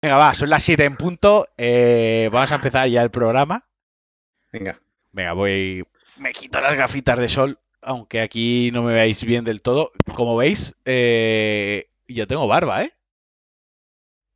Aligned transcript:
Venga, 0.00 0.16
va, 0.16 0.34
son 0.34 0.50
las 0.50 0.62
7 0.62 0.84
en 0.84 0.96
punto. 0.96 1.48
eh, 1.56 2.28
vamos 2.32 2.52
a 2.52 2.56
empezar 2.56 2.88
ya 2.88 3.02
el 3.02 3.10
programa. 3.10 3.66
Venga. 4.52 4.80
Venga, 5.12 5.32
voy. 5.32 5.84
Me 6.18 6.32
quito 6.32 6.60
las 6.60 6.76
gafitas 6.76 7.18
de 7.18 7.28
sol, 7.28 7.58
aunque 7.82 8.20
aquí 8.20 8.70
no 8.72 8.82
me 8.82 8.92
veáis 8.94 9.24
bien 9.24 9.44
del 9.44 9.62
todo. 9.62 9.92
Como 10.14 10.36
veis, 10.36 10.76
eh, 10.84 11.88
yo 12.06 12.26
tengo 12.26 12.46
barba, 12.46 12.84
¿eh? 12.84 12.92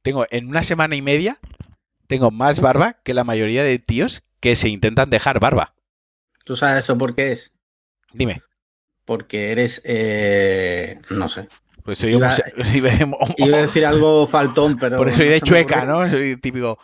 Tengo 0.03 0.27
en 0.31 0.49
una 0.49 0.65
semana 0.65 0.97
y 0.97 1.03
media, 1.03 1.39
tengo 2.09 2.31
más 2.33 2.61
barba 2.61 2.95
que 3.05 3.15
la 3.15 3.23
mayoría 3.25 3.63
de 3.63 3.79
tíos 3.79 4.23
que 4.41 4.57
se 4.57 4.69
intentan 4.69 5.11
dejar 5.11 5.39
barba. 5.39 5.73
¿Tú 6.45 6.57
sabes 6.57 6.83
eso 6.85 6.99
por 6.99 7.15
qué 7.15 7.31
es? 7.33 7.53
Dime. 8.13 8.43
Porque 9.05 9.53
eres. 9.53 9.81
eh, 9.85 11.01
no 11.11 11.29
sé. 11.29 11.49
Pues 11.85 11.99
soy 11.99 12.13
Iba- 12.15 12.31
homose- 12.31 12.53
Iba 13.37 13.57
a 13.59 13.61
decir 13.63 13.85
algo 13.87 14.27
faltón, 14.27 14.79
pero. 14.79 14.97
Por 14.99 15.09
eso 15.09 15.19
soy 15.19 15.29
de 15.29 15.41
chueca. 15.41 15.85
¿no? 15.85 16.09
Soy 16.09 16.37
típico. 16.37 16.79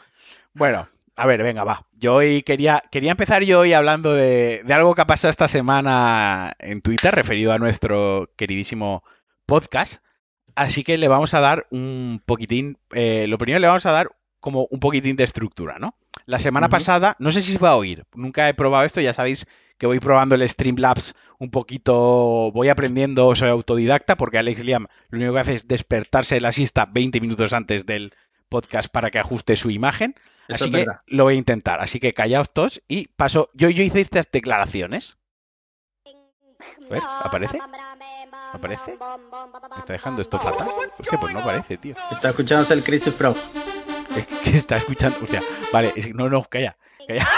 Bueno, 0.54 0.86
a 1.16 1.26
ver, 1.26 1.42
venga, 1.42 1.64
va. 1.64 1.86
Yo 1.96 2.14
hoy 2.16 2.42
quería, 2.42 2.82
quería 2.90 3.12
empezar 3.12 3.42
yo 3.44 3.60
hoy 3.60 3.72
hablando 3.72 4.12
de, 4.14 4.62
de 4.64 4.74
algo 4.74 4.94
que 4.94 5.02
ha 5.02 5.06
pasado 5.06 5.30
esta 5.30 5.48
semana 5.48 6.54
en 6.58 6.80
Twitter, 6.80 7.14
referido 7.14 7.52
a 7.52 7.58
nuestro 7.58 8.30
queridísimo 8.36 9.04
podcast. 9.46 10.02
Así 10.54 10.82
que 10.82 10.98
le 10.98 11.06
vamos 11.08 11.34
a 11.34 11.40
dar 11.40 11.66
un 11.70 12.20
poquitín. 12.26 12.78
eh, 12.92 13.26
lo 13.28 13.38
primero 13.38 13.60
le 13.60 13.66
vamos 13.68 13.86
a 13.86 13.92
dar 13.92 14.10
como 14.40 14.66
un 14.70 14.80
poquitín 14.80 15.16
de 15.16 15.24
estructura, 15.24 15.78
¿no? 15.78 15.94
La 16.26 16.38
semana 16.38 16.68
pasada, 16.68 17.16
no 17.20 17.30
sé 17.30 17.42
si 17.42 17.52
se 17.52 17.58
va 17.58 17.70
a 17.70 17.76
oír, 17.76 18.04
nunca 18.14 18.48
he 18.48 18.54
probado 18.54 18.84
esto, 18.84 19.00
ya 19.00 19.14
sabéis 19.14 19.46
que 19.78 19.86
voy 19.86 20.00
probando 20.00 20.34
el 20.34 20.46
Streamlabs 20.48 21.14
un 21.38 21.50
poquito, 21.50 22.50
voy 22.52 22.68
aprendiendo, 22.68 23.34
soy 23.34 23.48
autodidacta, 23.50 24.16
porque 24.16 24.38
Alex 24.38 24.64
Liam 24.64 24.86
lo 25.08 25.18
único 25.18 25.34
que 25.34 25.40
hace 25.40 25.54
es 25.54 25.68
despertarse 25.68 26.34
de 26.34 26.40
la 26.40 26.52
siesta 26.52 26.86
20 26.86 27.20
minutos 27.20 27.52
antes 27.52 27.86
del 27.86 28.12
podcast 28.48 28.90
para 28.90 29.10
que 29.10 29.18
ajuste 29.18 29.56
su 29.56 29.70
imagen. 29.70 30.14
Eso 30.48 30.64
Así 30.64 30.70
que 30.70 30.78
verdad. 30.78 31.00
lo 31.06 31.24
voy 31.24 31.34
a 31.34 31.38
intentar. 31.38 31.80
Así 31.80 32.00
que 32.00 32.14
callaos 32.14 32.52
todos 32.52 32.82
y 32.88 33.08
paso. 33.08 33.50
Yo, 33.54 33.68
yo 33.70 33.82
hice 33.82 34.00
estas 34.00 34.28
declaraciones. 34.32 35.18
¿Ves? 36.90 37.02
¿Aparece? 37.22 37.58
¿Aparece? 38.52 38.96
¿Me 38.98 39.78
está 39.78 39.92
dejando 39.92 40.22
esto 40.22 40.38
fatal? 40.38 40.66
Hostia, 40.98 41.20
pues 41.20 41.32
no 41.32 41.40
aparece, 41.40 41.76
tío. 41.76 41.94
Está 42.10 42.30
escuchándose 42.30 42.74
el 42.74 42.82
Crazy 42.82 43.10
Frog. 43.10 43.36
Es 44.16 44.26
que 44.26 44.50
está 44.56 44.76
escuchando. 44.78 45.18
Hostia, 45.22 45.42
vale, 45.72 45.92
es 45.94 46.06
que- 46.06 46.14
no, 46.14 46.28
no, 46.28 46.42
calla. 46.44 46.76
calla. 47.06 47.28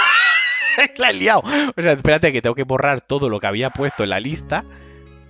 la 0.99 1.11
he 1.11 1.15
liado. 1.15 1.41
O 1.41 1.83
sea, 1.83 1.93
espérate 1.93 2.33
que 2.33 2.43
tengo 2.43 2.55
que 2.55 2.65
borrar 2.65 3.01
todo 3.01 3.29
lo 3.29 3.41
que 3.41 3.47
había 3.47 3.71
puesto 3.71 4.05
en 4.05 4.11
la 4.11 4.21
lista. 4.21 4.65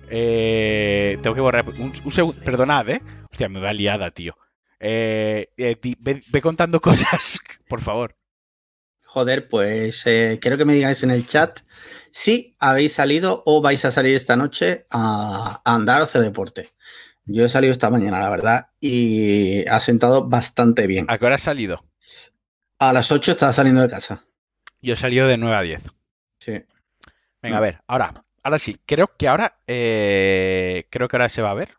Eh, 0.09 1.17
tengo 1.21 1.35
que 1.35 1.41
borrar. 1.41 1.65
Un, 1.65 1.93
un 2.03 2.11
segundo. 2.11 2.41
Perdonad, 2.41 2.89
¿eh? 2.89 3.01
Hostia, 3.31 3.49
me 3.49 3.59
va 3.59 3.73
liada, 3.73 4.11
tío. 4.11 4.37
Eh, 4.79 5.47
eh, 5.57 5.77
ve, 5.99 6.23
ve 6.27 6.41
contando 6.41 6.81
cosas, 6.81 7.39
por 7.67 7.81
favor. 7.81 8.15
Joder, 9.05 9.49
pues 9.49 10.03
quiero 10.03 10.57
que 10.57 10.63
me 10.63 10.73
digáis 10.73 11.03
en 11.03 11.11
el 11.11 11.27
chat 11.27 11.59
si 12.11 12.55
habéis 12.59 12.93
salido 12.93 13.43
o 13.45 13.61
vais 13.61 13.83
a 13.83 13.91
salir 13.91 14.15
esta 14.15 14.37
noche 14.37 14.85
a, 14.89 15.61
a 15.65 15.75
andar 15.75 15.99
o 15.99 16.05
hacer 16.05 16.21
deporte. 16.21 16.69
Yo 17.25 17.45
he 17.45 17.49
salido 17.49 17.71
esta 17.71 17.89
mañana, 17.89 18.19
la 18.19 18.29
verdad, 18.29 18.67
y 18.79 19.67
ha 19.67 19.79
sentado 19.81 20.27
bastante 20.27 20.87
bien. 20.87 21.05
¿A 21.09 21.17
qué 21.17 21.25
hora 21.25 21.35
has 21.35 21.41
salido? 21.41 21.85
A 22.79 22.93
las 22.93 23.11
8 23.11 23.33
estaba 23.33 23.53
saliendo 23.53 23.81
de 23.81 23.89
casa. 23.89 24.25
Yo 24.81 24.93
he 24.93 24.97
salido 24.97 25.27
de 25.27 25.37
9 25.37 25.55
a 25.55 25.61
10. 25.61 25.89
Sí. 26.39 26.63
Venga, 27.41 27.57
a 27.57 27.61
ver, 27.61 27.81
ahora, 27.87 28.23
ahora 28.43 28.59
sí, 28.59 28.79
creo 28.85 29.15
que 29.17 29.27
ahora, 29.27 29.59
eh, 29.67 30.87
creo 30.89 31.07
que 31.07 31.15
ahora 31.15 31.29
se 31.29 31.41
va 31.41 31.51
a 31.51 31.55
ver. 31.55 31.77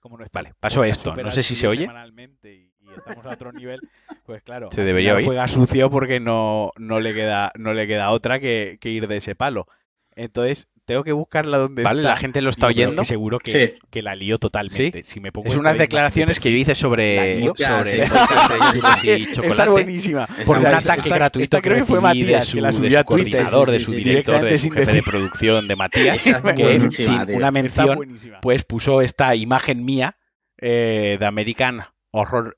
¿Cómo 0.00 0.18
no 0.18 0.24
está? 0.24 0.40
Vale, 0.40 0.54
pasó 0.60 0.84
esto, 0.84 1.16
no 1.16 1.30
sé 1.30 1.42
si 1.42 1.56
se 1.56 1.66
oye. 1.66 1.84
Y, 1.84 2.92
estamos 2.94 3.24
a 3.24 3.30
otro 3.30 3.52
nivel, 3.52 3.80
pues 4.26 4.42
claro, 4.42 4.70
Se 4.70 4.84
debería 4.84 5.14
oír. 5.14 5.24
juega 5.24 5.48
sucio 5.48 5.88
porque 5.88 6.20
no, 6.20 6.72
no 6.76 7.00
le 7.00 7.14
queda, 7.14 7.50
no 7.56 7.72
le 7.72 7.86
queda 7.86 8.10
otra 8.10 8.38
que, 8.38 8.76
que 8.80 8.90
ir 8.90 9.08
de 9.08 9.16
ese 9.16 9.34
palo. 9.34 9.66
Entonces, 10.14 10.68
tengo 10.86 11.02
que 11.04 11.12
buscarla 11.12 11.58
donde 11.58 11.82
Vale, 11.82 12.00
está. 12.02 12.10
la 12.10 12.16
gente 12.16 12.42
lo 12.42 12.50
está 12.50 12.66
Yo 12.66 12.68
oyendo. 12.68 13.02
que 13.02 13.06
seguro 13.06 13.38
que, 13.38 13.50
Sí. 13.78 13.86
que 13.90 14.02
la 14.02 14.14
lío 14.14 14.38
totalmente. 14.38 15.02
Si 15.04 15.20
me 15.20 15.32
pongo 15.32 15.48
Es 15.48 15.56
unas 15.56 15.78
declaraciones 15.78 16.40
que 16.40 16.50
yo 16.52 16.58
hice 16.58 16.74
sobre, 16.74 17.40
sobre 17.48 18.06
sí. 18.06 19.08
y 19.08 19.10
Está 19.24 19.34
chocolate. 19.42 19.70
buenísima. 19.70 20.26
Por 20.44 20.58
un 20.58 20.66
ataque 20.66 21.08
gratuito 21.10 21.56
esta 21.56 21.62
creo 21.62 21.78
que 21.78 21.84
fue 21.84 22.00
Matías 22.00 22.46
de 22.48 22.52
que 22.54 22.60
la 22.60 22.70
su, 22.72 22.76
subió 22.78 22.90
de 22.90 22.96
a 22.98 23.00
su 23.02 23.06
Twitter. 23.06 23.32
coordinador, 23.44 23.70
de 23.70 23.78
Sí, 23.78 23.84
su 23.84 23.92
sí, 23.92 23.98
sí, 23.98 24.04
director, 24.04 24.44
de 24.44 24.58
su 24.58 24.70
jefe 24.70 24.92
de 24.92 25.02
producción 25.02 25.68
de 25.68 25.76
Matías, 25.76 26.22
que 26.56 26.90
sin 26.90 27.26
tío. 27.26 27.36
una 27.36 27.50
mención, 27.50 27.98
pues 28.42 28.64
puso 28.64 29.00
esta 29.02 29.34
imagen 29.34 29.84
mía 29.84 30.16
eh, 30.58 31.16
de 31.18 31.26
American 31.26 31.80
Horror 32.10 32.56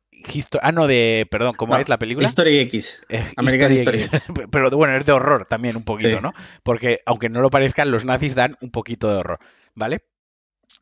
Ah, 0.62 0.72
no, 0.72 0.87
de. 0.87 1.27
Perdón, 1.31 1.54
¿cómo 1.56 1.75
No, 1.75 1.81
es 1.81 1.88
la 1.88 1.99
película? 1.99 2.27
History 2.27 2.59
X. 2.60 3.03
Eh, 3.09 3.25
American 3.37 3.72
History 3.72 3.99
History. 3.99 4.19
X. 4.19 4.47
Pero 4.50 4.71
bueno, 4.71 4.97
es 4.97 5.06
de 5.06 5.12
horror 5.12 5.47
también 5.47 5.77
un 5.77 5.84
poquito, 5.84 6.16
Sí. 6.16 6.22
¿no? 6.22 6.32
Porque 6.62 7.00
aunque 7.06 7.28
no 7.28 7.41
lo 7.41 7.50
parezcan, 7.50 7.91
los 7.91 8.04
nazis 8.04 8.34
dan 8.34 8.56
un 8.60 8.71
poquito 8.71 9.10
de 9.10 9.16
horror, 9.19 9.38
¿vale? 9.75 10.04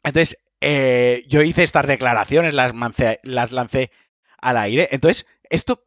Entonces, 0.02 0.38
eh, 0.60 1.24
yo 1.28 1.42
hice 1.42 1.62
estas 1.62 1.86
declaraciones, 1.86 2.54
las, 2.54 2.74
mancé- 2.74 3.18
las 3.22 3.52
lancé 3.52 3.90
al 4.40 4.56
aire. 4.56 4.88
Entonces, 4.92 5.26
esto, 5.50 5.84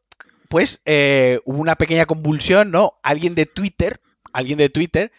pues, 0.50 0.82
eh, 0.86 1.40
hubo 1.46 1.60
una 1.60 1.76
pequeña 1.76 2.06
convulsión, 2.06 2.72
¿no? 2.72 3.00
Alguien 3.04 3.34
de 3.36 3.46
Twitter, 3.46 4.02
alguien 4.34 4.58
de 4.58 4.70
Twitter, 4.70 5.12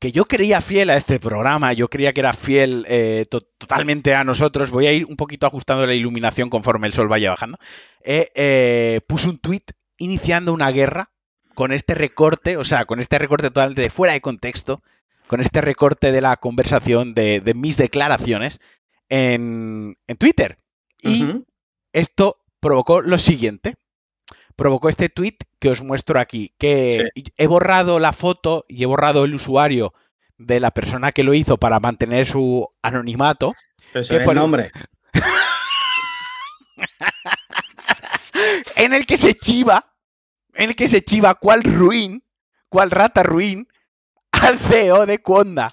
que 0.00 0.10
yo 0.12 0.24
creía 0.24 0.60
fiel 0.60 0.90
a 0.90 0.96
este 0.96 1.20
programa, 1.20 1.72
yo 1.74 1.88
creía 1.88 2.12
que 2.12 2.20
era 2.20 2.32
fiel 2.32 2.84
eh, 2.88 3.26
to- 3.30 3.42
totalmente 3.58 4.14
a 4.14 4.24
nosotros. 4.24 4.70
Voy 4.70 4.86
a 4.86 4.92
ir 4.92 5.04
un 5.06 5.16
poquito 5.16 5.46
ajustando 5.46 5.86
la 5.86 5.94
iluminación 5.94 6.50
conforme 6.50 6.86
el 6.88 6.92
sol 6.92 7.06
vaya 7.06 7.30
bajando. 7.30 7.58
Eh, 8.02 8.30
eh, 8.34 9.00
puso 9.06 9.28
un 9.30 9.38
tweet 9.38 9.62
iniciando 9.98 10.52
una 10.52 10.70
guerra 10.70 11.10
con 11.54 11.72
este 11.72 11.94
recorte, 11.94 12.56
o 12.56 12.64
sea, 12.64 12.86
con 12.86 12.98
este 12.98 13.18
recorte 13.18 13.48
totalmente 13.48 13.82
de 13.82 13.90
fuera 13.90 14.14
de 14.14 14.22
contexto, 14.22 14.82
con 15.26 15.40
este 15.40 15.60
recorte 15.60 16.10
de 16.10 16.20
la 16.22 16.36
conversación 16.38 17.12
de, 17.14 17.40
de 17.40 17.54
mis 17.54 17.76
declaraciones 17.76 18.60
en, 19.10 19.98
en 20.06 20.16
Twitter. 20.16 20.58
Y 21.02 21.22
esto 21.92 22.38
provocó 22.60 23.00
lo 23.02 23.18
siguiente. 23.18 23.76
Provocó 24.60 24.90
este 24.90 25.08
tweet 25.08 25.38
que 25.58 25.70
os 25.70 25.80
muestro 25.80 26.20
aquí, 26.20 26.54
que 26.58 27.08
he 27.38 27.46
borrado 27.46 27.98
la 27.98 28.12
foto 28.12 28.66
y 28.68 28.82
he 28.82 28.86
borrado 28.86 29.24
el 29.24 29.34
usuario 29.34 29.94
de 30.36 30.60
la 30.60 30.70
persona 30.70 31.12
que 31.12 31.24
lo 31.24 31.32
hizo 31.32 31.56
para 31.56 31.80
mantener 31.80 32.26
su 32.26 32.68
anonimato. 32.82 33.54
Pero 33.90 34.04
se 34.04 34.18
¿Qué 34.18 34.20
ve 34.22 34.30
el 34.30 34.34
nombre. 34.34 34.70
en 38.76 38.92
el 38.92 39.06
que 39.06 39.16
se 39.16 39.34
chiva, 39.34 39.94
en 40.52 40.68
el 40.68 40.76
que 40.76 40.88
se 40.88 41.02
chiva 41.02 41.36
cuál 41.36 41.62
ruin, 41.62 42.22
cuál 42.68 42.90
rata 42.90 43.22
ruin 43.22 43.66
al 44.30 44.58
CEO 44.58 45.06
de 45.06 45.22
Conda, 45.22 45.72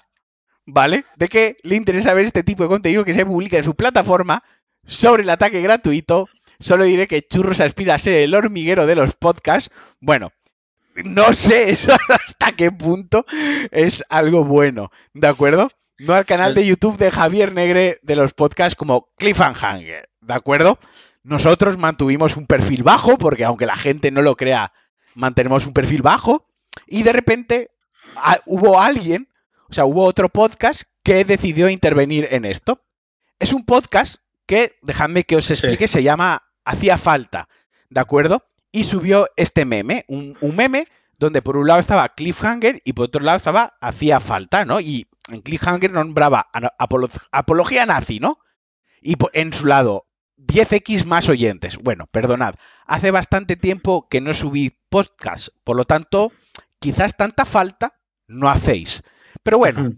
¿vale? 0.64 1.04
De 1.16 1.28
que 1.28 1.58
le 1.62 1.76
interesa 1.76 2.14
ver 2.14 2.24
este 2.24 2.42
tipo 2.42 2.62
de 2.62 2.70
contenido 2.70 3.04
que 3.04 3.12
se 3.12 3.26
publica 3.26 3.58
en 3.58 3.64
su 3.64 3.74
plataforma 3.74 4.42
sobre 4.86 5.24
el 5.24 5.28
ataque 5.28 5.60
gratuito. 5.60 6.26
Solo 6.60 6.84
diré 6.84 7.06
que 7.06 7.22
Churros 7.22 7.60
aspira 7.60 7.94
a 7.94 7.98
ser 7.98 8.14
el 8.14 8.34
hormiguero 8.34 8.86
de 8.86 8.96
los 8.96 9.14
podcasts. 9.14 9.70
Bueno, 10.00 10.32
no 11.04 11.32
sé 11.32 11.70
eso 11.70 11.92
hasta 12.26 12.52
qué 12.52 12.72
punto 12.72 13.24
es 13.70 14.04
algo 14.08 14.44
bueno, 14.44 14.90
¿de 15.14 15.28
acuerdo? 15.28 15.70
No 15.98 16.14
al 16.14 16.26
canal 16.26 16.54
de 16.54 16.66
YouTube 16.66 16.96
de 16.96 17.10
Javier 17.10 17.52
Negre 17.52 17.98
de 18.02 18.16
los 18.16 18.32
podcasts 18.32 18.76
como 18.76 19.08
Cliffhanger, 19.18 20.08
¿de 20.20 20.34
acuerdo? 20.34 20.78
Nosotros 21.24 21.76
mantuvimos 21.76 22.36
un 22.36 22.46
perfil 22.46 22.82
bajo, 22.84 23.18
porque 23.18 23.44
aunque 23.44 23.66
la 23.66 23.76
gente 23.76 24.10
no 24.10 24.22
lo 24.22 24.36
crea, 24.36 24.72
mantenemos 25.14 25.66
un 25.66 25.72
perfil 25.72 26.02
bajo. 26.02 26.46
Y 26.86 27.02
de 27.02 27.12
repente 27.12 27.70
a- 28.16 28.38
hubo 28.46 28.80
alguien, 28.80 29.28
o 29.68 29.74
sea, 29.74 29.84
hubo 29.84 30.04
otro 30.04 30.28
podcast 30.28 30.82
que 31.02 31.24
decidió 31.24 31.68
intervenir 31.68 32.28
en 32.30 32.44
esto. 32.44 32.84
Es 33.40 33.52
un 33.52 33.64
podcast 33.64 34.16
que, 34.46 34.76
dejadme 34.82 35.24
que 35.24 35.36
os 35.36 35.50
explique, 35.50 35.88
se 35.88 36.02
llama 36.02 36.42
Hacía 36.68 36.98
Falta, 36.98 37.48
¿de 37.90 38.00
acuerdo? 38.00 38.44
Y 38.72 38.84
subió 38.84 39.28
este 39.36 39.64
meme, 39.64 40.04
un, 40.08 40.36
un 40.40 40.56
meme 40.56 40.86
donde 41.18 41.42
por 41.42 41.56
un 41.56 41.66
lado 41.66 41.80
estaba 41.80 42.08
Cliffhanger 42.10 42.80
y 42.84 42.92
por 42.92 43.06
otro 43.06 43.22
lado 43.22 43.36
estaba 43.36 43.74
Hacía 43.80 44.20
Falta, 44.20 44.64
¿no? 44.64 44.80
Y 44.80 45.08
en 45.28 45.40
Cliffhanger 45.40 45.90
nombraba 45.90 46.48
apolo- 46.78 47.10
apología 47.32 47.86
nazi, 47.86 48.20
¿no? 48.20 48.38
Y 49.00 49.16
en 49.32 49.52
su 49.52 49.66
lado 49.66 50.06
10x 50.36 51.04
más 51.04 51.28
oyentes. 51.28 51.78
Bueno, 51.78 52.06
perdonad, 52.10 52.54
hace 52.86 53.10
bastante 53.10 53.56
tiempo 53.56 54.08
que 54.08 54.20
no 54.20 54.34
subí 54.34 54.78
podcast, 54.90 55.48
por 55.64 55.76
lo 55.76 55.84
tanto, 55.84 56.32
quizás 56.78 57.16
tanta 57.16 57.44
falta 57.44 57.98
no 58.26 58.48
hacéis. 58.48 59.02
Pero 59.42 59.58
bueno. 59.58 59.92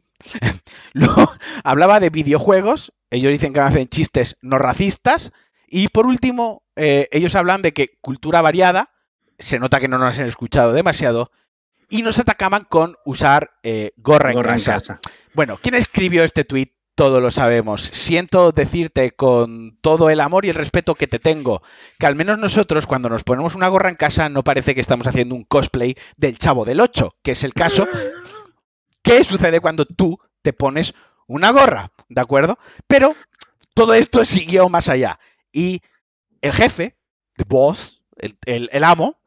Luego 0.92 1.30
hablaba 1.64 2.00
de 2.00 2.10
videojuegos, 2.10 2.92
ellos 3.10 3.32
dicen 3.32 3.52
que 3.52 3.60
me 3.60 3.66
hacen 3.66 3.88
chistes 3.88 4.36
no 4.42 4.58
racistas. 4.58 5.32
Y 5.70 5.88
por 5.88 6.06
último, 6.06 6.64
eh, 6.74 7.08
ellos 7.12 7.36
hablan 7.36 7.62
de 7.62 7.72
que 7.72 7.96
cultura 8.00 8.42
variada, 8.42 8.90
se 9.38 9.60
nota 9.60 9.78
que 9.78 9.88
no 9.88 9.98
nos 9.98 10.18
han 10.18 10.26
escuchado 10.26 10.72
demasiado, 10.72 11.30
y 11.88 12.02
nos 12.02 12.18
atacaban 12.18 12.64
con 12.64 12.96
usar 13.04 13.52
eh, 13.62 13.92
gorra, 13.96 14.30
en 14.30 14.36
Gorra 14.36 14.52
en 14.52 14.58
casa. 14.58 14.72
casa. 14.72 15.00
Bueno, 15.32 15.58
¿quién 15.62 15.76
escribió 15.76 16.24
este 16.24 16.44
tweet 16.44 16.72
Todo 16.96 17.20
lo 17.20 17.30
sabemos. 17.30 17.82
Siento 17.82 18.52
decirte 18.52 19.12
con 19.12 19.78
todo 19.80 20.10
el 20.10 20.20
amor 20.20 20.44
y 20.44 20.50
el 20.50 20.54
respeto 20.56 20.96
que 20.96 21.06
te 21.06 21.18
tengo, 21.18 21.62
que 21.98 22.06
al 22.06 22.16
menos 22.16 22.38
nosotros 22.38 22.86
cuando 22.86 23.08
nos 23.08 23.24
ponemos 23.24 23.54
una 23.54 23.68
gorra 23.68 23.88
en 23.88 23.96
casa 23.96 24.28
no 24.28 24.44
parece 24.44 24.74
que 24.74 24.80
estamos 24.80 25.06
haciendo 25.06 25.34
un 25.34 25.44
cosplay 25.44 25.96
del 26.16 26.36
Chavo 26.36 26.64
del 26.64 26.80
8, 26.80 27.10
que 27.22 27.30
es 27.30 27.44
el 27.44 27.54
caso. 27.54 27.88
¿Qué 29.02 29.24
sucede 29.24 29.60
cuando 29.60 29.86
tú 29.86 30.18
te 30.42 30.52
pones 30.52 30.94
una 31.26 31.52
gorra? 31.52 31.92
¿De 32.08 32.20
acuerdo? 32.20 32.58
Pero 32.86 33.14
todo 33.74 33.94
esto 33.94 34.24
siguió 34.24 34.68
más 34.68 34.88
allá. 34.88 35.18
Y 35.52 35.82
el 36.40 36.52
jefe, 36.52 36.96
the 37.36 37.44
boss, 37.46 38.02
el, 38.16 38.36
el- 38.46 38.68
el 38.72 38.84
amo, 38.84 39.20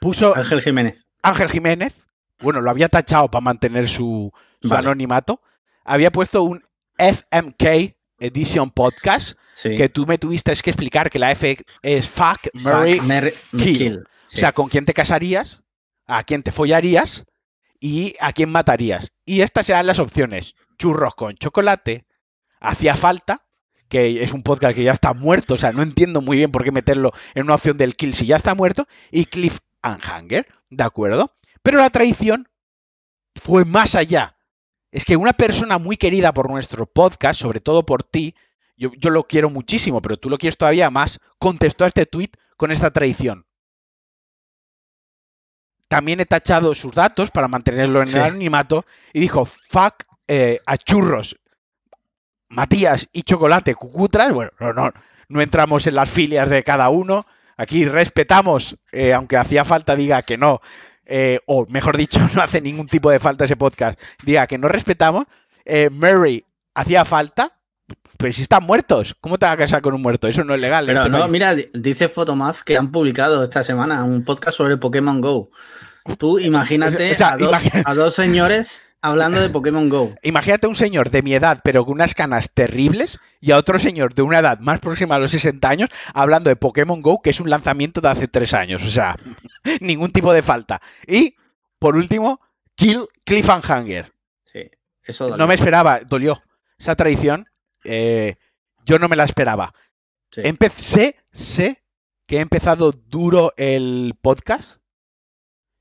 puso 0.00 0.36
Ángel 0.36 0.62
Jiménez. 0.62 1.06
Ángel 1.22 1.50
Jiménez, 1.50 1.94
bueno, 2.40 2.60
lo 2.60 2.70
había 2.70 2.88
tachado 2.88 3.30
para 3.30 3.40
mantener 3.42 3.88
su, 3.88 4.32
su 4.62 4.68
Vale. 4.68 4.86
anonimato, 4.88 5.42
había 5.84 6.10
puesto 6.10 6.42
un 6.42 6.64
FMK 6.98 7.94
Edition 8.18 8.70
Podcast, 8.70 9.38
Sí. 9.54 9.76
que 9.76 9.88
tú 9.90 10.06
me 10.06 10.16
tuviste 10.16 10.52
que 10.62 10.70
explicar 10.70 11.10
que 11.10 11.18
la 11.18 11.32
F 11.32 11.58
es 11.82 12.08
Fuck, 12.08 12.48
Mary, 12.54 12.96
Fuck, 12.98 13.06
Mary, 13.06 13.32
Kill. 13.50 13.76
Kill. 13.78 13.98
o 13.98 14.06
sea, 14.38 14.52
con 14.52 14.68
quién 14.70 14.86
te 14.86 14.94
casarías, 14.94 15.62
a 16.06 16.24
quién 16.24 16.42
te 16.42 16.50
follarías 16.50 17.24
y 17.78 18.14
a 18.20 18.32
quién 18.32 18.50
matarías. 18.50 19.12
Y 19.26 19.42
estas 19.42 19.68
eran 19.68 19.86
las 19.86 19.98
opciones. 19.98 20.54
Churros 20.78 21.14
con 21.14 21.34
chocolate, 21.36 22.06
hacía 22.58 22.96
falta, 22.96 23.44
que 23.90 24.22
es 24.22 24.32
un 24.32 24.42
podcast 24.42 24.74
que 24.74 24.84
ya 24.84 24.92
está 24.92 25.12
muerto, 25.12 25.54
o 25.54 25.58
sea, 25.58 25.72
no 25.72 25.82
entiendo 25.82 26.22
muy 26.22 26.38
bien 26.38 26.50
por 26.52 26.64
qué 26.64 26.72
meterlo 26.72 27.12
en 27.34 27.42
una 27.44 27.56
opción 27.56 27.76
del 27.76 27.96
kill 27.96 28.14
si 28.14 28.24
ya 28.24 28.36
está 28.36 28.54
muerto, 28.54 28.86
y 29.10 29.26
Cliff 29.26 29.58
and 29.82 30.02
Hanger, 30.02 30.46
¿de 30.70 30.84
acuerdo? 30.84 31.34
Pero 31.62 31.78
la 31.78 31.90
traición 31.90 32.48
fue 33.34 33.64
más 33.66 33.94
allá. 33.96 34.36
Es 34.92 35.04
que 35.04 35.16
una 35.16 35.32
persona 35.32 35.78
muy 35.78 35.96
querida 35.96 36.32
por 36.32 36.48
nuestro 36.50 36.86
podcast, 36.86 37.40
sobre 37.40 37.60
todo 37.60 37.84
por 37.84 38.02
ti, 38.02 38.34
yo, 38.76 38.92
yo 38.96 39.10
lo 39.10 39.24
quiero 39.24 39.50
muchísimo, 39.50 40.00
pero 40.00 40.16
tú 40.16 40.30
lo 40.30 40.38
quieres 40.38 40.56
todavía 40.56 40.88
más, 40.90 41.18
contestó 41.38 41.84
a 41.84 41.88
este 41.88 42.06
tweet 42.06 42.30
con 42.56 42.70
esta 42.70 42.90
traición. 42.92 43.44
También 45.88 46.20
he 46.20 46.26
tachado 46.26 46.74
sus 46.74 46.92
datos 46.92 47.30
para 47.32 47.48
mantenerlo 47.48 48.00
en 48.00 48.08
Sí. 48.08 48.16
el 48.16 48.22
anonimato 48.22 48.86
y 49.12 49.20
dijo, 49.20 49.44
fuck 49.44 50.04
eh, 50.28 50.60
a 50.64 50.76
churros, 50.76 51.36
Matías 52.50 53.08
y 53.12 53.22
Chocolate 53.22 53.74
Cucutras. 53.74 54.32
Bueno, 54.32 54.50
no, 54.60 54.72
no, 54.72 54.92
no 55.28 55.40
entramos 55.40 55.86
en 55.86 55.94
las 55.94 56.10
filias 56.10 56.50
de 56.50 56.62
cada 56.62 56.88
uno. 56.90 57.24
Aquí 57.56 57.84
respetamos, 57.86 58.76
eh, 58.92 59.12
aunque 59.14 59.36
hacía 59.36 59.64
falta 59.64 59.94
diga 59.96 60.22
que 60.22 60.36
no, 60.38 60.60
eh, 61.06 61.40
o 61.46 61.66
mejor 61.68 61.96
dicho, 61.96 62.20
no 62.34 62.42
hace 62.42 62.60
ningún 62.60 62.86
tipo 62.86 63.10
de 63.10 63.18
falta 63.20 63.44
ese 63.44 63.56
podcast, 63.56 63.98
diga 64.24 64.46
que 64.46 64.58
no 64.58 64.68
respetamos. 64.68 65.24
Eh, 65.64 65.90
Murray 65.90 66.44
hacía 66.74 67.04
falta, 67.04 67.52
pero 68.16 68.32
si 68.32 68.42
están 68.42 68.64
muertos, 68.64 69.14
¿cómo 69.20 69.38
te 69.38 69.46
vas 69.46 69.54
a 69.54 69.58
casar 69.58 69.82
con 69.82 69.94
un 69.94 70.02
muerto? 70.02 70.26
Eso 70.26 70.42
no 70.44 70.54
es 70.54 70.60
legal. 70.60 70.86
Pero 70.86 71.00
este 71.00 71.10
no, 71.10 71.18
país. 71.20 71.30
mira, 71.32 71.54
di- 71.54 71.68
dice 71.74 72.08
Photomaf 72.08 72.62
que 72.62 72.76
han 72.76 72.90
publicado 72.90 73.44
esta 73.44 73.62
semana 73.62 74.02
un 74.04 74.24
podcast 74.24 74.56
sobre 74.56 74.76
Pokémon 74.78 75.20
Go. 75.20 75.50
Tú 76.18 76.38
imagínate 76.38 77.12
O 77.12 77.14
sea, 77.14 77.32
a, 77.32 77.36
dos, 77.36 77.48
imagina- 77.50 77.82
a 77.84 77.94
dos 77.94 78.14
señores 78.14 78.80
hablando 79.02 79.40
de 79.40 79.48
Pokémon 79.48 79.88
Go. 79.88 80.14
Imagínate 80.22 80.66
un 80.66 80.74
señor 80.74 81.10
de 81.10 81.22
mi 81.22 81.34
edad, 81.34 81.60
pero 81.64 81.84
con 81.84 81.94
unas 81.94 82.14
canas 82.14 82.50
terribles, 82.52 83.18
y 83.40 83.52
a 83.52 83.56
otro 83.56 83.78
señor 83.78 84.14
de 84.14 84.22
una 84.22 84.40
edad 84.40 84.58
más 84.60 84.80
próxima 84.80 85.14
a 85.14 85.18
los 85.18 85.30
60 85.32 85.68
años, 85.68 85.90
hablando 86.14 86.50
de 86.50 86.56
Pokémon 86.56 87.02
Go, 87.02 87.22
que 87.22 87.30
es 87.30 87.40
un 87.40 87.50
lanzamiento 87.50 88.00
de 88.00 88.08
hace 88.08 88.28
3 88.28 88.54
años. 88.54 88.82
O 88.82 88.90
sea, 88.90 89.16
ningún 89.80 90.12
tipo 90.12 90.32
de 90.32 90.42
falta. 90.42 90.80
Y, 91.06 91.36
por 91.78 91.96
último, 91.96 92.40
Kill 92.74 93.06
Cliffhanger. 93.24 94.12
Sí, 94.44 94.68
eso 95.02 95.24
dolió. 95.24 95.36
No 95.38 95.46
me 95.46 95.54
esperaba, 95.54 96.00
dolió. 96.00 96.42
Esa 96.78 96.96
traición, 96.96 97.46
eh, 97.84 98.36
yo 98.84 98.98
no 98.98 99.08
me 99.08 99.16
la 99.16 99.24
esperaba. 99.24 99.74
Sí. 100.30 100.42
Empecé, 100.44 101.16
sé 101.32 101.82
que 102.26 102.36
he 102.36 102.40
empezado 102.40 102.92
duro 102.92 103.52
el 103.56 104.14
podcast. 104.20 104.82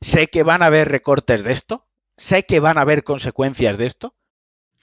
Sé 0.01 0.27
que 0.27 0.43
van 0.43 0.63
a 0.63 0.67
haber 0.67 0.89
recortes 0.89 1.43
de 1.43 1.51
esto. 1.51 1.88
Sé 2.19 2.45
que 2.45 2.59
van 2.59 2.77
a 2.77 2.81
haber 2.81 3.03
consecuencias 3.03 3.77
de 3.77 3.87
esto. 3.87 4.15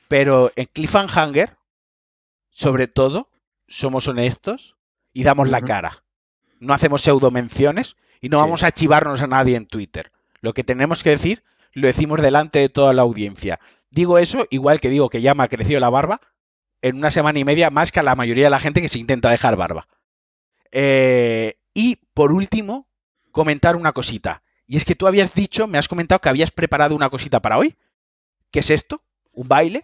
Pero 0.09 0.51
en 0.57 0.67
Cliffhanger, 0.67 1.57
sobre 2.51 2.89
todo, 2.89 3.31
somos 3.69 4.09
honestos 4.09 4.77
y 5.13 5.23
damos 5.25 5.49
la 5.49 5.61
cara. 5.61 6.05
No 6.61 6.73
hacemos 6.75 7.03
pseudo 7.03 7.31
menciones 7.31 7.97
y 8.21 8.29
no 8.29 8.39
Sí. 8.39 8.43
vamos 8.43 8.63
a 8.63 8.71
chivarnos 8.73 9.21
a 9.23 9.27
nadie 9.27 9.57
en 9.57 9.67
Twitter. 9.67 10.13
Lo 10.41 10.55
que 10.55 10.65
tenemos 10.65 11.03
que 11.03 11.11
decir, 11.11 11.43
lo 11.73 11.87
decimos 11.89 12.23
delante 12.23 12.61
de 12.61 12.69
toda 12.69 12.95
la 12.95 13.03
audiencia. 13.03 13.59
Digo 13.91 14.19
eso 14.19 14.47
igual 14.51 14.81
que 14.81 14.91
digo 14.91 15.11
que 15.11 15.21
ya 15.23 15.35
me 15.35 15.43
ha 15.43 15.49
crecido 15.49 15.81
la 15.81 15.91
barba 15.91 16.21
en 16.83 16.97
una 16.97 17.11
semana 17.11 17.39
y 17.39 17.45
media 17.45 17.71
más 17.71 17.91
que 17.93 18.01
a 18.01 18.05
la 18.05 18.15
mayoría 18.15 18.45
de 18.45 18.51
la 18.51 18.61
gente 18.61 18.81
que 18.81 18.89
se 18.89 18.99
intenta 18.99 19.31
dejar 19.31 19.57
barba. 19.57 19.89
Eh, 20.71 21.55
y 21.75 21.97
por 22.15 22.33
último, 22.33 22.89
comentar 23.33 23.77
una 23.77 23.93
cosita. 23.93 24.43
Y 24.67 24.77
es 24.77 24.85
que 24.85 24.95
tú 24.95 25.07
habías 25.07 25.35
dicho, 25.35 25.67
me 25.67 25.79
has 25.79 25.89
comentado 25.89 26.21
que 26.21 26.29
habías 26.29 26.51
preparado 26.51 26.95
una 26.97 27.09
cosita 27.11 27.41
para 27.41 27.59
hoy. 27.59 27.77
¿Qué 28.51 28.61
es 28.61 28.71
esto? 28.71 29.03
¿Un 29.33 29.49
baile? 29.49 29.83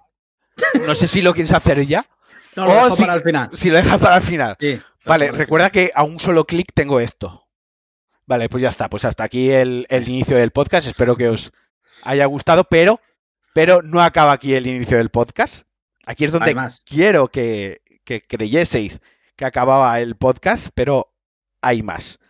No 0.87 0.95
sé 0.95 1.09
si 1.09 1.23
lo 1.23 1.35
quieres 1.35 1.53
hacer 1.53 1.87
ya. 1.87 2.07
No, 2.55 2.67
lo 2.67 2.73
Oh, 2.73 2.85
dejo 2.85 2.97
sí. 2.97 3.03
para 3.05 3.15
el 3.15 3.23
final. 3.23 3.51
Si 3.55 3.71
lo 3.71 3.77
dejas 3.77 3.99
para 3.99 4.17
el 4.19 4.23
final. 4.23 4.57
Sí, 4.61 4.79
Vale, 5.07 5.33
recuerda 5.33 5.71
que 5.71 5.91
a 5.95 6.03
un 6.03 6.21
solo 6.21 6.45
clic 6.47 6.67
tengo 6.75 7.01
esto. 7.01 7.49
Vale, 8.27 8.51
pues 8.51 8.63
ya 8.63 8.69
está. 8.69 8.91
Pues 8.91 9.07
hasta 9.07 9.25
aquí 9.25 9.51
el, 9.51 9.87
el 9.89 10.07
inicio 10.07 10.37
del 10.37 10.51
podcast. 10.51 10.87
Espero 10.87 11.17
que 11.17 11.31
os 11.31 11.51
haya 12.03 12.27
gustado, 12.27 12.65
pero, 12.65 13.01
pero 13.55 13.81
no 13.81 14.03
acaba 14.03 14.33
aquí 14.33 14.53
el 14.53 14.67
inicio 14.67 14.99
del 14.99 15.09
podcast. 15.09 15.63
Aquí 16.05 16.27
es 16.27 16.33
donde 16.33 16.55
quiero 16.85 17.29
que, 17.29 17.81
que 18.05 18.21
creyeseis 18.27 19.01
que 19.35 19.47
acababa 19.47 19.99
el 20.01 20.17
podcast, 20.17 20.69
pero 20.75 21.15
hay 21.63 21.83
más. 21.83 22.21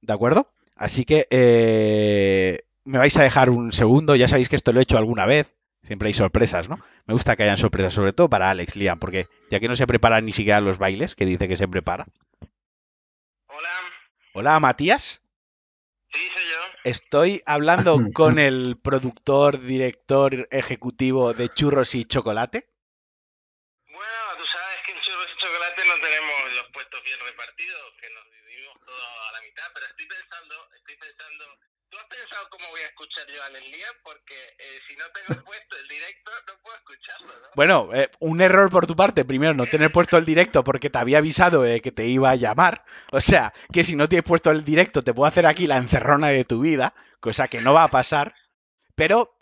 ¿De 0.00 0.14
acuerdo? 0.14 0.54
Así 0.76 1.04
que 1.04 1.26
eh, 1.30 2.60
me 2.84 2.98
vais 2.98 3.16
a 3.16 3.22
dejar 3.22 3.50
un 3.50 3.72
segundo. 3.72 4.14
Ya 4.14 4.28
sabéis 4.28 4.48
que 4.48 4.56
esto 4.56 4.72
lo 4.72 4.80
he 4.80 4.82
hecho 4.84 4.98
alguna 4.98 5.26
vez. 5.26 5.54
Siempre 5.82 6.08
hay 6.08 6.14
sorpresas, 6.14 6.68
¿no? 6.68 6.78
Me 7.06 7.14
gusta 7.14 7.36
que 7.36 7.44
hayan 7.44 7.58
sorpresas, 7.58 7.94
sobre 7.94 8.12
todo 8.12 8.28
para 8.28 8.50
Alex 8.50 8.76
Liam, 8.76 8.98
porque 8.98 9.28
ya 9.50 9.60
que 9.60 9.68
no 9.68 9.76
se 9.76 9.86
preparan 9.86 10.24
ni 10.24 10.32
siquiera 10.32 10.60
los 10.60 10.78
bailes, 10.78 11.14
que 11.14 11.24
dice 11.26 11.46
que 11.48 11.56
se 11.56 11.68
prepara. 11.68 12.06
Hola, 13.46 13.70
Hola, 14.34 14.60
Matías. 14.60 15.22
sí, 16.10 16.28
soy 16.28 16.42
yo. 16.42 16.56
Estoy 16.84 17.42
hablando 17.46 17.98
con 18.12 18.38
el 18.40 18.76
productor, 18.82 19.60
director 19.60 20.48
ejecutivo 20.50 21.32
de 21.34 21.48
Churros 21.48 21.94
y 21.94 22.04
Chocolate. 22.04 22.68
Bueno, 23.86 24.22
tú 24.38 24.44
sabes 24.44 24.78
que 24.84 24.92
en 24.92 24.98
churros 25.00 25.28
y 25.32 25.38
chocolate 25.40 25.82
no 25.86 25.94
tenemos 26.02 26.54
los 26.56 26.66
puestos 26.72 27.00
bien 27.04 27.18
repartidos, 27.30 27.92
que 28.00 28.10
nos 28.10 28.24
dividimos 28.30 28.74
todo 28.84 28.98
a 29.30 29.32
la 29.32 29.40
mitad, 29.40 29.64
pero 29.72 29.86
estoy 29.86 30.06
pensando, 30.06 30.54
estoy 30.76 30.96
pensando, 30.96 31.44
¿tú 31.88 31.98
has 31.98 32.04
pensado 32.10 32.48
cómo 32.50 32.68
voy 32.70 32.80
a 32.82 32.86
escuchar 32.92 33.24
yo 33.30 33.42
a 33.42 33.50
Leslie? 33.50 33.86
Porque 34.04 34.34
eh, 34.36 34.78
si 34.86 34.94
no 34.96 35.04
Bueno, 37.54 37.88
eh, 37.94 38.10
un 38.20 38.40
error 38.40 38.70
por 38.70 38.86
tu 38.86 38.94
parte. 38.96 39.24
Primero, 39.24 39.54
no 39.54 39.66
tener 39.66 39.90
puesto 39.90 40.18
el 40.18 40.24
directo 40.24 40.62
porque 40.62 40.90
te 40.90 40.98
había 40.98 41.18
avisado 41.18 41.62
de 41.62 41.80
que 41.80 41.92
te 41.92 42.06
iba 42.06 42.30
a 42.30 42.36
llamar. 42.36 42.84
O 43.12 43.20
sea, 43.20 43.52
que 43.72 43.84
si 43.84 43.96
no 43.96 44.08
tienes 44.08 44.26
puesto 44.26 44.50
el 44.50 44.64
directo, 44.64 45.02
te 45.02 45.14
puedo 45.14 45.26
hacer 45.26 45.46
aquí 45.46 45.66
la 45.66 45.78
encerrona 45.78 46.28
de 46.28 46.44
tu 46.44 46.60
vida, 46.60 46.94
cosa 47.20 47.48
que 47.48 47.60
no 47.60 47.72
va 47.72 47.84
a 47.84 47.88
pasar. 47.88 48.34
Pero 48.94 49.36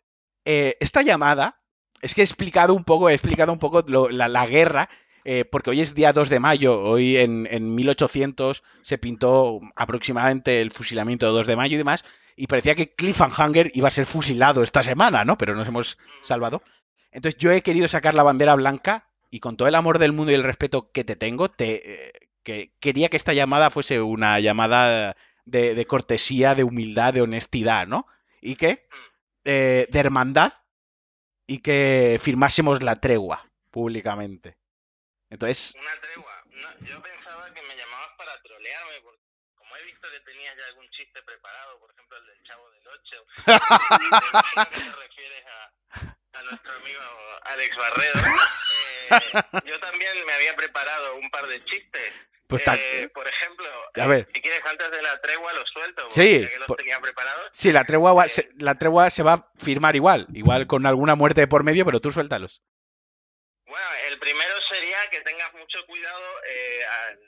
eh, 0.45 0.76
esta 0.81 1.03
llamada, 1.03 1.61
es 2.03 2.14
que 2.14 2.21
he 2.21 2.25
explicado 2.25 2.75
un 2.75 2.85
poco, 2.85 3.09
he 3.09 3.14
explicado 3.14 3.53
un 3.53 3.59
poco 3.59 3.85
la 4.11 4.47
guerra, 4.47 4.88
eh, 5.25 5.47
porque 5.47 5.71
hoy 5.71 5.81
es 5.81 5.95
día 5.95 6.12
2 6.12 6.29
de 6.29 6.38
mayo, 6.38 6.83
hoy 6.83 7.17
en, 7.17 7.49
en 7.50 7.75
1800 7.75 8.62
se 8.83 8.99
pintó 8.99 9.61
aproximadamente 9.75 10.61
el 10.61 10.71
fusilamiento 10.71 11.25
de 11.26 11.33
2 11.33 11.47
de 11.47 11.57
mayo 11.57 11.75
y 11.75 11.79
demás, 11.79 12.05
y 12.37 12.47
parecía 12.47 12.75
que 12.75 12.95
Cliffhanger 12.95 13.71
iba 13.75 13.88
a 13.88 13.93
ser 13.93 14.07
fusilado 14.07 14.62
esta 14.62 14.83
semana, 14.83 15.25
¿no? 15.25 15.38
Pero 15.38 15.55
nos 15.55 15.69
hemos 15.69 15.99
salvado. 16.23 16.62
Entonces 17.11 17.38
yo 17.38 17.53
he 17.53 17.62
querido 17.62 17.88
sacar 17.88 18.14
la 18.14 18.23
bandera 18.23 18.55
blanca 18.55 19.09
y 19.31 19.41
con 19.41 19.57
todo 19.57 19.69
el 19.69 19.75
amor 19.75 19.99
del 19.99 20.12
mundo 20.12 20.33
y 20.33 20.35
el 20.35 20.43
respeto 20.43 20.91
que 20.91 21.05
te 21.05 21.17
tengo, 21.17 21.50
te, 21.50 22.09
eh, 22.09 22.12
que 22.43 22.73
quería 22.81 23.09
que 23.09 23.17
esta 23.17 23.33
llamada 23.33 23.71
fuese 23.71 24.00
una 24.00 24.41
llamada 24.41 25.17
de, 25.45 25.75
de 25.75 25.87
cortesía, 25.87 26.55
de 26.55 26.64
humildad, 26.64 27.14
de 27.14 27.23
honestidad, 27.23 27.87
¿no? 27.87 28.07
Y 28.41 28.57
que 28.57 28.87
eh, 29.45 29.87
de 29.91 29.99
hermandad 29.99 30.53
y 31.47 31.59
que 31.59 32.19
firmásemos 32.21 32.83
la 32.83 32.97
tregua 32.97 33.50
públicamente. 33.71 34.57
Entonces, 35.31 35.75
Una 35.76 36.00
tregua. 36.00 36.33
No, 36.47 36.87
yo 36.87 37.03
pensaba 37.03 37.53
que 37.53 37.62
me 37.62 37.76
llamabas 37.76 38.11
para 38.17 38.41
trolearme, 38.43 39.00
porque 39.03 39.24
como 39.75 39.76
he 39.76 39.85
visto 39.85 40.09
que 40.11 40.21
tenías 40.21 40.54
ya 40.57 40.66
algún 40.66 40.88
chiste 40.90 41.23
preparado, 41.23 41.78
por 41.81 41.90
ejemplo 41.90 42.16
el 42.19 42.26
del 42.26 42.43
Chavo 42.45 42.71
del 42.71 42.88
8, 42.88 43.26
me 43.47 43.54
imagino 44.28 44.71
que 44.71 44.76
te 44.78 44.93
refieres 44.93 45.45
a, 45.47 46.38
a 46.38 46.43
nuestro 46.43 46.73
amigo 46.75 47.00
Alex 47.45 47.76
Barredo. 47.76 48.21
Eh, 49.11 49.43
yo 49.66 49.81
también 49.81 50.25
me 50.26 50.33
había 50.33 50.54
preparado 50.57 51.16
un 51.16 51.31
par 51.31 51.47
de 51.47 51.64
chistes. 51.64 52.14
pues 52.47 52.62
Eh, 52.69 53.09
por 53.12 53.26
ejemplo, 53.26 53.66
A 53.95 54.04
eh, 54.04 54.07
ver. 54.09 54.28
si 54.33 54.40
quieres 54.43 54.61
antes 54.64 54.90
de 54.90 55.02
la 55.02 55.21
tregua 55.21 55.52
los 55.54 55.69
suelto, 55.71 56.02
porque 56.04 56.14
Sí, 56.23 56.49
que 56.49 56.59
los 56.59 56.66
por- 56.69 56.76
tenía 56.76 57.00
preparados. 57.00 57.49
sí, 57.52 57.73
la 57.73 57.85
tregua, 57.85 58.12
va- 58.12 58.28
se, 58.28 58.50
la 58.59 58.76
tregua 58.76 59.11
se 59.11 59.23
va 59.23 59.33
a 59.35 59.50
firmar 59.59 59.97
igual, 59.97 60.26
igual 60.35 60.66
con 60.66 60.87
alguna 60.87 61.14
muerte 61.16 61.40
de 61.43 61.49
por 61.49 61.64
medio, 61.64 61.85
pero 61.85 62.00
tú 62.00 62.12
suéltalos. 62.12 62.62
Bueno, 63.66 63.87
el 64.09 64.19
primero 64.19 64.61
sería 64.69 64.99
que 65.11 65.21
tengas 65.23 65.52
mucho 65.54 65.85
cuidado 65.87 66.23
eh, 66.49 66.85
al 66.87 67.19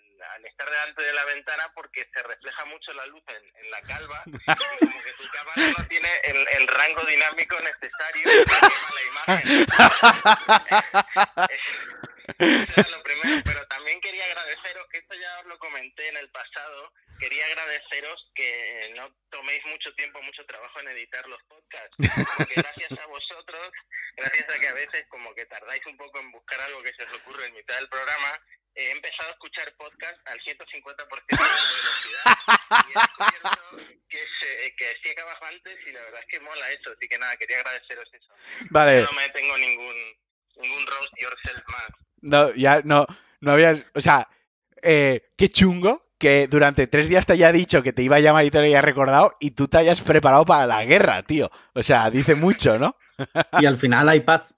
estar 0.48 0.68
delante 0.68 1.02
de 1.02 1.12
la 1.12 1.24
ventana 1.24 1.72
porque 1.74 2.08
se 2.12 2.22
refleja 2.22 2.64
mucho 2.66 2.92
la 2.94 3.06
luz 3.06 3.22
en, 3.28 3.56
en 3.64 3.70
la 3.70 3.80
calva 3.82 4.22
y 4.26 4.30
como 4.30 5.02
que 5.02 5.12
tu 5.12 5.28
cámara 5.30 5.74
no 5.78 5.84
tiene 5.86 6.08
el, 6.24 6.48
el 6.60 6.68
rango 6.68 7.02
dinámico 7.04 7.56
necesario 7.60 8.28
para 8.46 8.68
la 8.94 9.02
imagen. 9.08 9.66
Eso 12.38 12.80
era 12.80 12.90
lo 12.90 13.02
primero, 13.02 13.42
pero 13.44 13.66
también 13.68 14.00
quería 14.00 14.24
agradeceros, 14.24 14.86
que 14.90 14.98
esto 14.98 15.14
ya 15.14 15.40
os 15.40 15.46
lo 15.46 15.58
comenté 15.58 16.08
en 16.08 16.16
el 16.16 16.28
pasado, 16.30 16.92
quería 17.18 17.44
agradeceros 17.46 18.30
que 18.34 18.92
no 18.96 19.14
toméis 19.30 19.64
mucho 19.66 19.94
tiempo, 19.94 20.20
mucho 20.22 20.44
trabajo 20.46 20.80
en 20.80 20.88
editar 20.88 21.26
los 21.28 21.42
podcasts, 21.44 21.96
porque 22.36 22.54
gracias 22.56 22.92
a 22.98 23.06
vosotros, 23.06 23.70
gracias 24.16 24.48
a 24.48 24.58
que 24.58 24.68
a 24.68 24.74
veces 24.74 25.06
como 25.08 25.34
que 25.34 25.46
tardáis 25.46 25.84
un 25.86 25.96
poco 25.96 26.20
en 26.20 26.30
buscar 26.32 26.60
algo 26.60 26.82
que 26.82 26.92
se 26.94 27.04
os 27.04 27.12
ocurre 27.14 27.46
en 27.46 27.54
mitad 27.54 27.76
del 27.76 27.88
programa, 27.88 28.40
he 28.74 28.90
empezado 28.90 29.30
a 29.30 29.32
escuchar 29.32 29.74
podcast 29.76 30.16
al 30.28 30.38
150% 30.40 31.26
de 31.28 31.36
la 31.36 31.48
velocidad 31.76 32.36
y 32.86 32.90
he 32.90 33.00
descubierto 33.00 33.98
que, 34.08 34.18
se, 34.18 34.74
que 34.76 34.96
sí 35.02 35.10
acabas 35.10 35.38
antes 35.42 35.76
y 35.86 35.92
la 35.92 36.02
verdad 36.02 36.20
es 36.20 36.26
que 36.26 36.40
mola 36.40 36.70
eso, 36.70 36.90
así 36.92 37.08
que 37.08 37.18
nada, 37.18 37.36
quería 37.36 37.58
agradeceros 37.58 38.08
eso. 38.12 38.34
Vale, 38.70 39.02
No 39.02 39.12
me 39.12 39.28
tengo 39.30 39.56
ningún 39.56 39.96
ningún 40.56 40.86
roast 40.86 41.12
yourself 41.18 41.62
más. 41.68 41.88
no, 42.22 42.54
ya 42.54 42.80
no, 42.84 43.06
no 43.40 43.52
habías, 43.52 43.84
o 43.94 44.00
sea, 44.00 44.28
eh, 44.82 45.26
qué 45.36 45.48
chungo 45.48 46.02
que 46.18 46.48
durante 46.48 46.86
tres 46.86 47.08
días 47.08 47.26
te 47.26 47.34
haya 47.34 47.52
dicho 47.52 47.82
que 47.82 47.92
te 47.92 48.02
iba 48.02 48.16
a 48.16 48.20
llamar 48.20 48.44
y 48.44 48.50
te 48.50 48.58
lo 48.58 48.64
haya 48.64 48.82
recordado 48.82 49.34
y 49.40 49.52
tú 49.52 49.68
te 49.68 49.78
hayas 49.78 50.00
preparado 50.00 50.44
para 50.44 50.66
la 50.66 50.84
guerra, 50.84 51.22
tío. 51.22 51.50
O 51.74 51.82
sea, 51.82 52.10
dice 52.10 52.34
mucho, 52.34 52.78
¿no? 52.78 52.96
Y 53.60 53.66
al 53.66 53.76
final 53.78 54.08
hay 54.08 54.20
paz. 54.20 54.54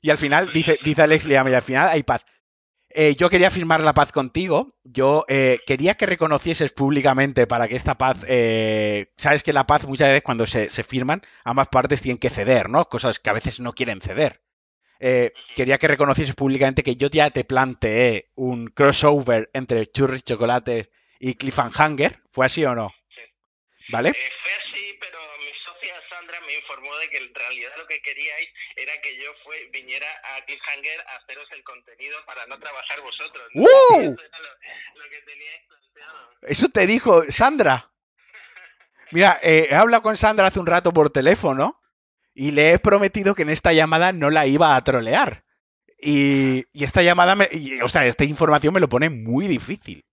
Y 0.00 0.10
al 0.10 0.18
final, 0.18 0.52
dice, 0.52 0.78
dice 0.82 1.02
Alex 1.02 1.26
Liam, 1.26 1.48
y 1.48 1.54
al 1.54 1.62
final 1.62 1.88
hay 1.88 2.02
paz. 2.02 2.24
Eh, 2.94 3.14
yo 3.16 3.30
quería 3.30 3.50
firmar 3.50 3.80
la 3.82 3.94
paz 3.94 4.12
contigo. 4.12 4.76
Yo 4.84 5.24
eh, 5.28 5.60
quería 5.66 5.94
que 5.94 6.06
reconocieses 6.06 6.72
públicamente 6.72 7.46
para 7.46 7.68
que 7.68 7.76
esta 7.76 7.96
paz. 7.96 8.18
eh, 8.28 9.12
Sabes 9.16 9.42
que 9.42 9.52
la 9.52 9.66
paz 9.66 9.86
muchas 9.86 10.08
veces 10.08 10.22
cuando 10.22 10.46
se, 10.46 10.68
se 10.70 10.82
firman, 10.82 11.22
ambas 11.44 11.68
partes 11.68 12.02
tienen 12.02 12.18
que 12.18 12.30
ceder, 12.30 12.68
¿no? 12.68 12.86
Cosas 12.86 13.18
que 13.18 13.30
a 13.30 13.34
veces 13.34 13.60
no 13.60 13.72
quieren 13.72 14.00
ceder. 14.00 14.42
Quería 15.56 15.78
que 15.78 15.88
reconocieses 15.88 16.36
públicamente 16.36 16.84
que 16.84 16.94
yo 16.94 17.08
ya 17.08 17.28
te 17.30 17.42
planteé 17.42 18.30
un 18.36 18.68
crossover 18.68 19.50
entre 19.52 19.88
churros 19.88 20.20
y 20.20 20.22
chocolate 20.22 20.90
y 21.22 21.36
Cliffhanger. 21.36 22.20
¿Fue 22.32 22.46
así 22.46 22.64
o 22.64 22.74
no? 22.74 22.92
Sí. 23.14 23.22
¿Vale? 23.92 24.08
Eh, 24.08 24.30
fue 24.42 24.52
así, 24.54 24.98
pero 24.98 25.18
mi 25.38 25.52
socia 25.64 25.94
Sandra 26.10 26.40
me 26.40 26.52
informó 26.52 26.94
de 26.96 27.08
que 27.10 27.18
en 27.18 27.32
realidad 27.32 27.70
lo 27.78 27.86
que 27.86 28.02
queríais 28.02 28.48
era 28.74 28.92
que 29.00 29.16
yo 29.16 29.30
fue, 29.44 29.70
viniera 29.72 30.06
a 30.34 30.44
Cliffhanger 30.44 31.00
a 31.06 31.16
haceros 31.16 31.46
el 31.52 31.62
contenido 31.62 32.18
para 32.26 32.44
no 32.46 32.58
trabajar 32.58 33.00
vosotros. 33.02 33.48
¿no? 33.54 33.62
¡Uh! 33.62 33.66
Eso 34.00 34.20
era 34.20 34.38
lo, 34.40 35.00
lo 35.00 35.10
que 35.10 35.20
teníais 35.24 35.60
planteado. 35.68 36.30
Eso 36.42 36.68
te 36.70 36.86
dijo 36.88 37.22
Sandra. 37.30 37.92
Mira, 39.12 39.38
eh, 39.44 39.68
he 39.70 39.74
hablado 39.76 40.02
con 40.02 40.16
Sandra 40.16 40.48
hace 40.48 40.58
un 40.58 40.66
rato 40.66 40.92
por 40.92 41.10
teléfono 41.10 41.80
y 42.34 42.50
le 42.50 42.72
he 42.72 42.78
prometido 42.80 43.36
que 43.36 43.42
en 43.42 43.50
esta 43.50 43.72
llamada 43.72 44.12
no 44.12 44.28
la 44.30 44.48
iba 44.48 44.74
a 44.74 44.82
trolear. 44.82 45.44
Y, 46.00 46.64
y 46.72 46.82
esta 46.82 47.02
llamada, 47.02 47.36
me, 47.36 47.48
y, 47.52 47.80
o 47.80 47.86
sea, 47.86 48.06
esta 48.06 48.24
información 48.24 48.74
me 48.74 48.80
lo 48.80 48.88
pone 48.88 49.08
muy 49.08 49.46
difícil. 49.46 50.04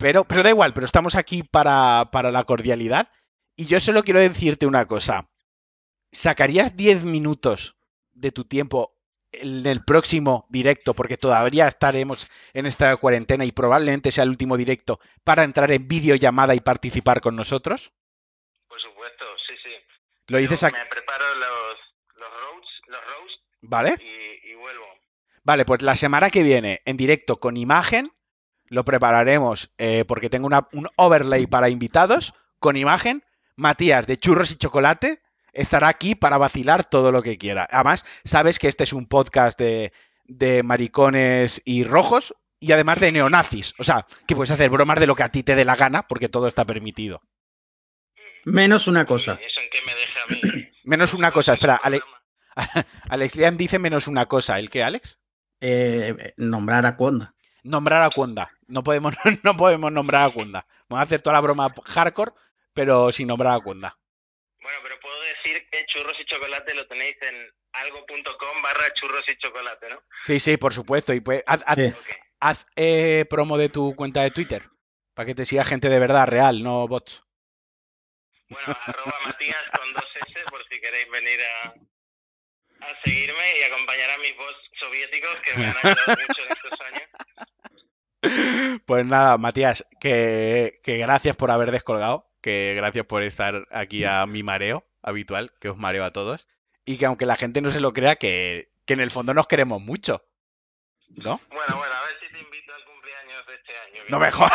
Pero, 0.00 0.24
pero 0.24 0.42
da 0.42 0.48
igual, 0.48 0.72
pero 0.72 0.86
estamos 0.86 1.14
aquí 1.14 1.42
para, 1.42 2.08
para 2.10 2.30
la 2.30 2.44
cordialidad. 2.44 3.10
Y 3.54 3.66
yo 3.66 3.78
solo 3.80 4.02
quiero 4.02 4.18
decirte 4.18 4.66
una 4.66 4.86
cosa. 4.86 5.28
¿Sacarías 6.10 6.74
10 6.74 7.04
minutos 7.04 7.76
de 8.12 8.32
tu 8.32 8.46
tiempo 8.46 8.96
en 9.32 9.66
el 9.66 9.84
próximo 9.84 10.46
directo, 10.48 10.94
porque 10.94 11.18
todavía 11.18 11.68
estaremos 11.68 12.28
en 12.54 12.64
esta 12.64 12.96
cuarentena 12.96 13.44
y 13.44 13.52
probablemente 13.52 14.10
sea 14.10 14.24
el 14.24 14.30
último 14.30 14.56
directo, 14.56 15.00
para 15.22 15.44
entrar 15.44 15.70
en 15.70 15.86
videollamada 15.86 16.54
y 16.54 16.60
participar 16.60 17.20
con 17.20 17.36
nosotros? 17.36 17.92
Por 18.68 18.80
supuesto, 18.80 19.26
sí, 19.46 19.54
sí. 19.62 19.70
Lo 20.28 20.38
dices 20.38 20.62
aquí, 20.64 20.78
Me 20.82 20.86
preparo 20.86 21.24
los, 21.36 21.76
los 22.16 22.28
roasts, 22.30 22.80
los 22.86 23.40
¿vale? 23.60 23.96
y, 24.00 24.50
y 24.50 24.54
vuelvo. 24.54 24.86
Vale, 25.44 25.66
pues 25.66 25.82
la 25.82 25.94
semana 25.94 26.30
que 26.30 26.42
viene, 26.42 26.80
en 26.86 26.96
directo 26.96 27.38
con 27.38 27.58
imagen, 27.58 28.10
lo 28.70 28.84
prepararemos 28.84 29.70
eh, 29.76 30.04
porque 30.08 30.30
tengo 30.30 30.46
una- 30.46 30.66
un 30.72 30.88
overlay 30.96 31.46
para 31.46 31.68
invitados 31.68 32.32
con 32.58 32.76
imagen. 32.78 33.22
Matías 33.56 34.06
de 34.06 34.16
Churros 34.16 34.52
y 34.52 34.56
Chocolate 34.56 35.20
estará 35.52 35.88
aquí 35.88 36.14
para 36.14 36.38
vacilar 36.38 36.84
todo 36.84 37.12
lo 37.12 37.22
que 37.22 37.36
quiera. 37.36 37.66
Además, 37.70 38.06
sabes 38.24 38.58
que 38.58 38.68
este 38.68 38.84
es 38.84 38.92
un 38.94 39.06
podcast 39.06 39.58
de, 39.58 39.92
de 40.24 40.62
maricones 40.62 41.60
y 41.66 41.84
rojos 41.84 42.34
y 42.58 42.72
además 42.72 43.00
de 43.00 43.12
neonazis. 43.12 43.74
O 43.78 43.84
sea, 43.84 44.06
que 44.26 44.34
puedes 44.36 44.50
hacer 44.52 44.70
bromas 44.70 44.98
de 45.00 45.06
lo 45.06 45.14
que 45.16 45.24
a 45.24 45.28
ti 45.30 45.42
te 45.42 45.56
dé 45.56 45.64
la 45.66 45.76
gana 45.76 46.06
porque 46.08 46.28
todo 46.30 46.46
está 46.48 46.64
permitido. 46.64 47.20
Menos 48.44 48.86
una 48.86 49.04
cosa. 49.04 49.38
¿Y 49.40 49.44
¿Eso 49.44 49.60
en 49.60 49.70
qué 49.70 49.78
me 49.84 49.94
deja 49.94 50.20
a 50.22 50.56
mí? 50.56 50.68
Menos 50.84 51.12
una 51.12 51.30
cosa, 51.30 51.52
espera, 51.52 51.78
Ale-. 51.82 52.00
Alex 53.10 53.36
Liam 53.36 53.56
dice 53.56 53.78
menos 53.78 54.06
una 54.06 54.26
cosa. 54.26 54.58
¿El 54.58 54.70
qué, 54.70 54.82
Alex? 54.82 55.20
Eh, 55.60 56.32
nombrar 56.38 56.86
a 56.86 56.96
Conda. 56.96 57.34
Nombrar 57.62 58.02
a 58.02 58.10
Kunda. 58.10 58.50
No 58.70 58.82
podemos, 58.82 59.14
no 59.42 59.56
podemos 59.56 59.92
nombrar 59.92 60.24
a 60.28 60.32
Kunda. 60.32 60.66
Vamos 60.88 61.00
a 61.00 61.04
hacer 61.04 61.22
toda 61.22 61.34
la 61.34 61.40
broma 61.40 61.72
hardcore, 61.84 62.32
pero 62.72 63.12
sin 63.12 63.28
nombrar 63.28 63.54
a 63.56 63.60
Kunda. 63.60 63.98
Bueno, 64.62 64.78
pero 64.82 64.98
puedo 65.00 65.20
decir 65.22 65.68
que 65.70 65.84
churros 65.86 66.18
y 66.20 66.24
chocolate 66.24 66.74
lo 66.74 66.86
tenéis 66.86 67.16
en 67.22 67.50
algo.com 67.72 68.62
barra 68.62 68.92
churros 68.94 69.24
y 69.28 69.36
chocolate, 69.36 69.88
¿no? 69.90 70.02
Sí, 70.22 70.38
sí, 70.40 70.56
por 70.56 70.74
supuesto. 70.74 71.12
Y 71.14 71.20
pues 71.20 71.42
haz, 71.46 71.62
haz- 71.66 71.76
Sí. 71.76 71.86
Ok. 71.86 72.16
haz, 72.40 72.66
eh, 72.76 73.24
promo 73.30 73.56
de 73.56 73.68
tu 73.68 73.94
cuenta 73.96 74.22
de 74.22 74.30
Twitter. 74.30 74.68
Para 75.14 75.26
que 75.26 75.34
te 75.34 75.44
siga 75.46 75.64
gente 75.64 75.88
de 75.88 75.98
verdad, 75.98 76.26
real, 76.26 76.62
no 76.62 76.86
bots. 76.88 77.22
Bueno, 78.48 78.76
arroba 78.86 79.14
Matías 79.26 79.62
con 79.78 79.92
dos 79.94 80.04
S 80.26 80.44
por 80.50 80.62
si 80.68 80.80
queréis 80.80 81.08
venir 81.10 81.38
a, 81.64 81.68
a 82.86 83.02
seguirme 83.04 83.58
y 83.58 83.62
acompañar 83.62 84.10
a 84.10 84.18
mis 84.18 84.36
bots 84.36 84.58
soviéticos 84.78 85.36
que 85.40 85.54
me 85.58 85.66
han 85.66 85.76
ayudado 85.76 86.16
mucho 86.26 86.42
en 86.44 86.52
estos 86.52 86.80
años. 86.86 87.08
Pues 88.86 89.06
nada, 89.06 89.38
Matías, 89.38 89.86
que, 90.00 90.80
que 90.82 90.98
gracias 90.98 91.36
por 91.36 91.50
haber 91.50 91.70
descolgado. 91.70 92.26
Que 92.40 92.72
gracias 92.74 93.04
por 93.04 93.22
estar 93.22 93.66
aquí 93.70 94.04
a 94.04 94.24
mi 94.26 94.42
mareo 94.42 94.86
habitual, 95.02 95.52
que 95.60 95.68
os 95.68 95.76
mareo 95.76 96.04
a 96.04 96.12
todos. 96.12 96.48
Y 96.86 96.96
que 96.96 97.06
aunque 97.06 97.26
la 97.26 97.36
gente 97.36 97.60
no 97.60 97.70
se 97.70 97.80
lo 97.80 97.92
crea, 97.92 98.16
que, 98.16 98.72
que 98.86 98.94
en 98.94 99.00
el 99.00 99.10
fondo 99.10 99.34
nos 99.34 99.46
queremos 99.46 99.82
mucho. 99.82 100.24
¿No? 101.08 101.40
Bueno, 101.50 101.76
bueno, 101.76 101.94
a 101.94 102.04
ver 102.06 102.16
si 102.20 102.32
te 102.32 102.38
invito 102.40 102.72
al 102.74 102.84
cumpleaños 102.84 103.46
de 103.46 103.54
este 103.54 103.72
año. 103.76 104.02
No 104.08 104.18
me 104.18 104.30
jodas. 104.30 104.52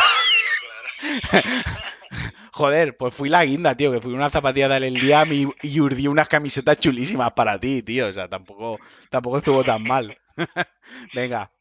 Joder, 2.52 2.96
pues 2.96 3.14
fui 3.14 3.28
la 3.28 3.44
guinda, 3.44 3.76
tío, 3.76 3.92
que 3.92 4.00
fui 4.00 4.14
una 4.14 4.30
zapatilla 4.30 4.68
del 4.80 4.94
día 4.94 5.24
y, 5.26 5.46
y 5.62 5.80
urdí 5.80 6.08
unas 6.08 6.28
camisetas 6.28 6.80
chulísimas 6.80 7.32
para 7.32 7.60
ti, 7.60 7.82
tío. 7.82 8.08
O 8.08 8.12
sea, 8.12 8.28
tampoco, 8.28 8.78
tampoco 9.10 9.38
estuvo 9.38 9.62
tan 9.62 9.82
mal. 9.82 10.16
Venga. 11.14 11.52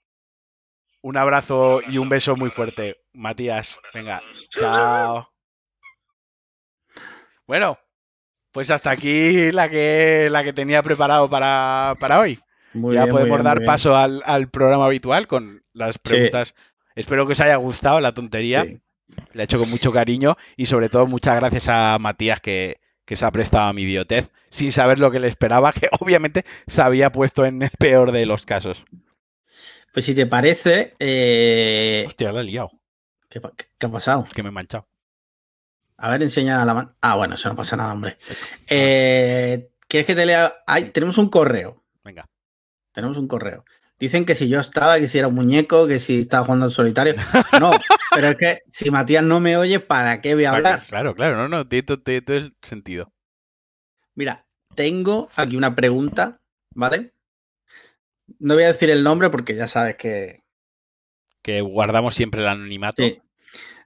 Un 1.06 1.18
abrazo 1.18 1.82
y 1.88 2.00
un 2.00 2.10
beso 2.10 2.36
muy 2.36 2.50
fuerte, 2.50 2.98
Matías. 3.14 3.80
Venga, 3.94 4.24
chao. 4.58 5.30
Bueno, 7.46 7.78
pues 8.52 8.72
hasta 8.72 8.90
aquí 8.90 9.52
la 9.52 9.70
que, 9.70 10.30
la 10.32 10.44
que 10.44 10.52
tenía 10.52 10.82
preparado 10.82 11.30
para, 11.30 11.94
para 12.00 12.20
hoy. 12.20 12.40
Muy 12.74 12.96
ya 12.96 13.04
bien, 13.04 13.12
podemos 13.12 13.38
bien, 13.38 13.44
dar 13.44 13.64
paso 13.64 13.96
al, 13.96 14.24
al 14.26 14.50
programa 14.50 14.86
habitual 14.86 15.28
con 15.28 15.64
las 15.74 16.00
preguntas. 16.00 16.56
Espero 16.96 17.28
que 17.28 17.34
os 17.34 17.40
haya 17.40 17.58
gustado 17.58 18.02
la 18.02 18.16
tontería. 18.16 18.64
Sí. 18.64 18.82
La 19.34 19.44
he 19.44 19.46
hecho 19.46 19.60
con 19.60 19.70
mucho 19.70 19.92
cariño 19.92 20.38
y 20.58 20.66
sobre 20.66 20.90
todo 20.90 21.06
muchas 21.06 21.36
gracias 21.36 21.68
a 21.70 22.00
Matías 22.00 22.40
que, 22.40 22.80
que 23.06 23.16
se 23.16 23.26
ha 23.26 23.32
prestado 23.32 23.68
a 23.68 23.74
mi 23.74 23.84
idiotez 23.84 24.32
sin 24.50 24.72
saber 24.72 24.98
lo 24.98 25.12
que 25.12 25.20
le 25.20 25.28
esperaba, 25.28 25.72
que 25.72 25.88
obviamente 26.00 26.46
se 26.66 26.82
había 26.82 27.12
puesto 27.12 27.46
en 27.46 27.62
el 27.62 27.70
peor 27.78 28.12
de 28.12 28.26
los 28.26 28.48
casos. 28.48 28.86
Pues 29.96 30.04
si 30.04 30.14
te 30.14 30.26
parece, 30.26 30.94
eh, 31.00 32.04
Hostia, 32.06 32.34
la 32.34 32.42
he 32.42 32.44
liado, 32.44 32.70
¿qué, 33.30 33.40
ha 33.40 33.88
pasado? 33.88 34.26
que 34.36 34.44
me 34.44 34.50
he 34.50 34.52
manchado. 34.52 34.90
A 35.96 36.10
ver, 36.10 36.22
enseña 36.22 36.66
la 36.66 36.74
mano. 36.74 36.96
Ah, 37.00 37.16
bueno, 37.16 37.36
eso 37.36 37.48
no 37.48 37.56
pasa 37.56 37.78
nada, 37.78 37.94
hombre. 37.94 38.18
Eh, 38.68 39.70
¿Quieres 39.88 40.06
que 40.06 40.14
te 40.14 40.26
lea? 40.26 40.54
Ay, 40.68 40.90
tenemos 40.90 41.18
un 41.18 41.30
correo. 41.30 41.86
Venga. 42.04 42.28
Tenemos 42.92 43.16
un 43.16 43.30
correo. 43.30 43.64
Dicen 43.98 44.26
que 44.26 44.36
si 44.36 44.50
yo 44.50 44.60
estaba, 44.60 45.00
que 45.00 45.08
si 45.08 45.18
era 45.18 45.30
un 45.30 45.36
muñeco, 45.36 45.88
que 45.88 46.00
si 46.00 46.20
estaba 46.20 46.44
jugando 46.44 46.66
al 46.66 46.74
solitario. 46.74 47.16
No, 47.62 47.72
pero 48.14 48.28
es 48.28 48.38
que 48.38 48.64
si 48.70 48.92
Matías 48.92 49.24
no 49.24 49.40
me 49.40 49.56
oye, 49.56 49.80
¿para 49.80 50.20
qué 50.20 50.36
voy 50.36 50.44
a 50.44 50.52
hablar? 50.52 50.84
Claro, 50.90 51.16
claro, 51.16 51.38
no, 51.38 51.48
no, 51.48 51.70
tiene 51.70 51.84
todo 51.84 52.36
el 52.36 52.54
sentido. 52.62 53.14
Mira, 54.14 54.46
tengo 54.76 55.30
aquí 55.38 55.56
una 55.56 55.74
pregunta, 55.74 56.42
¿vale? 56.72 57.15
No 58.40 58.56
voy 58.56 58.64
a 58.64 58.68
decir 58.68 58.90
el 58.90 59.04
nombre 59.04 59.30
porque 59.30 59.56
ya 59.56 59.68
sabes 59.68 59.96
que. 59.96 60.44
Que 61.42 61.62
guardamos 61.62 62.16
siempre 62.16 62.42
el 62.42 62.48
anonimato. 62.48 63.04
Sí. 63.04 63.22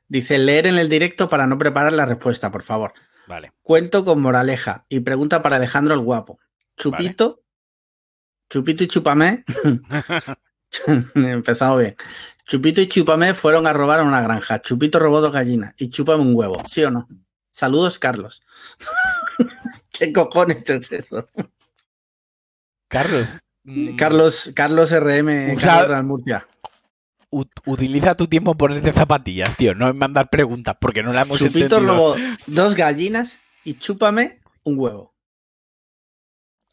Dice 0.08 0.38
leer 0.38 0.68
en 0.68 0.78
el 0.78 0.90
directo 0.90 1.30
para 1.30 1.46
no 1.46 1.58
preparar 1.58 1.94
la 1.94 2.06
respuesta, 2.06 2.52
por 2.52 2.64
favor. 2.64 2.94
Vale. 3.28 3.52
Cuento 3.62 4.04
con 4.06 4.22
moraleja 4.22 4.86
y 4.90 5.02
pregunta 5.02 5.42
para 5.42 5.58
Alejandro 5.58 5.94
el 5.94 6.00
Guapo. 6.00 6.40
Chupito, 6.78 7.44
Chupito 8.50 8.84
y 8.84 8.88
Chupamé 8.88 9.44
Empezamos 11.16 11.80
bien. 11.80 11.96
Chupito 12.46 12.82
y 12.82 12.88
Chúpame 12.88 13.36
fueron 13.36 13.68
a 13.68 13.74
robar 13.74 14.00
a 14.00 14.04
una 14.04 14.22
granja. 14.22 14.62
Chupito 14.62 14.98
robó 14.98 15.22
dos 15.22 15.32
gallinas 15.32 15.76
y 15.78 15.90
Chúpame 15.90 16.24
un 16.24 16.36
huevo, 16.36 16.64
¿sí 16.66 16.84
o 16.84 16.90
no? 16.90 17.08
Saludos, 17.52 18.00
Carlos. 18.00 18.42
¿Qué 19.92 20.12
cojones 20.12 20.68
es 20.70 20.92
eso? 20.92 21.28
Carlos. 22.88 23.46
Mm, 23.64 23.96
Carlos, 23.96 24.52
Carlos 24.56 24.92
RM, 24.92 25.54
Usa- 25.56 25.68
Carlos 25.68 25.88
Real 25.88 26.04
Murcia. 26.04 26.48
ut- 27.32 27.62
utiliza 27.66 28.16
tu 28.16 28.28
tiempo 28.28 28.52
en 28.52 28.58
ponerte 28.58 28.92
zapatillas, 28.94 29.56
tío, 29.58 29.76
no 29.76 29.90
en 29.90 29.98
mandar 29.98 30.30
preguntas, 30.30 30.76
porque 30.80 31.04
no 31.04 31.14
la 31.14 31.22
hemos 31.22 31.40
Chupito 31.40 31.78
entendido. 31.78 31.94
robó 31.94 32.16
dos 32.48 32.76
gallinas 32.76 33.38
y 33.64 33.76
Chúpame 33.76 34.40
un 34.64 34.80
huevo. 34.80 35.14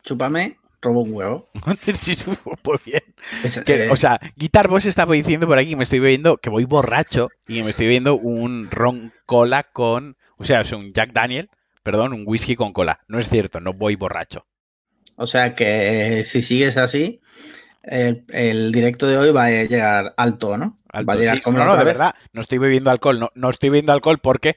Chúpame 0.02 0.58
robó 0.80 1.02
un 1.02 1.12
huevo. 1.14 1.48
Sí, 1.82 2.16
Muy 2.64 2.78
bien. 2.84 3.02
Es- 3.42 3.58
Que, 3.64 3.86
eh, 3.86 3.90
o 3.90 3.96
sea, 3.96 4.20
Guitar 4.36 4.68
Boss 4.68 4.86
estaba 4.86 5.14
diciendo 5.14 5.46
por 5.46 5.58
aquí 5.58 5.70
que 5.70 5.76
me 5.76 5.84
estoy 5.84 5.98
bebiendo, 5.98 6.36
que 6.38 6.50
voy 6.50 6.64
borracho 6.64 7.28
y 7.46 7.56
que 7.56 7.64
me 7.64 7.70
estoy 7.70 7.86
bebiendo 7.86 8.14
un 8.16 8.68
ron 8.70 9.12
cola 9.26 9.64
con, 9.64 10.16
o 10.38 10.44
sea, 10.44 10.60
es 10.60 10.72
un 10.72 10.92
Jack 10.92 11.12
Daniel, 11.12 11.50
perdón, 11.82 12.12
un 12.12 12.22
whisky 12.26 12.54
con 12.56 12.72
cola. 12.72 13.00
No 13.08 13.18
es 13.18 13.28
cierto, 13.28 13.60
no 13.60 13.72
voy 13.72 13.96
borracho. 13.96 14.46
O 15.16 15.26
sea 15.26 15.54
que 15.54 16.20
eh, 16.20 16.25
si 16.25 16.42
sigues 16.42 16.76
así, 16.76 17.20
el, 17.82 18.25
el 18.28 18.73
directo 18.73 19.06
de 19.06 19.18
hoy 19.18 19.30
va 19.32 19.46
a 19.46 19.50
llegar 19.50 20.14
alto, 20.16 20.56
¿no? 20.56 20.76
Alto, 20.88 21.06
va 21.06 21.14
a 21.14 21.16
llegar 21.18 21.37
sí. 21.37 21.42
como 21.42 21.58
no, 21.58 21.64
no, 21.64 21.76
de 21.76 21.85
vez. 21.85 21.94
verdad, 21.94 22.14
no 22.32 22.40
estoy 22.40 22.58
bebiendo 22.58 22.90
alcohol, 22.90 23.18
no, 23.20 23.30
no 23.35 23.50
estoy 23.50 23.70
bebiendo 23.70 23.92
alcohol 23.92 24.18
porque 24.18 24.56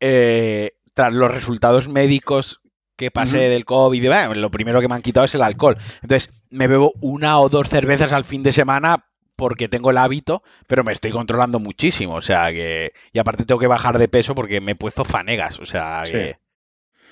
eh, 0.00 0.72
tras 0.94 1.12
los 1.14 1.30
resultados 1.30 1.88
médicos 1.88 2.60
que 2.96 3.10
pasé 3.10 3.48
del 3.48 3.64
COVID, 3.64 4.06
bueno, 4.08 4.34
lo 4.34 4.50
primero 4.50 4.80
que 4.80 4.88
me 4.88 4.94
han 4.94 5.02
quitado 5.02 5.24
es 5.24 5.34
el 5.34 5.42
alcohol. 5.42 5.76
Entonces, 6.02 6.30
me 6.50 6.66
bebo 6.66 6.92
una 7.00 7.40
o 7.40 7.48
dos 7.48 7.68
cervezas 7.68 8.12
al 8.12 8.24
fin 8.24 8.42
de 8.42 8.52
semana 8.52 9.06
porque 9.36 9.68
tengo 9.68 9.90
el 9.90 9.96
hábito, 9.96 10.42
pero 10.66 10.84
me 10.84 10.92
estoy 10.92 11.10
controlando 11.10 11.58
muchísimo, 11.60 12.16
o 12.16 12.20
sea 12.20 12.52
que... 12.52 12.92
Y 13.14 13.18
aparte 13.18 13.46
tengo 13.46 13.58
que 13.58 13.66
bajar 13.66 13.98
de 13.98 14.08
peso 14.08 14.34
porque 14.34 14.60
me 14.60 14.72
he 14.72 14.76
puesto 14.76 15.06
fanegas, 15.06 15.58
o 15.60 15.64
sea 15.64 16.04
Sí. 16.04 16.12
que... 16.12 16.38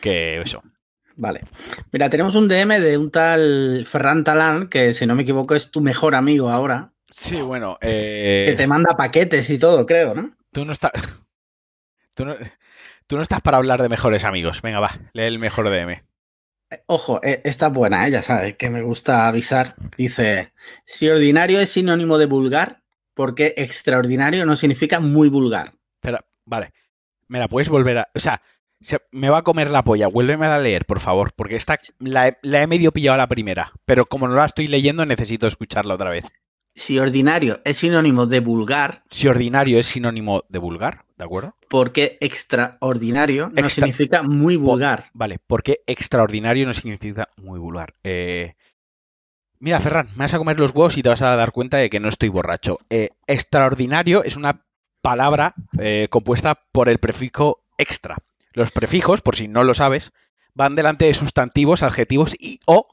Que 0.03 0.41
eso. 0.43 0.63
Vale. 1.19 1.43
Mira, 1.93 2.09
tenemos 2.09 2.35
un 2.37 2.49
DM 2.49 2.81
de 2.81 2.97
un 2.97 3.11
tal 3.11 3.85
Ferran 3.87 4.25
Talán, 4.25 4.69
que 4.69 4.95
si 4.95 5.05
no 5.05 5.15
me 5.15 5.23
equivoco 5.23 5.55
es 5.55 5.71
tu 5.71 5.81
mejor 5.81 6.15
amigo 6.15 6.49
ahora, 6.49 6.93
Sí, 7.11 7.41
bueno, 7.41 7.79
que 7.81 8.51
eh, 8.51 8.55
te 8.55 8.67
manda 8.67 8.97
paquetes 8.97 9.49
y 9.51 9.59
todo, 9.59 9.87
creo, 9.87 10.15
¿no? 10.15 10.37
tú 10.53 10.65
no 10.65 10.73
estás... 10.73 10.93
Tú 12.15 12.25
no, 12.25 12.35
tú 13.07 13.15
no 13.15 13.23
estás 13.23 13.41
para 13.43 13.59
hablar 13.59 13.81
de 13.81 13.89
mejores 13.89 14.25
amigos. 14.25 14.61
Venga, 14.61 14.81
va, 14.81 14.91
lee 15.13 15.23
el 15.23 15.39
mejor 15.39 15.71
DM. 15.71 16.03
Eh, 16.71 16.83
Ojo, 16.87 17.21
eh, 17.23 17.41
esta 17.45 17.69
es 17.69 17.73
buena, 17.73 18.05
¿eh? 18.05 18.11
ya 18.11 18.23
sabes, 18.23 18.57
que 18.57 18.71
me 18.71 18.83
gusta 18.83 19.29
avisar. 19.29 19.77
Dice, 19.97 20.53
si 20.85 21.09
ordinario 21.09 21.61
es 21.61 21.71
sinónimo 21.71 22.19
de 22.19 22.27
vulgar, 22.27 22.83
¿por 23.15 23.37
qué 23.37 23.55
extraordinario 23.57 24.45
no 24.47 24.57
significa 24.57 24.99
muy 24.99 25.29
vulgar? 25.29 25.75
Espera, 25.95 26.27
vale. 26.45 26.73
¿Me 27.29 27.39
la 27.39 27.47
puedes 27.47 27.69
volver 27.69 27.99
a.? 27.99 28.09
O 28.13 28.19
sea, 28.19 28.43
se- 28.81 29.01
me 29.13 29.29
va 29.31 29.39
a 29.39 29.43
comer 29.43 29.71
la 29.71 29.85
polla. 29.85 30.09
Vuélvemela 30.09 30.57
a 30.57 30.61
leer, 30.61 30.85
por 30.87 31.01
favor. 31.01 31.33
Porque 31.35 31.57
esta 31.57 31.79
la, 31.99 32.29
he- 32.29 32.39
la 32.43 32.63
he 32.63 32.67
medio 32.67 32.93
pillado 32.93 33.15
a 33.15 33.19
la 33.19 33.27
primera. 33.29 33.73
Pero 33.85 34.07
como 34.07 34.29
no 34.29 34.35
la 34.35 34.45
estoy 34.47 34.67
leyendo, 34.67 35.05
necesito 35.07 35.47
escucharla 35.47 35.95
otra 35.95 36.11
vez. 36.11 36.25
Si 36.75 36.99
ordinario 36.99 37.61
es 37.65 37.79
sinónimo 37.79 38.27
de 38.27 38.39
vulgar, 38.41 39.03
Si 39.11 39.27
ordinario 39.27 39.81
es 39.81 39.87
sinónimo 39.87 40.45
de 40.49 40.59
vulgar, 40.61 41.05
¿de 41.17 41.25
acuerdo? 41.25 41.57
¿por 41.69 41.93
qué 41.93 42.17
extraordinario 42.21 43.49
no 43.53 43.61
Extra- 43.61 43.87
significa 43.87 44.23
muy 44.23 44.55
vulgar? 44.57 45.11
Vale, 45.13 45.39
porque 45.47 45.81
extraordinario 45.87 46.67
no 46.67 46.75
significa 46.75 47.29
muy 47.37 47.59
vulgar. 47.59 47.95
Eh, 48.05 48.55
Mira, 49.61 49.81
Ferran, 49.81 50.07
me 50.15 50.25
vas 50.25 50.35
a 50.35 50.39
comer 50.39 50.61
los 50.61 50.71
huevos 50.71 50.97
y 50.97 51.03
te 51.03 51.09
vas 51.09 51.21
a 51.21 51.35
dar 51.35 51.51
cuenta 51.51 51.79
de 51.79 51.91
que 51.91 51.99
no 51.99 52.09
estoy 52.09 52.29
borracho. 52.29 52.79
Eh, 52.91 53.11
extraordinario 53.27 54.23
es 54.23 54.37
una 54.37 54.65
palabra 55.03 55.55
eh, 55.81 56.07
compuesta 56.11 56.63
por 56.71 56.89
el 56.89 56.99
prefijo 56.99 57.65
extra. 57.77 58.19
Los 58.59 58.73
prefijos, 58.73 59.23
por 59.23 59.37
si 59.37 59.47
no 59.47 59.63
lo 59.63 59.73
sabes, 59.73 60.11
van 60.53 60.75
delante 60.75 61.05
de 61.05 61.15
sustantivos, 61.15 61.85
adjetivos 61.85 62.35
y 62.41 62.59
o 62.67 62.89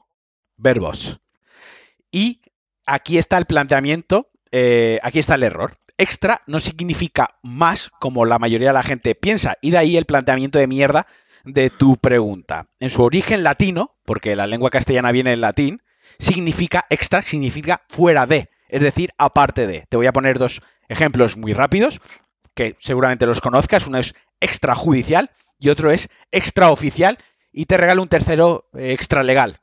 verbos. 0.56 1.18
Y 2.12 2.40
aquí 2.86 3.18
está 3.18 3.36
el 3.36 3.46
planteamiento, 3.46 4.30
eh, 4.52 5.00
aquí 5.02 5.18
está 5.18 5.34
el 5.34 5.42
error. 5.42 5.76
Extra 5.98 6.42
no 6.46 6.60
significa 6.60 7.30
más 7.42 7.90
como 7.98 8.26
la 8.26 8.38
mayoría 8.38 8.68
de 8.68 8.74
la 8.74 8.84
gente 8.84 9.16
piensa. 9.16 9.56
Y 9.60 9.72
de 9.72 9.78
ahí 9.78 9.96
el 9.96 10.04
planteamiento 10.04 10.60
de 10.60 10.68
mierda 10.68 11.08
de 11.42 11.68
tu 11.68 11.96
pregunta. 11.96 12.68
En 12.78 12.90
su 12.90 13.02
origen 13.02 13.42
latino, 13.42 13.96
porque 14.04 14.36
la 14.36 14.46
lengua 14.46 14.70
castellana 14.70 15.10
viene 15.10 15.32
en 15.32 15.40
latín, 15.40 15.82
significa 16.20 16.86
extra, 16.90 17.24
significa 17.24 17.82
fuera 17.88 18.24
de, 18.26 18.50
es 18.68 18.82
decir, 18.82 19.10
aparte 19.18 19.66
de. 19.66 19.84
Te 19.88 19.96
voy 19.96 20.06
a 20.06 20.12
poner 20.12 20.38
dos 20.38 20.62
ejemplos 20.88 21.36
muy 21.36 21.54
rápidos, 21.54 22.00
que 22.54 22.76
seguramente 22.78 23.26
los 23.26 23.40
conozcas. 23.40 23.88
Uno 23.88 23.98
es 23.98 24.14
extrajudicial 24.40 25.32
y 25.58 25.68
otro 25.68 25.90
es 25.90 26.08
extraoficial. 26.32 27.18
Y 27.52 27.66
te 27.66 27.76
regalo 27.76 28.02
un 28.02 28.08
tercero 28.08 28.68
eh, 28.74 28.92
extralegal. 28.92 29.60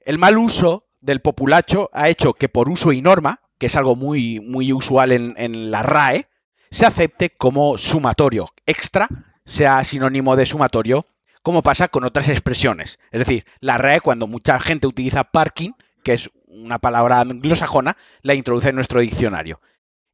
El 0.00 0.18
mal 0.18 0.36
uso 0.38 0.86
del 1.00 1.20
populacho 1.20 1.88
ha 1.92 2.08
hecho 2.08 2.34
que 2.34 2.48
por 2.48 2.68
uso 2.68 2.92
y 2.92 3.00
norma, 3.00 3.40
que 3.58 3.66
es 3.66 3.76
algo 3.76 3.96
muy, 3.96 4.40
muy 4.40 4.72
usual 4.72 5.12
en, 5.12 5.34
en 5.38 5.70
la 5.70 5.82
RAE, 5.82 6.28
se 6.70 6.86
acepte 6.86 7.30
como 7.30 7.78
sumatorio. 7.78 8.50
Extra 8.66 9.08
sea 9.44 9.82
sinónimo 9.84 10.36
de 10.36 10.46
sumatorio, 10.46 11.06
como 11.42 11.62
pasa 11.62 11.88
con 11.88 12.04
otras 12.04 12.28
expresiones. 12.28 12.98
Es 13.10 13.20
decir, 13.20 13.44
la 13.60 13.78
RAE, 13.78 14.00
cuando 14.00 14.26
mucha 14.26 14.60
gente 14.60 14.86
utiliza 14.86 15.24
parking, 15.24 15.72
que 16.04 16.12
es 16.14 16.30
una 16.46 16.78
palabra 16.78 17.20
anglosajona, 17.20 17.96
la 18.22 18.34
introduce 18.34 18.68
en 18.68 18.76
nuestro 18.76 19.00
diccionario. 19.00 19.60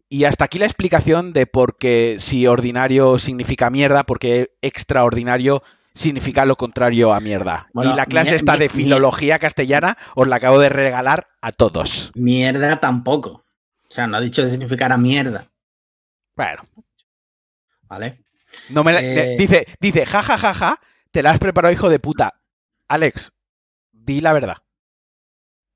Y 0.09 0.25
hasta 0.25 0.45
aquí 0.45 0.59
la 0.59 0.66
explicación 0.66 1.33
de 1.33 1.47
por 1.47 1.77
qué 1.79 2.16
si 2.19 2.47
ordinario 2.47 3.19
significa 3.19 3.71
mierda, 3.71 4.05
porque 4.05 4.53
extraordinario 4.62 5.62
significa 5.95 6.45
lo 6.45 6.57
contrario 6.57 7.12
a 7.12 7.21
mierda. 7.21 7.69
Bueno, 7.73 7.92
y 7.92 7.97
la 7.97 8.07
clase 8.07 8.37
esta 8.37 8.57
de 8.57 8.69
filología 8.69 9.38
castellana 9.38 9.97
os 10.14 10.29
la 10.29 10.37
acabo 10.37 10.59
de 10.61 10.69
regalar 10.69 11.27
a 11.40 11.51
todos. 11.53 12.12
Mierda 12.14 12.79
tampoco. 12.79 13.45
O 13.88 13.92
sea, 13.92 14.07
no 14.07 14.16
ha 14.16 14.21
dicho 14.21 14.42
que 14.42 14.49
significara 14.51 14.97
mierda, 14.97 15.47
Bueno, 16.37 16.62
¿vale? 17.83 18.19
no 18.69 18.83
me 18.85 18.92
la- 18.92 19.01
Eh. 19.03 19.37
dice, 19.38 19.66
dice, 19.81 20.05
ja, 20.07 20.23
ja, 20.23 20.37
ja, 20.38 20.53
ja, 20.55 20.77
te 21.12 21.23
la 21.23 21.31
has 21.31 21.38
preparado, 21.38 21.73
hijo 21.73 21.88
de 21.88 21.99
puta. 21.99 22.35
Alex, 22.88 23.33
di 23.92 24.21
la 24.21 24.33
verdad. 24.33 24.59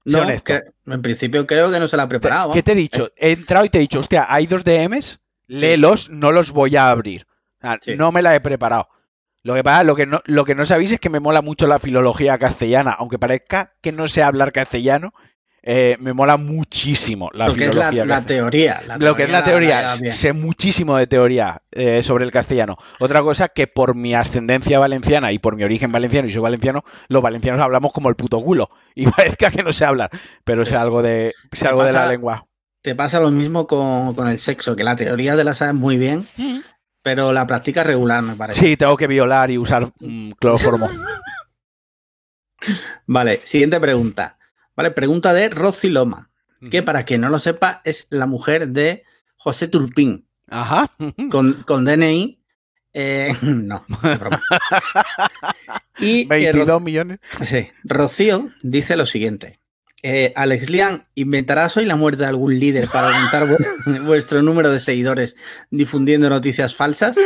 No, 0.05 0.27
que- 0.43 0.63
en 0.87 1.03
principio 1.03 1.47
creo 1.47 1.71
que 1.71 1.79
no 1.81 1.87
se 1.89 1.97
la 1.97 2.05
ha 2.05 2.09
preparado. 2.09 2.53
¿Qué 2.53 2.63
te 2.63 2.73
he 2.73 2.77
dicho? 2.77 3.11
He 3.17 3.33
entrado 3.33 3.65
y 3.65 3.69
te 3.69 3.79
he 3.79 3.83
dicho, 3.83 4.01
hostia, 4.01 4.27
hay 4.29 4.47
dos 4.47 4.65
DMs, 4.65 5.21
léelos, 5.47 6.09
no 6.11 6.33
los 6.33 6.53
voy 6.53 6.77
a 6.77 6.91
abrir. 6.91 7.27
O 7.59 7.61
sea, 7.61 7.79
Sí. 7.83 7.97
No 7.97 8.11
me 8.13 8.23
la 8.23 8.35
he 8.35 8.41
preparado. 8.41 8.89
Lo 9.43 9.55
que 9.55 9.63
pasa, 9.65 9.85
lo 9.85 9.97
que, 9.97 10.07
no, 10.07 10.21
lo 10.27 10.45
que 10.45 10.55
no 10.55 10.67
sabéis 10.67 10.93
es 10.93 11.01
que 11.01 11.09
me 11.11 11.21
mola 11.21 11.41
mucho 11.43 11.67
la 11.67 11.79
filología 11.79 12.39
castellana, 12.39 12.91
aunque 12.93 13.19
parezca 13.19 13.73
que 13.81 13.91
no 13.93 14.07
sé 14.09 14.23
hablar 14.23 14.53
castellano, 14.53 15.13
eh, 15.63 15.97
me 16.01 16.13
mola 16.13 16.37
muchísimo 16.37 17.31
la 17.35 17.49
Lo 17.49 17.55
que 17.55 17.67
es 17.67 17.75
la, 17.75 17.91
filología 17.91 18.25
teoría. 18.25 18.81
la 18.87 18.97
Lo 18.97 19.15
que 19.15 19.25
es 19.25 19.31
la 19.31 19.45
teoría, 19.45 19.95
sé 20.13 20.33
muchísimo 20.33 20.97
de 20.97 21.07
teoría 21.07 21.61
eh, 21.73 22.03
sobre 22.03 22.25
el 22.25 22.31
castellano. 22.31 22.77
Otra 22.99 23.23
cosa 23.23 23.49
que 23.49 23.67
por 23.67 23.95
mi 23.95 24.15
ascendencia 24.15 24.79
valenciana 24.79 25.33
y 25.33 25.39
por 25.39 25.57
mi 25.57 25.65
origen 25.65 25.93
valenciano 25.93 26.29
y 26.29 26.33
soy 26.33 26.41
valenciano, 26.41 26.83
los 27.09 27.23
valencianos 27.23 27.61
hablamos 27.61 27.93
como 27.93 28.09
el 28.09 28.17
puto 28.17 28.41
culo. 28.43 28.71
Y 28.95 29.07
parezca 29.07 29.51
que 29.51 29.63
no 29.63 29.73
sé 29.73 29.85
hablar, 29.85 30.11
pero 30.45 30.65
sé 30.65 30.71
Sí. 30.71 30.77
algo 30.77 31.03
de, 31.03 31.35
sé 31.53 31.63
¿Qué 31.63 31.69
algo 31.69 31.85
de 31.85 31.93
la 31.93 32.07
lengua. 32.07 32.47
Te 32.83 32.95
pasa 32.95 33.21
lo 33.21 33.31
mismo 33.31 33.67
con, 33.67 34.15
con 34.15 34.29
el 34.29 34.39
sexo, 34.39 34.75
que 34.75 34.85
la 34.85 34.97
teoría 34.97 35.37
te 35.37 35.45
la 35.45 35.55
sabes 35.55 35.75
muy 35.75 35.99
bien, 35.99 36.25
pero 37.03 37.33
la 37.33 37.47
práctica 37.47 37.85
regular, 37.85 38.23
me 38.23 38.35
parece. 38.35 38.61
Sí, 38.61 38.77
tengo 38.77 38.97
que 38.97 39.07
violar 39.07 39.51
y 39.51 39.59
usar 39.59 39.89
mm, 40.01 40.31
cloroformo. 40.33 40.89
Vale, 43.07 43.39
siguiente 43.39 43.81
pregunta. 43.81 44.39
Vale, 44.77 44.91
pregunta 44.93 45.33
de 45.35 45.49
Rosy 45.51 45.91
Loma, 45.91 46.31
que 46.71 46.83
para 46.83 47.05
quien 47.05 47.21
no 47.23 47.29
lo 47.29 47.39
sepa 47.39 47.81
es 47.85 48.07
la 48.11 48.27
mujer 48.27 48.69
de 48.69 49.05
José 49.37 49.69
Turpín, 49.69 50.27
Ajá. 50.49 50.91
con, 51.31 51.63
con 51.65 51.85
DNI. 51.85 52.41
eh, 52.93 53.35
no, 53.43 53.85
broma. 54.19 54.41
Y 55.99 56.23
eh, 56.23 56.27
22 56.29 56.69
Ro- 56.69 56.81
millones. 56.81 57.19
sí, 57.43 57.69
Rocío 57.85 58.51
dice 58.63 58.97
lo 58.97 59.07
siguiente. 59.07 59.59
Eh, 60.03 60.33
Alex 60.35 60.71
Lian, 60.71 61.07
¿inventarás 61.15 61.77
hoy 61.77 61.85
la 61.85 61.95
muerte 61.95 62.23
de 62.23 62.29
algún 62.31 62.59
líder 62.59 62.89
para 62.89 63.09
aumentar 63.15 63.47
vu- 63.47 64.05
vuestro 64.07 64.41
número 64.43 64.71
de 64.71 64.81
seguidores 64.81 65.37
difundiendo 65.71 66.31
noticias 66.31 66.75
falsas? 66.75 67.17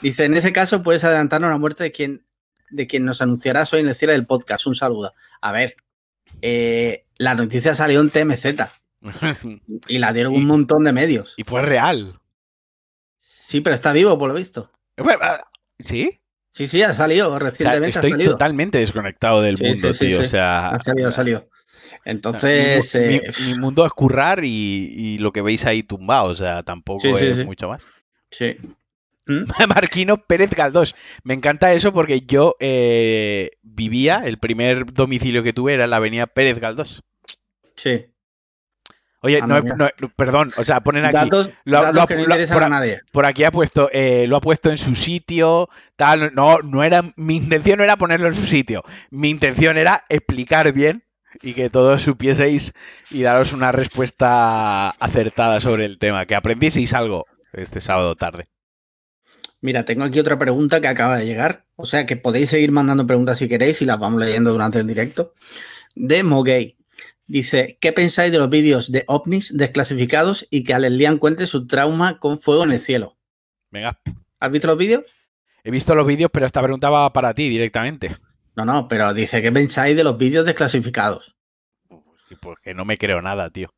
Dice, 0.00 0.24
en 0.24 0.34
ese 0.36 0.52
caso 0.52 0.84
puedes 0.84 1.02
adelantarnos 1.02 1.50
la 1.50 1.58
muerte 1.58 1.82
de 1.82 1.90
quien, 1.90 2.24
de 2.70 2.86
quien 2.86 3.04
nos 3.04 3.20
anunciarás 3.22 3.72
hoy 3.72 3.80
en 3.80 3.88
el 3.88 3.96
cierre 3.96 4.12
del 4.12 4.24
podcast. 4.26 4.66
Un 4.68 4.76
saludo. 4.76 5.12
A 5.40 5.50
ver, 5.50 5.74
eh, 6.42 7.06
la 7.18 7.34
noticia 7.34 7.74
salió 7.74 8.00
en 8.00 8.10
TMZ 8.10 8.46
y 9.88 9.98
la 9.98 10.12
dieron 10.12 10.34
Y- 10.34 10.38
un 10.38 10.46
montón 10.46 10.84
de 10.84 10.92
medios. 10.92 11.34
y 11.36 11.44
fue 11.44 11.62
real. 11.62 12.20
Sí, 13.18 13.60
pero 13.60 13.74
está 13.74 13.92
vivo, 13.92 14.18
por 14.18 14.28
lo 14.28 14.34
visto. 14.34 14.70
Bueno, 14.96 15.18
ah, 15.22 15.38
¿Sí? 15.78 16.20
Sí, 16.52 16.66
sí, 16.68 16.82
ha 16.82 16.92
salido 16.94 17.28
O 17.28 17.30
sea, 17.30 17.38
recientemente. 17.38 17.86
ha 17.86 18.00
estoy 18.00 18.10
salido. 18.10 18.32
totalmente 18.32 18.78
desconectado 18.78 19.40
del 19.42 19.56
Sí, 19.56 19.64
mundo, 19.64 19.92
sí, 19.94 19.98
sí, 19.98 20.06
tío. 20.06 20.20
O 20.20 20.24
sea, 20.24 20.68
Ha 20.70 20.80
salido, 20.80 21.08
ha 21.08 21.12
salido. 21.12 21.48
Entonces, 22.04 22.94
mi, 22.94 23.00
eh, 23.16 23.22
mi- 23.40 23.46
mi 23.52 23.58
mundo 23.58 23.86
es 23.86 23.92
currar 23.92 24.44
y, 24.44 24.48
y 24.94 25.18
lo 25.18 25.32
que 25.32 25.42
veis 25.42 25.64
ahí 25.66 25.82
tumbado, 25.82 26.26
o 26.26 26.34
sea, 26.34 26.62
tampoco 26.62 27.06
es 27.18 27.44
mucho 27.46 27.68
más. 27.68 27.82
sí. 28.30 28.56
¿Mm? 29.30 29.44
Marquino 29.68 30.16
Pérez 30.18 30.50
Galdós. 30.54 30.94
Me 31.24 31.34
encanta 31.34 31.72
eso 31.72 31.92
porque 31.92 32.22
yo 32.22 32.56
eh, 32.60 33.50
vivía, 33.62 34.22
el 34.24 34.38
primer 34.38 34.86
domicilio 34.92 35.42
que 35.42 35.52
tuve 35.52 35.74
era 35.74 35.84
en 35.84 35.90
la 35.90 35.96
avenida 35.96 36.26
Pérez 36.26 36.58
Galdós. 36.58 37.02
Sí. 37.76 38.06
Oye, 39.22 39.38
Ah, 39.42 39.46
no, 39.46 39.62
perdón, 40.16 40.50
o 40.56 40.64
sea, 40.64 40.80
ponen 40.80 41.04
aquí. 41.04 41.14
Datos, 41.14 41.50
lo 41.64 41.82
datos 41.82 41.94
lo 41.94 42.06
que 42.06 42.14
no 42.16 42.20
interesan 42.22 42.54
por 42.56 42.64
a- 42.64 42.68
nadie. 42.70 43.00
Por 43.12 43.26
aquí 43.26 43.44
ha 43.44 43.50
puesto, 43.50 43.90
eh, 43.92 44.24
lo 44.26 44.36
ha 44.36 44.40
puesto 44.40 44.70
en 44.70 44.78
su 44.78 44.94
sitio, 44.94 45.68
tal. 45.96 46.34
No, 46.34 46.58
no 46.62 46.82
era, 46.84 47.02
mi 47.16 47.36
intención 47.36 47.76
no 47.78 47.84
era 47.84 47.96
ponerlo 47.96 48.28
en 48.28 48.34
su 48.34 48.44
sitio. 48.44 48.82
Mi 49.10 49.28
intención 49.28 49.76
era 49.76 50.04
explicar 50.08 50.72
bien 50.72 51.04
y 51.42 51.52
que 51.52 51.68
todos 51.68 52.00
supieseis 52.00 52.72
y 53.10 53.20
daros 53.20 53.52
una 53.52 53.72
respuesta 53.72 54.88
acertada 54.88 55.60
sobre 55.60 55.84
el 55.84 55.98
tema, 55.98 56.24
que 56.24 56.34
aprendieseis 56.34 56.94
algo 56.94 57.26
este 57.52 57.80
sábado 57.82 58.16
tarde. 58.16 58.44
Mira, 59.62 59.84
tengo 59.84 60.04
aquí 60.04 60.18
otra 60.18 60.38
pregunta 60.38 60.80
que 60.80 60.88
acaba 60.88 61.18
de 61.18 61.26
llegar. 61.26 61.66
O 61.76 61.84
sea 61.84 62.06
que 62.06 62.16
podéis 62.16 62.48
seguir 62.50 62.72
mandando 62.72 63.06
preguntas 63.06 63.38
si 63.38 63.48
queréis 63.48 63.82
y 63.82 63.84
las 63.84 63.98
vamos 63.98 64.20
leyendo 64.20 64.52
durante 64.52 64.78
el 64.78 64.86
directo. 64.86 65.34
De 65.94 66.22
Mogay. 66.22 66.76
Dice, 67.26 67.78
¿qué 67.80 67.92
pensáis 67.92 68.32
de 68.32 68.38
los 68.38 68.48
vídeos 68.50 68.90
de 68.90 69.04
ovnis 69.06 69.56
desclasificados 69.56 70.46
y 70.50 70.64
que 70.64 70.74
Alex 70.74 70.92
Lian 70.94 71.18
cuente 71.18 71.46
su 71.46 71.66
trauma 71.66 72.18
con 72.18 72.38
fuego 72.40 72.64
en 72.64 72.72
el 72.72 72.80
cielo? 72.80 73.18
Venga, 73.70 74.00
¿Has 74.40 74.50
visto 74.50 74.66
los 74.66 74.78
vídeos? 74.78 75.04
he 75.62 75.70
visto 75.70 75.94
los 75.94 76.06
vídeos, 76.06 76.30
pero 76.32 76.46
esta 76.46 76.62
pregunta 76.62 76.88
va 76.90 77.12
para 77.12 77.34
ti 77.34 77.48
directamente. 77.48 78.16
No, 78.56 78.64
no, 78.64 78.88
pero 78.88 79.12
dice, 79.14 79.42
¿qué 79.42 79.52
pensáis 79.52 79.94
de 79.96 80.02
los 80.02 80.16
vídeos 80.18 80.44
desclasificados? 80.46 81.36
Porque 82.40 82.72
no 82.74 82.84
me 82.84 82.96
creo 82.96 83.20
nada, 83.22 83.50
tío. 83.50 83.72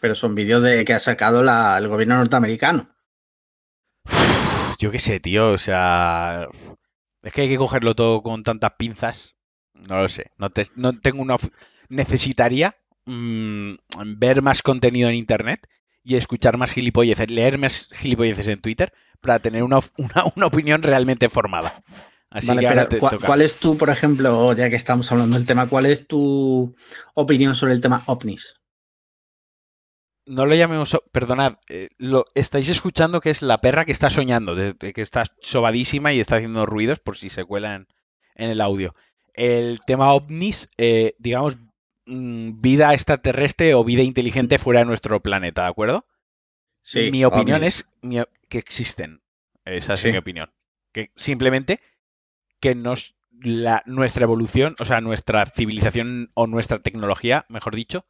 Pero 0.00 0.14
son 0.14 0.34
vídeos 0.34 0.62
de 0.62 0.84
que 0.84 0.92
ha 0.94 0.98
sacado 1.00 1.42
la- 1.42 1.78
el 1.78 1.88
gobierno 1.88 2.16
norteamericano. 2.16 2.90
Yo 4.78 4.90
qué 4.90 4.98
sé, 4.98 5.20
tío, 5.20 5.50
o 5.52 5.58
sea... 5.58 6.46
Es 7.22 7.32
que 7.32 7.42
hay 7.42 7.48
que 7.48 7.56
cogerlo 7.58 7.94
todo 7.94 8.22
con 8.22 8.42
tantas 8.42 8.72
pinzas. 8.78 9.36
No 9.74 9.98
lo 10.02 10.08
sé. 10.08 10.30
No, 10.38 10.50
te- 10.50 10.66
no 10.76 10.98
tengo 10.98 11.22
una... 11.22 11.36
Necesitaría 11.88 12.76
mm, 13.06 13.74
ver 14.16 14.42
más 14.42 14.62
contenido 14.62 15.08
en 15.08 15.16
Internet 15.16 15.68
y 16.04 16.16
escuchar 16.16 16.56
más 16.56 16.70
gilipolleces, 16.72 17.30
leer 17.30 17.58
más 17.58 17.88
gilipolleces 17.92 18.48
en 18.48 18.60
Twitter 18.60 18.92
para 19.20 19.40
tener 19.40 19.62
una, 19.64 19.78
una, 19.98 20.24
una 20.36 20.46
opinión 20.46 20.82
realmente 20.82 21.28
formada. 21.28 21.82
Así 22.30 22.48
Vale, 22.48 22.60
que 22.60 22.66
ahora 22.68 22.84
pero 22.84 22.88
te 22.88 23.00
¿cuál, 23.00 23.12
toca. 23.12 23.26
cuál 23.26 23.42
es 23.42 23.54
tu, 23.60 23.76
por 23.76 23.90
ejemplo, 23.90 24.52
ya 24.54 24.70
que 24.70 24.76
estamos 24.76 25.10
hablando 25.12 25.36
del 25.36 25.46
tema, 25.46 25.68
cuál 25.68 25.86
es 25.86 26.06
tu 26.06 26.74
opinión 27.14 27.54
sobre 27.54 27.72
el 27.74 27.80
tema 27.80 28.02
ovnis? 28.06 28.54
No 30.28 30.46
lo 30.46 30.54
llamemos... 30.54 30.96
Perdonad, 31.12 31.54
eh, 31.68 31.88
lo 31.98 32.24
estáis 32.34 32.68
escuchando 32.68 33.20
que 33.20 33.30
es 33.30 33.42
la 33.42 33.60
perra 33.60 33.84
que 33.84 33.92
está 33.92 34.10
soñando, 34.10 34.54
de- 34.54 34.74
de 34.74 34.92
que 34.92 35.02
está 35.02 35.24
sobadísima 35.40 36.12
y 36.12 36.20
está 36.20 36.36
haciendo 36.36 36.66
ruidos 36.66 36.98
por 37.00 37.16
si 37.16 37.30
se 37.30 37.44
cuela 37.44 37.74
en, 37.74 37.86
el 38.36 38.60
audio. 38.60 38.94
El 39.34 39.80
tema 39.86 40.12
ovnis, 40.12 40.68
eh, 40.78 41.14
digamos, 41.18 41.56
mm, 42.06 42.60
vida 42.60 42.92
extraterrestre 42.94 43.74
o 43.74 43.84
vida 43.84 44.02
inteligente 44.02 44.58
fuera 44.58 44.80
de 44.80 44.86
nuestro 44.86 45.20
planeta, 45.22 45.62
¿de 45.62 45.68
acuerdo? 45.68 46.06
Sí, 46.82 47.10
mi 47.10 47.24
opinión 47.24 47.58
ovnis. 47.58 47.80
es 47.80 47.90
mi 48.02 48.20
que 48.48 48.58
existen. 48.58 49.20
Esa 49.64 49.94
es 49.94 50.00
Sí. 50.00 50.10
mi 50.10 50.16
opinión. 50.18 50.50
Que 50.92 51.10
simplemente 51.16 51.80
que 52.60 52.74
nos 52.74 53.14
la, 53.40 53.82
nuestra 53.86 54.24
evolución, 54.24 54.74
o 54.80 54.84
sea, 54.84 55.00
nuestra 55.00 55.46
civilización 55.46 56.30
o 56.34 56.46
nuestra 56.46 56.80
tecnología, 56.80 57.44
mejor 57.48 57.74
dicho, 57.76 58.04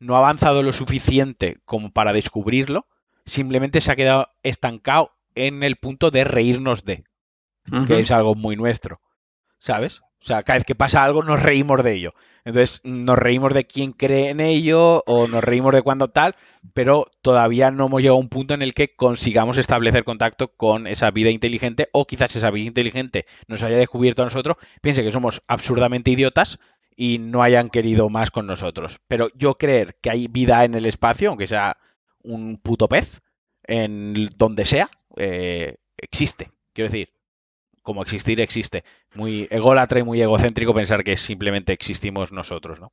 no 0.00 0.14
ha 0.14 0.18
avanzado 0.18 0.62
lo 0.62 0.72
suficiente 0.72 1.58
como 1.64 1.92
para 1.92 2.12
descubrirlo, 2.12 2.86
simplemente 3.24 3.80
se 3.80 3.92
ha 3.92 3.96
quedado 3.96 4.28
estancado 4.42 5.12
en 5.34 5.62
el 5.62 5.76
punto 5.76 6.10
de 6.10 6.24
reírnos 6.24 6.84
de, 6.84 7.04
que 7.86 8.00
es 8.00 8.10
algo 8.10 8.34
muy 8.34 8.56
nuestro, 8.56 9.00
¿sabes? 9.58 10.00
O 10.20 10.24
sea, 10.24 10.42
cada 10.42 10.58
vez 10.58 10.64
que 10.64 10.74
pasa 10.74 11.04
algo 11.04 11.22
nos 11.22 11.40
reímos 11.40 11.82
de 11.84 11.94
ello. 11.94 12.10
Entonces, 12.44 12.80
nos 12.82 13.18
reímos 13.18 13.54
de 13.54 13.66
quién 13.66 13.92
cree 13.92 14.30
en 14.30 14.40
ello 14.40 15.04
o 15.06 15.28
nos 15.28 15.44
reímos 15.44 15.72
de 15.74 15.82
cuando 15.82 16.08
tal, 16.08 16.34
pero 16.74 17.10
todavía 17.22 17.70
no 17.70 17.86
hemos 17.86 18.00
llegado 18.00 18.16
a 18.16 18.20
un 18.20 18.28
punto 18.28 18.54
en 18.54 18.62
el 18.62 18.74
que 18.74 18.96
consigamos 18.96 19.58
establecer 19.58 20.02
contacto 20.04 20.56
con 20.56 20.86
esa 20.86 21.10
vida 21.10 21.30
inteligente 21.30 21.88
o 21.92 22.06
quizás 22.06 22.34
esa 22.34 22.50
vida 22.50 22.66
inteligente 22.66 23.26
nos 23.46 23.62
haya 23.62 23.76
descubierto 23.76 24.22
a 24.22 24.24
nosotros, 24.24 24.56
piense 24.80 25.04
que 25.04 25.12
somos 25.12 25.42
absurdamente 25.46 26.10
idiotas 26.10 26.58
y 27.00 27.18
no 27.20 27.44
hayan 27.44 27.70
querido 27.70 28.08
más 28.08 28.32
con 28.32 28.48
nosotros. 28.48 28.98
Pero 29.06 29.28
yo 29.36 29.54
creer 29.56 29.96
que 30.02 30.10
hay 30.10 30.26
vida 30.26 30.64
en 30.64 30.74
el 30.74 30.84
espacio, 30.84 31.28
aunque 31.28 31.46
sea 31.46 31.76
un 32.24 32.58
puto 32.58 32.88
pez, 32.88 33.20
en 33.62 34.26
donde 34.36 34.64
sea, 34.64 34.90
eh, 35.16 35.76
existe. 35.96 36.50
Quiero 36.72 36.90
decir, 36.90 37.10
como 37.82 38.02
existir 38.02 38.40
existe. 38.40 38.82
Muy 39.14 39.46
ególatra 39.50 40.00
y 40.00 40.02
muy 40.02 40.20
egocéntrico 40.20 40.74
pensar 40.74 41.04
que 41.04 41.16
simplemente 41.16 41.72
existimos 41.72 42.32
nosotros, 42.32 42.80
¿no? 42.80 42.92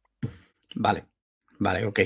Vale, 0.75 1.05
vale, 1.57 1.85
ok. 1.87 1.99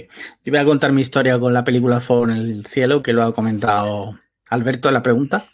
Yo 0.45 0.51
voy 0.53 0.59
a 0.59 0.65
contar 0.65 0.93
mi 0.93 1.01
historia 1.01 1.37
con 1.37 1.53
la 1.53 1.65
película 1.65 1.99
Fuego 1.99 2.23
en 2.29 2.37
el 2.37 2.65
cielo, 2.65 3.03
que 3.03 3.11
lo 3.11 3.23
ha 3.23 3.33
comentado 3.33 4.17
Alberto 4.49 4.87
en 4.87 4.93
la 4.93 5.03
pregunta. 5.03 5.49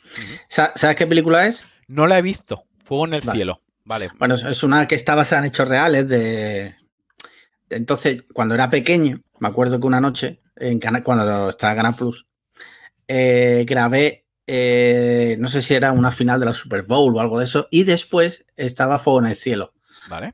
Sa- 0.47 0.73
¿Sabes 0.75 0.95
qué 0.95 1.07
película 1.07 1.47
es? 1.47 1.63
No 1.87 2.05
la 2.05 2.19
he 2.19 2.21
visto. 2.21 2.65
Fuego 2.83 3.07
en 3.07 3.15
el 3.15 3.21
Vale. 3.21 3.37
cielo. 3.39 3.61
Vale. 3.85 4.09
Bueno, 4.17 4.35
es 4.35 4.63
una 4.63 4.87
que 4.87 4.95
está 4.95 5.15
basada 5.15 5.41
en 5.41 5.47
hechos 5.49 5.67
reales 5.67 6.07
de... 6.09 6.75
Entonces, 7.69 8.23
cuando 8.33 8.55
era 8.55 8.69
pequeño, 8.69 9.21
me 9.39 9.47
acuerdo 9.47 9.79
que 9.79 9.87
una 9.87 10.01
noche, 10.01 10.41
en 10.55 10.79
Cana- 10.79 11.03
cuando 11.03 11.49
estaba 11.49 11.71
en 11.73 11.77
Canal 11.77 11.95
Plus, 11.95 12.27
eh, 13.07 13.65
grabé, 13.67 14.25
eh, 14.47 15.37
no 15.39 15.49
sé 15.49 15.61
si 15.61 15.73
era 15.73 15.91
una 15.91 16.11
final 16.11 16.39
de 16.39 16.45
la 16.47 16.53
Super 16.53 16.83
Bowl 16.83 17.15
o 17.15 17.19
algo 17.19 17.39
de 17.39 17.45
eso, 17.45 17.67
y 17.71 17.83
después 17.83 18.45
estaba 18.55 18.99
Fuego 18.99 19.19
en 19.19 19.27
el 19.27 19.35
cielo. 19.35 19.73
Vale. 20.09 20.33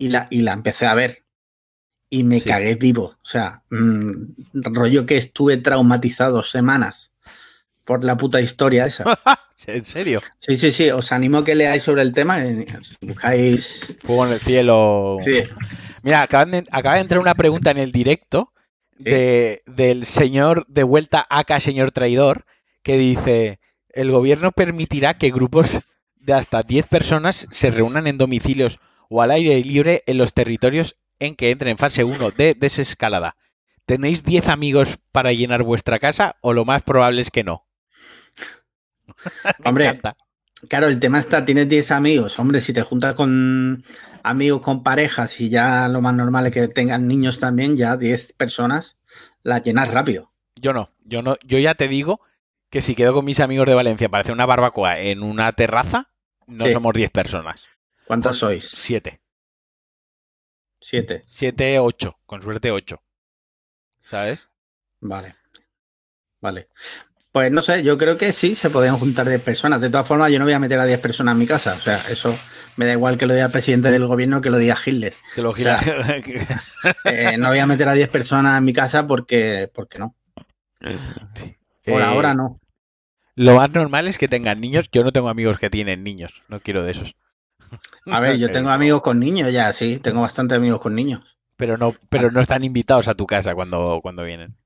y 0.00 0.08
la, 0.08 0.28
y 0.30 0.42
la 0.42 0.52
empecé 0.52 0.86
a 0.86 0.94
ver. 0.94 1.24
Y 2.08 2.22
me 2.22 2.38
Sí. 2.40 2.48
cagué 2.48 2.76
vivo. 2.76 3.16
O 3.20 3.24
sea, 3.26 3.64
mm, 3.70 4.12
rollo 4.54 5.04
que 5.06 5.16
estuve 5.18 5.56
traumatizado 5.58 6.42
semanas 6.42 7.12
por 7.88 8.04
la 8.04 8.18
puta 8.18 8.38
historia 8.38 8.84
esa. 8.84 9.04
¿En 9.66 9.84
serio? 9.86 10.20
Sí, 10.40 10.58
sí, 10.58 10.70
sí. 10.72 10.90
Os 10.90 11.10
animo 11.10 11.38
a 11.38 11.44
que 11.44 11.54
leáis 11.54 11.82
sobre 11.82 12.02
el 12.02 12.12
tema. 12.12 12.38
Buscáis. 13.00 13.96
Fuego 14.02 14.26
en 14.26 14.32
el 14.34 14.38
cielo. 14.40 15.16
Sí. 15.24 15.38
Mira, 16.02 16.20
acaban 16.22 16.50
de- 16.50 16.64
acaba 16.70 16.96
de 16.96 17.00
entrar 17.00 17.18
una 17.18 17.34
pregunta 17.34 17.70
en 17.70 17.78
el 17.78 17.90
directo 17.90 18.52
de- 18.98 19.62
del 19.66 20.04
señor 20.04 20.66
de 20.68 20.82
vuelta 20.82 21.26
acá, 21.30 21.60
señor 21.60 21.90
traidor, 21.92 22.44
que 22.82 22.98
dice, 22.98 23.58
el 23.88 24.10
gobierno 24.10 24.52
permitirá 24.52 25.16
que 25.16 25.30
grupos 25.30 25.80
de 26.16 26.34
hasta 26.34 26.62
10 26.62 26.86
personas 26.86 27.48
se 27.50 27.70
reúnan 27.70 28.06
en 28.06 28.18
domicilios 28.18 28.80
o 29.08 29.22
al 29.22 29.30
aire 29.30 29.58
libre 29.64 30.02
en 30.06 30.18
los 30.18 30.34
territorios 30.34 30.96
en 31.20 31.34
que 31.36 31.50
entren 31.50 31.70
en 31.70 31.78
fase 31.78 32.04
1 32.04 32.30
de 32.32 32.52
desescalada. 32.54 33.36
¿Tenéis 33.86 34.24
10 34.24 34.48
amigos 34.48 34.98
para 35.10 35.32
llenar 35.32 35.62
vuestra 35.62 35.98
casa 35.98 36.36
o 36.42 36.52
lo 36.52 36.66
más 36.66 36.82
probable 36.82 37.22
es 37.22 37.30
que 37.30 37.44
no? 37.44 37.64
Me 39.08 39.52
Hombre, 39.64 39.86
encanta. 39.86 40.16
Claro, 40.68 40.88
el 40.88 40.98
tema 40.98 41.18
está, 41.20 41.44
tienes 41.44 41.68
10 41.68 41.90
amigos. 41.92 42.38
Hombre, 42.38 42.60
si 42.60 42.72
te 42.72 42.82
juntas 42.82 43.14
con 43.14 43.84
amigos, 44.24 44.60
con 44.60 44.82
parejas 44.82 45.40
y 45.40 45.48
ya 45.48 45.86
lo 45.88 46.00
más 46.00 46.14
normal 46.14 46.46
es 46.48 46.52
que 46.54 46.68
tengan 46.68 47.06
niños 47.06 47.38
también, 47.38 47.76
ya 47.76 47.96
10 47.96 48.32
personas 48.32 48.96
la 49.42 49.60
llenas 49.62 49.90
rápido. 49.90 50.32
Yo 50.56 50.72
no, 50.72 50.90
yo 51.04 51.22
no, 51.22 51.36
yo 51.44 51.58
ya 51.58 51.74
te 51.76 51.86
digo 51.86 52.20
que 52.70 52.82
si 52.82 52.94
quedo 52.96 53.14
con 53.14 53.24
mis 53.24 53.38
amigos 53.40 53.66
de 53.66 53.74
Valencia 53.74 54.08
para 54.08 54.22
hacer 54.22 54.34
una 54.34 54.46
barbacoa 54.46 54.98
en 54.98 55.22
una 55.22 55.52
terraza, 55.52 56.10
no 56.46 56.66
Sí. 56.66 56.72
somos 56.72 56.92
10 56.92 57.10
personas. 57.10 57.66
¿Cuántos 58.04 58.38
sois? 58.38 58.68
7. 58.74 59.20
Siete. 60.80 61.24
7, 61.26 61.78
8. 61.78 62.18
Con 62.26 62.42
suerte 62.42 62.70
8. 62.72 63.00
¿Sabes? 64.02 64.48
Vale. 65.00 65.36
Vale. 66.40 66.68
Pues 67.32 67.52
no 67.52 67.60
sé, 67.60 67.82
yo 67.82 67.98
creo 67.98 68.16
que 68.16 68.32
sí 68.32 68.54
se 68.54 68.70
podrían 68.70 68.96
juntar 68.98 69.28
10 69.28 69.42
personas. 69.42 69.80
De 69.80 69.90
todas 69.90 70.08
formas, 70.08 70.32
yo 70.32 70.38
no 70.38 70.46
voy 70.46 70.54
a 70.54 70.58
meter 70.58 70.80
a 70.80 70.86
10 70.86 70.98
personas 70.98 71.32
en 71.32 71.38
mi 71.38 71.46
casa. 71.46 71.74
O 71.74 71.80
sea, 71.80 72.02
eso 72.08 72.34
me 72.76 72.86
da 72.86 72.92
igual 72.92 73.18
que 73.18 73.26
lo 73.26 73.34
diga 73.34 73.46
el 73.46 73.52
presidente 73.52 73.90
del 73.90 74.06
gobierno 74.06 74.40
que 74.40 74.50
lo 74.50 74.56
diga 74.56 74.76
Hitler. 74.84 75.12
Que 75.34 75.42
lo 75.42 75.52
gira. 75.52 75.78
Eh, 77.04 77.36
no 77.36 77.48
voy 77.48 77.58
a 77.58 77.66
meter 77.66 77.88
a 77.88 77.92
10 77.92 78.08
personas 78.08 78.56
en 78.56 78.64
mi 78.64 78.72
casa 78.72 79.06
porque, 79.06 79.70
porque 79.72 79.98
no. 79.98 80.14
Por 80.80 82.00
Eh, 82.00 82.04
ahora 82.04 82.34
no. 82.34 82.60
Lo 83.34 83.56
más 83.56 83.70
normal 83.70 84.08
es 84.08 84.18
que 84.18 84.26
tengan 84.28 84.60
niños. 84.60 84.90
Yo 84.90 85.04
no 85.04 85.12
tengo 85.12 85.28
amigos 85.28 85.58
que 85.58 85.70
tienen 85.70 86.02
niños. 86.02 86.32
No 86.48 86.60
quiero 86.60 86.82
de 86.82 86.92
esos. 86.92 87.14
A 88.06 88.20
ver, 88.20 88.38
yo 88.38 88.50
tengo 88.50 88.70
amigos 88.70 89.02
con 89.02 89.20
niños 89.20 89.52
ya, 89.52 89.72
sí. 89.72 89.98
Tengo 89.98 90.22
bastantes 90.22 90.56
amigos 90.58 90.80
con 90.80 90.94
niños. 90.94 91.38
Pero 91.56 91.76
no, 91.76 91.94
pero 92.08 92.30
no 92.30 92.40
están 92.40 92.64
invitados 92.64 93.06
a 93.08 93.14
tu 93.14 93.26
casa 93.26 93.54
cuando, 93.54 94.00
cuando 94.02 94.24
vienen. 94.24 94.56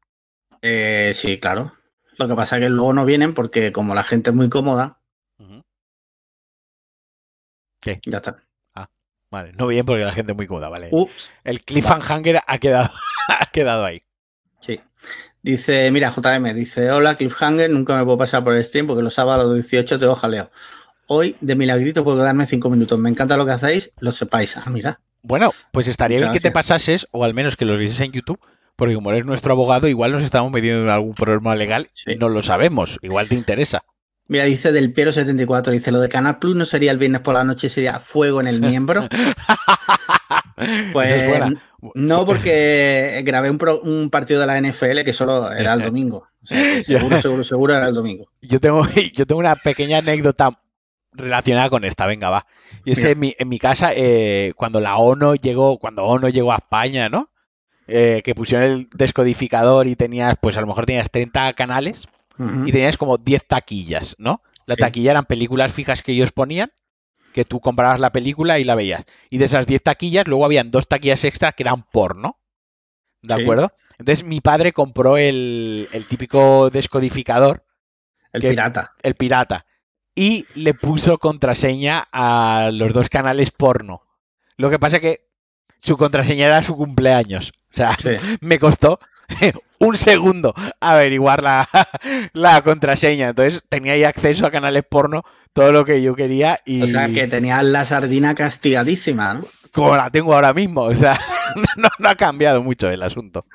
Eh, 0.61 1.13
sí, 1.15 1.39
claro. 1.41 1.73
Lo 2.19 2.29
que 2.29 2.35
pasa 2.35 2.57
es 2.57 2.63
que 2.63 2.69
luego 2.69 2.93
no 2.93 3.05
vienen 3.05 3.35
porque 3.35 3.73
como 3.73 3.95
la 3.95 4.03
gente 4.05 4.31
es 4.31 4.37
muy 4.37 4.49
cómoda, 4.49 5.01
Ujú. 5.39 5.63
ya 8.07 8.19
está. 8.19 8.43
Vale, 9.31 9.53
no 9.55 9.67
bien 9.67 9.87
porque 9.87 10.05
la 10.05 10.13
gente 10.13 10.33
es 10.33 10.37
muy 10.37 10.47
cómoda, 10.47 10.69
vale. 10.69 10.89
Ups. 10.91 11.31
El 11.43 11.63
cliffhanger 11.65 12.41
ha 12.47 12.59
quedado, 12.59 12.91
ha 13.29 13.47
quedado 13.47 13.87
ahí. 13.87 14.03
Sí. 14.61 14.79
Dice, 15.43 15.91
mira, 15.91 16.13
JM, 16.13 16.55
dice, 16.55 16.91
hola, 16.93 17.17
Cliffhanger, 17.17 17.69
nunca 17.71 17.97
me 17.97 18.05
puedo 18.05 18.19
pasar 18.19 18.45
por 18.45 18.55
el 18.55 18.63
stream 18.63 18.87
porque 18.87 19.03
los 19.03 19.15
sábados 19.15 19.45
a 19.45 19.49
los 19.49 19.55
18 19.55 19.99
te 19.99 20.15
jaleo. 20.15 20.51
Hoy, 21.09 21.37
de 21.41 21.57
milagrito, 21.57 22.05
puedo 22.05 22.19
darme 22.19 22.47
5 22.47 22.71
minutos. 22.71 22.99
Me 22.99 23.09
encanta 23.11 23.37
lo 23.37 23.45
que 23.45 23.53
hacéis, 23.53 23.93
lo 23.99 24.13
sepáis. 24.13 24.57
Ah, 24.57 24.71
mira. 24.71 25.01
Bueno, 25.23 25.53
pues 25.73 25.89
estaría 25.89 26.19
Muchas 26.19 26.31
bien 26.31 26.41
que 26.43 26.49
te 26.49 26.53
pasases, 26.53 27.09
o 27.11 27.25
al 27.25 27.35
menos 27.35 27.57
que 27.57 27.65
los 27.65 27.79
vieses 27.79 28.01
en 28.01 28.13
YouTube, 28.13 28.39
porque 28.77 28.95
como 28.95 29.11
eres 29.11 29.25
nuestro 29.25 29.53
abogado, 29.53 29.89
igual 29.89 30.13
nos 30.13 30.23
estamos 30.23 30.51
metiendo 30.53 30.83
en 30.83 30.91
algún 30.91 31.15
problema 31.15 31.55
legal 31.55 31.89
Sí. 31.95 32.13
y 32.13 32.17
no 32.17 32.29
lo 32.29 32.43
sabemos. 32.43 32.99
Igual 33.03 33.29
te 33.29 33.35
interesa. 33.35 33.83
Mira, 34.29 34.45
dice 34.45 34.73
del 34.73 34.93
Piero 34.93 35.13
74, 35.13 35.73
dice, 35.73 35.91
lo 35.93 36.01
de 36.01 36.09
Canal 36.09 36.39
Plus 36.39 36.57
no 36.57 36.65
sería 36.65 36.91
el 36.93 36.99
viernes 36.99 37.21
por 37.21 37.35
la 37.35 37.45
noche, 37.45 37.69
sería 37.69 37.99
fuego 37.99 38.41
en 38.41 38.47
el 38.47 38.61
miembro. 38.61 39.07
Pues 40.93 41.11
es 41.11 41.29
buena. 41.29 41.53
no, 41.95 42.25
porque 42.25 43.23
grabé 43.25 43.51
un, 43.51 43.59
pro- 43.59 43.81
un 43.81 44.11
partido 44.11 44.41
de 44.41 44.47
la 44.47 44.61
NFL 44.61 45.03
que 45.05 45.13
solo 45.13 45.51
era 45.51 45.73
el 45.75 45.83
domingo. 45.83 46.29
O 46.43 46.47
sea, 46.47 46.57
que 46.59 46.83
seguro, 46.85 47.19
seguro, 47.19 47.43
seguro 47.45 47.75
era 47.75 47.89
el 47.89 47.95
domingo. 47.95 48.27
Yo 48.43 48.61
tengo, 48.61 48.87
yo 49.15 49.27
tengo 49.27 49.41
una 49.41 49.57
pequeña 49.57 49.99
anécdota 49.99 50.61
relacionada 51.13 51.69
con 51.69 51.85
esta, 51.85 52.07
venga, 52.07 52.31
va. 52.31 52.47
Y 52.85 52.93
es 52.93 53.03
en 53.03 53.19
mi, 53.19 53.35
en 53.39 53.49
mi 53.49 53.59
casa, 53.59 53.93
eh, 53.95 54.53
cuando 54.57 54.79
la 54.81 54.97
ONU 54.99 55.35
llegó, 55.35 55.79
cuando 55.79 56.05
ONU 56.05 56.29
llegó 56.29 56.53
a 56.53 56.57
España, 56.59 57.09
¿no? 57.09 57.31
Eh, 57.89 58.23
que 58.25 58.35
pusieron 58.35 58.71
el 58.71 58.89
descodificador 58.95 59.87
y 59.89 59.97
tenías, 59.97 60.37
pues 60.41 60.57
a 60.57 60.61
lo 60.61 60.67
mejor 60.69 60.87
tenías 60.87 61.11
30 61.11 61.53
canales 61.55 62.07
y 62.67 62.73
tenías 62.73 62.97
como 62.97 63.19
10 63.19 63.47
taquillas, 63.47 64.15
¿no? 64.19 64.43
La 64.67 64.77
Sí. 64.77 64.81
taquilla 64.81 65.11
eran 65.13 65.25
películas 65.27 65.73
fijas 65.73 66.03
que 66.03 66.13
ellos 66.13 66.33
ponían, 66.33 66.73
que 67.35 67.45
tú 67.45 67.61
comprabas 67.61 67.99
la 68.01 68.13
película 68.13 68.59
y 68.59 68.65
la 68.65 68.75
veías. 68.75 69.05
Y 69.31 69.39
de 69.39 69.45
esas 69.47 69.67
10 69.67 69.83
taquillas, 69.83 70.27
luego 70.29 70.45
habían 70.45 70.71
dos 70.71 70.87
taquillas 70.89 71.25
extras 71.25 71.55
que 71.55 71.63
eran 71.65 71.83
porno. 71.83 72.39
¿De 73.23 73.35
Sí. 73.35 73.43
acuerdo? 73.43 73.73
Entonces 73.99 74.25
mi 74.25 74.41
padre 74.41 74.73
compró 74.73 75.17
el, 75.17 75.89
el 75.93 76.07
típico 76.07 76.71
descodificador, 76.71 77.65
El 78.33 78.41
que- 78.43 78.49
pirata. 78.51 78.93
el 79.03 79.15
pirata, 79.15 79.67
y 80.15 80.47
le 80.55 80.75
puso 80.75 81.19
contraseña 81.19 82.09
a 82.13 82.71
los 82.73 82.93
dos 82.93 83.09
canales 83.09 83.51
porno. 83.51 84.03
Lo 84.57 84.71
que 84.71 84.79
pasa 84.79 85.01
que 85.01 85.29
su 85.81 85.97
contraseña 85.97 86.47
era 86.47 86.63
su 86.63 86.77
cumpleaños. 86.77 87.53
O 87.73 87.77
sea, 87.77 87.97
Sí. 87.97 88.11
me 88.41 88.59
costó 88.59 88.99
un 89.79 89.97
segundo 89.97 90.55
averiguar 90.81 91.43
la, 91.43 91.69
la 92.33 92.63
contraseña. 92.63 93.31
Entonces 93.31 93.65
tenía 93.69 93.93
ahí 93.95 94.05
acceso 94.05 94.47
a 94.47 94.51
canales 94.51 94.85
porno, 94.89 95.23
todo 95.53 95.73
lo 95.73 95.85
que 95.85 96.03
yo 96.03 96.15
quería 96.15 96.61
y 96.65 96.83
O 96.83 96.87
sea, 96.87 97.09
que 97.09 97.27
tenías 97.29 97.65
la 97.65 97.85
sardina 97.85 98.35
castigadísima, 98.35 99.35
¿no? 99.35 99.47
como 99.73 99.97
la 99.97 100.11
tengo 100.11 100.35
ahora 100.35 100.53
mismo. 100.53 100.83
O 100.83 100.95
sea, 100.95 101.19
no, 101.77 101.89
no 101.99 102.09
ha 102.09 102.15
cambiado 102.15 102.63
mucho 102.63 102.91
el 102.91 103.03
asunto. 103.03 103.47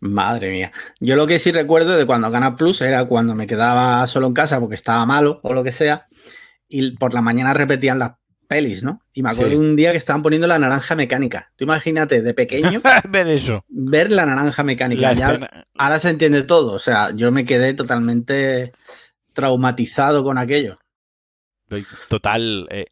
Madre 0.00 0.50
mía. 0.50 0.72
Yo 1.00 1.16
lo 1.16 1.26
que 1.26 1.38
sí 1.38 1.52
recuerdo 1.52 1.96
de 1.96 2.06
cuando 2.06 2.30
Canal 2.30 2.56
Plus 2.56 2.82
era 2.82 3.04
cuando 3.06 3.34
me 3.34 3.46
quedaba 3.46 4.06
solo 4.06 4.26
en 4.26 4.34
casa 4.34 4.60
porque 4.60 4.74
estaba 4.74 5.04
malo 5.06 5.40
o 5.42 5.54
lo 5.54 5.64
que 5.64 5.72
sea, 5.72 6.06
y 6.68 6.96
por 6.96 7.14
la 7.14 7.22
mañana 7.22 7.54
repetían 7.54 7.98
las 7.98 8.12
pelis, 8.54 8.84
¿no? 8.84 9.00
Y 9.12 9.22
me 9.22 9.30
acuerdo 9.30 9.50
Sí. 9.50 9.56
de 9.56 9.60
un 9.60 9.74
día 9.74 9.90
que 9.90 9.98
estaban 9.98 10.22
poniendo 10.22 10.46
la 10.46 10.58
naranja 10.60 10.94
mecánica. 10.94 11.50
Tú 11.56 11.64
imagínate, 11.64 12.22
de 12.22 12.34
pequeño, 12.34 12.80
Ver 13.10 13.26
eso. 13.28 13.64
ver 13.68 14.12
la 14.12 14.26
naranja 14.26 14.62
mecánica. 14.62 15.12
La 15.12 15.14
Ya- 15.14 15.64
ahora 15.76 15.98
se 15.98 16.10
entiende 16.10 16.42
todo. 16.44 16.72
O 16.72 16.78
sea, 16.78 17.10
yo 17.14 17.32
me 17.32 17.44
quedé 17.44 17.74
totalmente 17.74 18.72
traumatizado 19.32 20.22
con 20.22 20.38
aquello. 20.38 20.76
Total. 22.08 22.68
eh, 22.70 22.86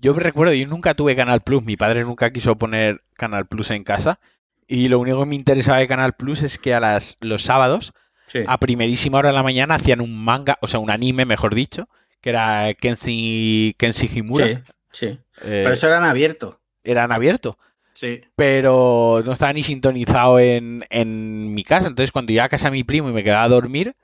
yo 0.00 0.14
me 0.14 0.20
recuerdo, 0.20 0.52
yo 0.52 0.66
nunca 0.66 0.94
tuve 0.94 1.16
Canal 1.16 1.40
Plus, 1.42 1.64
mi 1.64 1.76
padre 1.76 2.02
nunca 2.02 2.30
quiso 2.32 2.56
poner 2.58 3.02
Canal 3.14 3.46
Plus 3.46 3.70
en 3.70 3.84
casa. 3.84 4.18
Y 4.66 4.88
lo 4.88 4.98
único 4.98 5.20
que 5.20 5.26
me 5.26 5.34
interesaba 5.36 5.78
de 5.78 5.86
Canal 5.88 6.14
Plus 6.14 6.42
es 6.42 6.58
que 6.58 6.74
a 6.74 6.80
las, 6.80 7.16
los 7.20 7.42
sábados, 7.42 7.92
Sí. 8.26 8.40
a 8.46 8.58
primerísima 8.58 9.18
hora 9.18 9.28
de 9.28 9.34
la 9.34 9.42
mañana, 9.42 9.74
hacían 9.76 10.00
un 10.00 10.16
manga, 10.16 10.58
o 10.62 10.66
sea, 10.66 10.80
un 10.80 10.90
anime, 10.90 11.24
mejor 11.26 11.54
dicho, 11.54 11.88
que 12.20 12.30
era 12.30 12.72
Kenshi, 12.74 13.74
Kenshi 13.78 14.10
Himura. 14.12 14.46
sí, 14.48 14.58
sí. 14.94 15.06
Eh, 15.06 15.18
Pero 15.42 15.72
eso 15.72 15.86
eran 15.88 16.04
abiertos. 16.04 16.56
Eran 16.82 17.12
abiertos, 17.12 17.56
Sí. 17.92 18.22
pero 18.36 19.22
no 19.24 19.32
estaba 19.32 19.52
ni 19.52 19.62
sintonizado 19.62 20.38
en, 20.38 20.84
en 20.90 21.52
mi 21.54 21.62
casa. 21.64 21.88
Entonces, 21.88 22.12
cuando 22.12 22.32
iba 22.32 22.44
a 22.44 22.48
casa 22.48 22.66
de 22.66 22.72
mi 22.72 22.84
primo 22.84 23.10
y 23.10 23.12
me 23.12 23.22
quedaba 23.24 23.42
a 23.44 23.48
dormir, 23.48 23.94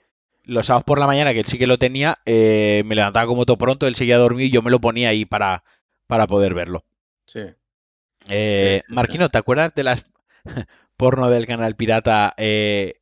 los 0.45 0.67
sábados 0.67 0.85
por 0.85 0.99
la 0.99 1.07
mañana, 1.07 1.33
que 1.33 1.41
él 1.41 1.47
sí 1.47 1.59
que 1.59 1.67
lo 1.67 1.79
tenía, 1.79 2.19
eh, 2.27 2.83
me 2.87 2.95
levantaba 2.95 3.27
como 3.27 3.47
todo 3.47 3.59
pronto, 3.59 3.87
él 3.87 3.95
seguía 3.97 4.19
dormido 4.19 4.47
y 4.47 4.51
yo 4.51 4.63
me 4.63 4.71
lo 4.71 4.81
ponía 4.81 5.09
ahí 5.11 5.25
para, 5.25 5.63
para 6.07 6.27
poder 6.27 6.55
verlo. 6.55 6.85
Sí. 7.27 7.41
Eh, 8.29 8.83
Sí, 8.87 8.95
Marquino, 8.95 9.29
¿te 9.29 9.39
acuerdas 9.39 9.75
de 9.75 9.85
las 9.85 10.05
porno 10.97 11.31
del 11.31 11.47
canal 11.47 11.77
pirata 11.77 12.35
eh, 12.37 13.01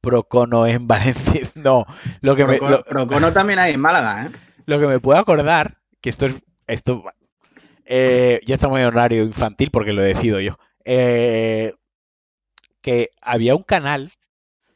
Procono 0.00 0.66
en 0.66 0.86
Valencia? 0.88 1.42
No, 1.54 1.84
lo 2.20 2.36
que, 2.36 2.44
me, 2.46 2.58
Procono, 2.58 2.76
lo, 2.78 2.84
Procono 2.84 3.32
también 3.32 3.58
hay 3.58 3.74
en 3.74 3.80
Málaga, 3.80 4.26
¿eh? 4.26 4.30
lo 4.66 4.80
que 4.80 4.86
me 4.86 5.00
puedo 5.00 5.18
acordar, 5.18 5.78
que 6.00 6.10
esto 6.10 6.26
es, 6.26 6.36
esto 6.66 7.04
eh, 7.88 8.40
ya 8.46 8.54
estamos 8.56 8.78
en 8.78 8.86
horario 8.86 9.24
infantil 9.24 9.70
porque 9.72 9.92
lo 9.92 10.02
decido 10.02 10.40
yo, 10.40 10.58
eh, 10.84 11.74
que 12.80 13.10
había 13.20 13.54
un 13.54 13.62
canal 13.62 14.12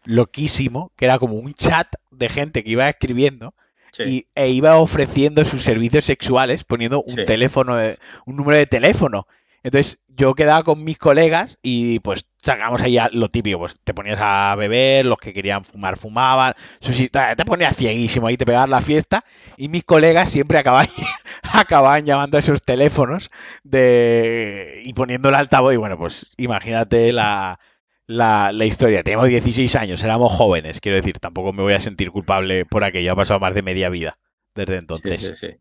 loquísimo 0.04 0.92
que 0.96 1.04
era 1.04 1.18
como 1.18 1.34
un 1.36 1.54
chat 1.54 1.88
de 2.10 2.28
gente 2.28 2.64
que 2.64 2.70
iba 2.70 2.88
escribiendo 2.88 3.54
Sí. 3.92 4.02
y, 4.04 4.26
e 4.34 4.48
iba 4.48 4.78
ofreciendo 4.78 5.44
sus 5.44 5.62
servicios 5.62 6.06
sexuales 6.06 6.64
poniendo 6.64 7.02
un 7.02 7.16
Sí. 7.16 7.24
teléfono, 7.24 7.76
un 8.24 8.36
número 8.36 8.56
de 8.58 8.66
teléfono. 8.66 9.26
Entonces 9.62 9.98
yo 10.08 10.34
quedaba 10.34 10.62
con 10.62 10.82
mis 10.84 10.98
colegas 10.98 11.58
y 11.62 12.00
pues 12.00 12.26
sacamos 12.42 12.82
ahí 12.82 12.98
a 12.98 13.08
lo 13.12 13.28
típico, 13.28 13.58
pues 13.58 13.76
te 13.84 13.94
ponías 13.94 14.18
a 14.20 14.54
beber, 14.56 15.04
los 15.06 15.18
que 15.18 15.32
querían 15.32 15.64
fumar 15.64 15.96
fumaban, 15.96 16.54
te 16.80 17.44
ponías 17.44 17.76
cieguísimo 17.76 18.26
ahí, 18.26 18.36
te 18.36 18.44
pegabas 18.44 18.68
la 18.68 18.80
fiesta 18.80 19.24
y 19.56 19.68
mis 19.68 19.84
colegas 19.84 20.30
siempre 20.30 20.58
acababan, 20.58 20.88
acababan 21.52 22.04
llamando 22.04 22.36
a 22.36 22.40
esos 22.40 22.62
teléfonos 22.62 23.30
de 23.62 24.82
y 24.84 24.92
poniendo 24.94 25.28
el 25.28 25.36
altavoz 25.36 25.72
y 25.74 25.76
bueno, 25.76 25.96
pues 25.96 26.26
imagínate 26.36 27.12
la, 27.12 27.60
la, 28.06 28.52
la 28.52 28.64
historia. 28.64 29.02
Teníamos 29.02 29.28
16 29.28 29.74
años, 29.76 30.02
éramos 30.02 30.32
jóvenes, 30.32 30.80
quiero 30.80 30.96
decir, 30.96 31.18
tampoco 31.18 31.52
me 31.52 31.62
voy 31.62 31.74
a 31.74 31.80
sentir 31.80 32.10
culpable 32.10 32.66
por 32.66 32.84
aquello, 32.84 33.12
ha 33.12 33.16
pasado 33.16 33.40
más 33.40 33.54
de 33.54 33.62
media 33.62 33.88
vida 33.88 34.12
desde 34.54 34.76
entonces. 34.76 35.20
Sí, 35.20 35.28
sí, 35.28 35.34
sí. 35.34 35.56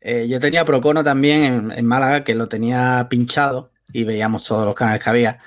Eh, 0.00 0.28
yo 0.28 0.38
tenía 0.40 0.64
Procono 0.64 1.02
también 1.02 1.42
en, 1.42 1.72
en 1.72 1.86
Málaga, 1.86 2.24
que 2.24 2.34
lo 2.34 2.46
tenía 2.46 3.06
pinchado 3.10 3.72
y 3.92 4.04
veíamos 4.04 4.44
todos 4.46 4.64
los 4.64 4.74
canales 4.74 5.02
que 5.02 5.10
había. 5.10 5.38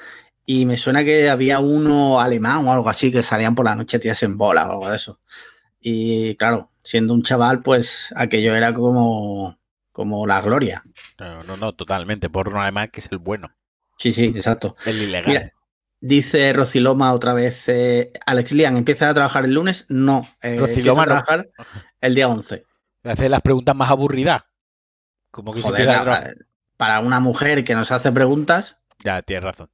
Y 0.46 0.66
me 0.66 0.76
suena 0.78 1.04
que 1.04 1.30
había 1.30 1.60
uno 1.60 2.20
alemán 2.20 2.68
o 2.68 2.74
algo 2.74 2.90
así 2.90 3.12
que 3.12 3.24
salían 3.24 3.56
por 3.56 3.66
la 3.66 3.76
noche 3.76 4.00
tías 4.00 4.22
en 4.24 4.38
bola 4.38 4.68
o 4.68 4.72
algo 4.72 4.90
de 4.90 4.96
eso. 4.98 5.20
Y 5.80 6.36
claro, 6.36 6.72
siendo 6.84 7.14
un 7.14 7.24
chaval, 7.24 7.62
pues 7.62 8.14
aquello 8.16 8.56
era 8.56 8.74
como, 8.74 9.58
como 9.92 10.28
la 10.28 10.42
gloria. 10.42 10.84
No, 11.20 11.44
no, 11.44 11.58
no, 11.58 11.74
totalmente. 11.74 12.30
Porno 12.30 12.62
alemán 12.62 12.90
que 12.92 13.00
es 13.00 13.08
el 13.12 13.20
bueno, 13.20 13.52
Sí, 13.98 14.12
sí, 14.12 14.34
exacto. 14.36 14.76
el 14.86 15.02
ilegal. 15.02 15.28
Mira, 15.28 15.54
dice 16.00 16.52
Rociloma 16.54 17.14
otra 17.14 17.34
vez, 17.34 17.70
eh, 17.70 18.12
Alex 18.26 18.52
Lian, 18.52 18.76
¿empieza 18.78 19.10
a 19.10 19.14
trabajar 19.14 19.46
el 19.46 19.54
lunes? 19.54 19.86
No, 19.90 20.28
eh, 20.42 20.58
Rociloma 20.60 21.04
a 21.04 21.06
no. 21.06 21.12
trabajar 21.12 21.50
el 22.02 22.16
día 22.16 22.28
11. 22.28 22.66
Me 23.04 23.12
hace 23.12 23.30
las 23.30 23.42
preguntas 23.42 23.76
más 23.76 23.90
aburridas. 23.90 24.44
Como 25.32 25.54
que 25.54 25.62
Joder, 25.62 25.86
la- 25.86 26.34
para 26.78 27.00
una 27.00 27.20
mujer 27.20 27.64
que 27.64 27.76
nos 27.76 27.92
hace 27.92 28.12
preguntas, 28.12 28.78
Ya, 29.04 29.22
tienes 29.22 29.44
razón. 29.44 29.70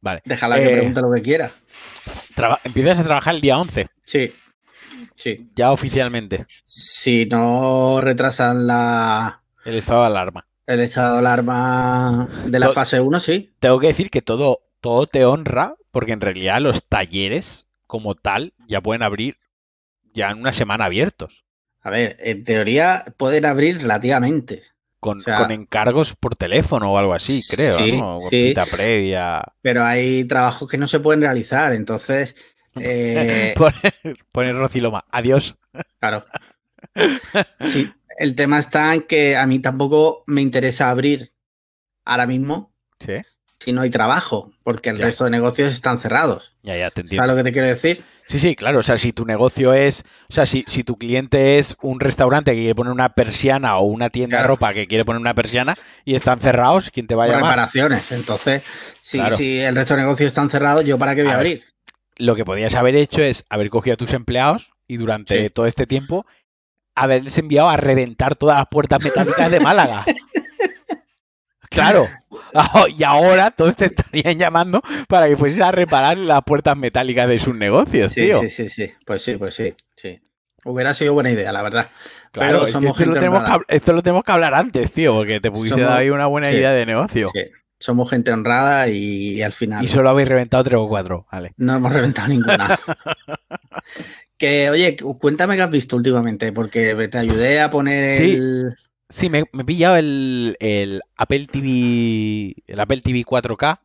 Vale. 0.00 0.22
déjala 0.24 0.56
que 0.56 0.66
Eh, 0.66 0.72
pregunte 0.76 1.00
lo 1.00 1.12
que 1.12 1.22
quiera. 1.22 1.50
Empiezas 2.64 2.98
a 3.00 3.04
trabajar 3.04 3.34
el 3.34 3.40
día 3.40 3.58
11, 3.58 3.88
Sí, 4.04 4.32
sí. 5.16 5.50
ya 5.54 5.72
oficialmente. 5.72 6.46
Si 6.64 7.26
no 7.26 8.00
retrasan 8.00 8.66
la, 8.66 9.42
El 9.64 9.74
estado 9.74 10.02
de 10.02 10.06
alarma. 10.08 10.46
el 10.66 10.80
estado 10.80 11.14
de 11.14 11.18
alarma 11.20 12.28
de 12.46 12.58
la 12.58 12.72
fase 12.72 13.00
1, 13.00 13.20
sí. 13.20 13.52
Tengo 13.58 13.80
que 13.80 13.88
decir 13.88 14.10
que 14.10 14.22
todo, 14.22 14.60
todo 14.80 15.06
te 15.06 15.24
honra, 15.24 15.74
porque 15.90 16.12
en 16.12 16.20
realidad 16.20 16.60
los 16.60 16.86
talleres, 16.86 17.66
como 17.86 18.14
tal, 18.14 18.52
ya 18.68 18.80
pueden 18.82 19.02
abrir 19.02 19.38
ya 20.12 20.30
en 20.30 20.38
una 20.40 20.52
semana 20.52 20.84
abiertos. 20.84 21.44
A 21.86 21.90
ver, 21.90 22.16
en 22.18 22.42
teoría 22.42 23.04
pueden 23.16 23.44
abrir 23.46 23.78
relativamente. 23.80 24.62
Con, 24.98 25.18
O 25.20 25.22
sea- 25.22 25.36
con 25.36 25.52
encargos 25.52 26.16
por 26.16 26.34
teléfono 26.34 26.92
o 26.92 26.98
algo 26.98 27.14
así, 27.14 27.42
creo, 27.48 27.78
Sí, 27.78 27.92
¿no? 27.92 28.18
Con 28.18 28.30
sí. 28.30 28.48
cita 28.48 28.64
previa. 28.66 29.40
Pero 29.62 29.84
hay 29.84 30.24
trabajos 30.24 30.68
que 30.68 30.78
no 30.78 30.88
se 30.88 30.98
pueden 30.98 31.20
realizar. 31.20 31.72
Entonces, 31.74 32.34
eh, 32.80 33.54
Pone, 33.56 34.16
pone 34.32 34.52
Rociloma. 34.52 35.04
Adiós. 35.12 35.56
claro. 36.00 36.24
Sí, 37.72 37.92
el 38.18 38.34
tema 38.34 38.58
está 38.58 38.92
en 38.94 39.02
que 39.02 39.36
a 39.36 39.46
mí 39.46 39.60
tampoco 39.60 40.24
me 40.26 40.40
interesa 40.42 40.90
abrir 40.90 41.32
ahora 42.04 42.26
mismo. 42.26 42.72
Sí. 42.98 43.14
Si 43.60 43.72
no 43.72 43.80
hay 43.82 43.90
trabajo, 43.90 44.50
porque 44.62 44.90
el 44.90 44.98
Ya. 44.98 45.06
resto 45.06 45.24
de 45.24 45.30
negocios 45.30 45.72
están 45.72 45.98
cerrados. 45.98 46.52
Ya, 46.62 46.76
ya, 46.76 46.90
te 46.90 47.02
¿Sabes 47.02 47.04
entiendo. 47.12 47.26
lo 47.28 47.36
que 47.36 47.42
te 47.44 47.52
quiero 47.52 47.66
decir? 47.68 48.04
Sí, 48.26 48.38
sí, 48.38 48.56
claro. 48.56 48.80
O 48.80 48.82
sea, 48.82 48.96
si 48.96 49.12
tu 49.12 49.24
negocio 49.24 49.72
es. 49.72 50.02
O 50.28 50.32
sea, 50.32 50.46
si, 50.46 50.64
si 50.66 50.82
tu 50.82 50.96
cliente 50.98 51.58
es 51.58 51.76
un 51.80 52.00
restaurante 52.00 52.50
que 52.52 52.58
quiere 52.58 52.74
poner 52.74 52.92
una 52.92 53.10
persiana 53.10 53.78
o 53.78 53.84
una 53.86 54.10
tienda 54.10 54.42
de 54.42 54.46
ropa 54.48 54.74
que 54.74 54.86
quiere 54.88 55.04
poner 55.04 55.20
una 55.20 55.34
persiana 55.34 55.74
y 56.04 56.16
están 56.16 56.40
cerrados, 56.40 56.90
¿quién 56.90 57.06
te 57.06 57.14
va 57.14 57.24
a 57.24 57.28
llamar? 57.28 57.42
reparaciones. 57.44 58.10
Entonces, 58.12 58.62
si, 59.00 59.18
Claro. 59.18 59.36
si 59.36 59.60
el 59.60 59.76
resto 59.76 59.94
de 59.94 60.02
negocios 60.02 60.26
están 60.28 60.50
cerrados, 60.50 60.84
¿yo 60.84 60.98
para 60.98 61.14
qué 61.14 61.22
voy 61.22 61.30
a, 61.30 61.34
A 61.34 61.38
ver, 61.38 61.46
abrir? 61.46 61.64
Lo 62.18 62.34
que 62.34 62.44
podías 62.44 62.74
haber 62.74 62.96
hecho 62.96 63.22
es 63.22 63.44
haber 63.48 63.70
cogido 63.70 63.94
a 63.94 63.96
tus 63.98 64.12
empleados 64.12 64.72
y 64.88 64.96
durante 64.96 65.44
Sí. 65.44 65.50
todo 65.50 65.66
este 65.66 65.86
tiempo 65.86 66.26
haberles 66.96 67.38
enviado 67.38 67.68
a 67.68 67.76
reventar 67.76 68.34
todas 68.36 68.56
las 68.58 68.66
puertas 68.68 69.02
metálicas 69.04 69.50
de 69.50 69.60
Málaga. 69.60 70.04
Claro. 71.76 72.08
Y 72.96 73.02
ahora 73.04 73.50
todos 73.50 73.76
te 73.76 73.86
estarían 73.86 74.38
llamando 74.38 74.80
para 75.08 75.28
que 75.28 75.36
fueses 75.36 75.60
a 75.60 75.72
reparar 75.72 76.16
las 76.16 76.42
puertas 76.42 76.76
metálicas 76.76 77.28
de 77.28 77.38
sus 77.38 77.54
negocios, 77.54 78.12
Sí, 78.12 78.22
tío. 78.22 78.40
sí, 78.40 78.48
sí, 78.50 78.68
sí. 78.70 78.90
Pues 79.04 79.22
sí, 79.22 79.36
pues 79.36 79.54
sí, 79.54 79.74
sí. 79.96 80.20
Hubiera 80.64 80.94
sido 80.94 81.12
buena 81.12 81.30
idea, 81.30 81.52
la 81.52 81.62
verdad. 81.62 81.86
Claro, 82.32 82.48
Pero 82.52 82.58
es 82.60 82.66
que 82.66 82.72
somos 82.72 82.90
esto, 82.92 83.04
lo 83.04 83.12
gente 83.14 83.28
honrada. 83.28 83.54
hab- 83.54 83.64
esto 83.68 83.92
lo 83.92 84.02
tenemos 84.02 84.24
que 84.24 84.32
hablar 84.32 84.54
antes, 84.54 84.90
tío, 84.90 85.12
porque 85.14 85.38
te 85.40 85.50
pudiese 85.50 85.74
Somos- 85.76 85.88
dar 85.90 85.98
ahí 85.98 86.10
una 86.10 86.26
buena 86.26 86.48
sí, 86.50 86.56
idea 86.56 86.72
de 86.72 86.86
negocio. 86.86 87.30
Sí. 87.34 87.40
Somos 87.78 88.08
gente 88.08 88.32
honrada 88.32 88.88
y, 88.88 89.42
al 89.42 89.52
final 89.52 89.84
Y 89.84 89.86
solo 89.88 90.08
habéis 90.08 90.28
reventado 90.30 90.64
tres 90.64 90.78
o 90.78 90.88
cuatro. 90.88 91.26
Vale. 91.30 91.52
no 91.58 91.76
hemos 91.76 91.92
reventado 91.92 92.28
ninguna. 92.28 92.78
que, 94.38 94.70
oye, 94.70 94.96
cu- 94.96 95.18
cuéntame 95.18 95.56
qué 95.56 95.62
has 95.62 95.70
visto 95.70 95.96
últimamente, 95.96 96.52
porque 96.52 96.94
te 97.10 97.18
ayudé 97.18 97.60
a 97.60 97.70
poner 97.70 98.16
Sí. 98.16 98.34
el. 98.34 98.76
Sí, 99.08 99.30
me, 99.30 99.44
me 99.52 99.62
he 99.62 99.64
pillado 99.64 99.96
el, 99.96 100.56
el 100.60 101.00
Apple 101.16 101.46
TV, 101.46 102.54
el 102.66 102.80
Apple 102.80 103.00
TV 103.00 103.24
4K, 103.24 103.80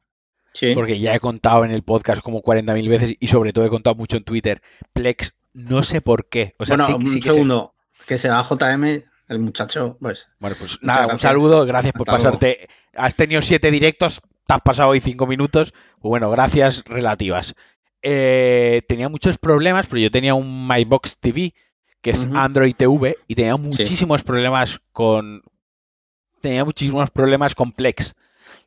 Sí. 0.53 0.73
porque 0.75 0.99
ya 0.99 1.15
he 1.15 1.19
contado 1.19 1.63
en 1.63 1.71
el 1.71 1.83
podcast 1.83 2.21
como 2.21 2.41
40.000 2.41 2.89
veces 2.89 3.15
y 3.19 3.27
sobre 3.27 3.53
todo 3.53 3.65
he 3.65 3.69
contado 3.69 3.95
mucho 3.95 4.17
en 4.17 4.23
Twitter. 4.23 4.61
Plex, 4.93 5.39
no 5.53 5.81
sé 5.83 6.01
por 6.01 6.27
qué. 6.27 6.55
O 6.57 6.65
sea, 6.65 6.75
bueno, 6.77 6.97
sí, 6.99 7.05
sí 7.07 7.15
un 7.15 7.21
que 7.21 7.29
sé- 7.29 7.33
segundo. 7.33 7.73
Que 8.07 8.17
se 8.17 8.29
va 8.29 8.43
JM, 8.43 9.03
el 9.29 9.39
muchacho, 9.39 9.97
pues. 10.01 10.27
Bueno, 10.39 10.55
pues 10.59 10.79
nada, 10.81 11.07
un 11.07 11.19
saludo, 11.19 11.65
gracias 11.65 11.93
por 11.93 12.07
luego. 12.07 12.21
pasarte. 12.23 12.67
Has 12.95 13.15
tenido 13.15 13.41
siete 13.41 13.69
directos, 13.71 14.21
te 14.47 14.53
has 14.55 14.61
pasado 14.61 14.89
hoy 14.89 14.99
cinco 14.99 15.25
minutos. 15.27 15.71
Pues 15.99 16.09
bueno, 16.09 16.29
gracias 16.31 16.83
relativas. 16.85 17.55
Eh, 18.01 18.81
tenía 18.87 19.07
muchos 19.07 19.37
problemas, 19.37 19.85
pero 19.87 20.01
yo 20.01 20.11
tenía 20.11 20.33
un 20.33 20.67
MyBox 20.67 21.19
TV, 21.19 21.53
que 22.01 22.11
es. 22.11 22.27
Android 22.33 22.75
TV, 22.75 23.15
y 23.27 23.35
tenía 23.35 23.57
muchísimos 23.57 24.23
problemas 24.23 24.79
con. 24.91 25.43
Tenía 26.41 26.65
muchísimos 26.65 27.09
problemas 27.11 27.55
con 27.55 27.71
Plex. 27.71 28.15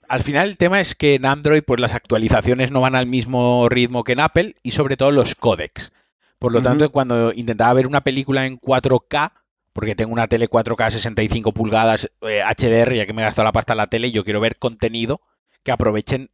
Al 0.09 0.23
final 0.23 0.49
el 0.49 0.57
tema 0.57 0.81
es 0.81 0.95
que 0.95 1.15
en 1.15 1.27
Android 1.27 1.63
pues 1.67 1.81
las 1.81 1.95
actualizaciones 1.95 2.71
no 2.71 2.81
van 2.81 2.95
al 2.95 3.07
mismo 3.07 3.69
ritmo 3.69 4.05
que 4.05 4.13
en 4.13 4.21
Apple 4.21 4.57
y 4.63 4.73
sobre 4.73 4.97
todo 4.97 5.11
los 5.11 5.35
códecs. 5.35 5.93
Por 6.39 6.53
lo 6.53 6.61
tanto, 6.61 6.93
cuando 6.93 7.33
intentaba 7.33 7.73
ver 7.73 7.87
una 7.87 8.03
película 8.03 8.45
en 8.45 8.61
4K, 8.61 9.33
porque 9.73 9.95
tengo 9.95 10.13
una 10.13 10.29
tele 10.29 10.49
4K 10.49 10.91
65 10.91 11.53
pulgadas 11.53 12.11
eh, 12.21 12.43
HDR, 12.43 12.95
ya 12.95 13.07
que 13.07 13.15
me 13.15 13.23
he 13.23 13.25
gastado 13.25 13.45
la 13.45 13.53
pasta 13.53 13.73
en 13.73 13.79
la 13.79 13.87
tele, 13.87 14.13
yo 14.13 14.25
quiero 14.25 14.41
ver 14.41 14.59
contenido 14.59 15.23
que 15.63 15.73
aprovechen 15.73 16.31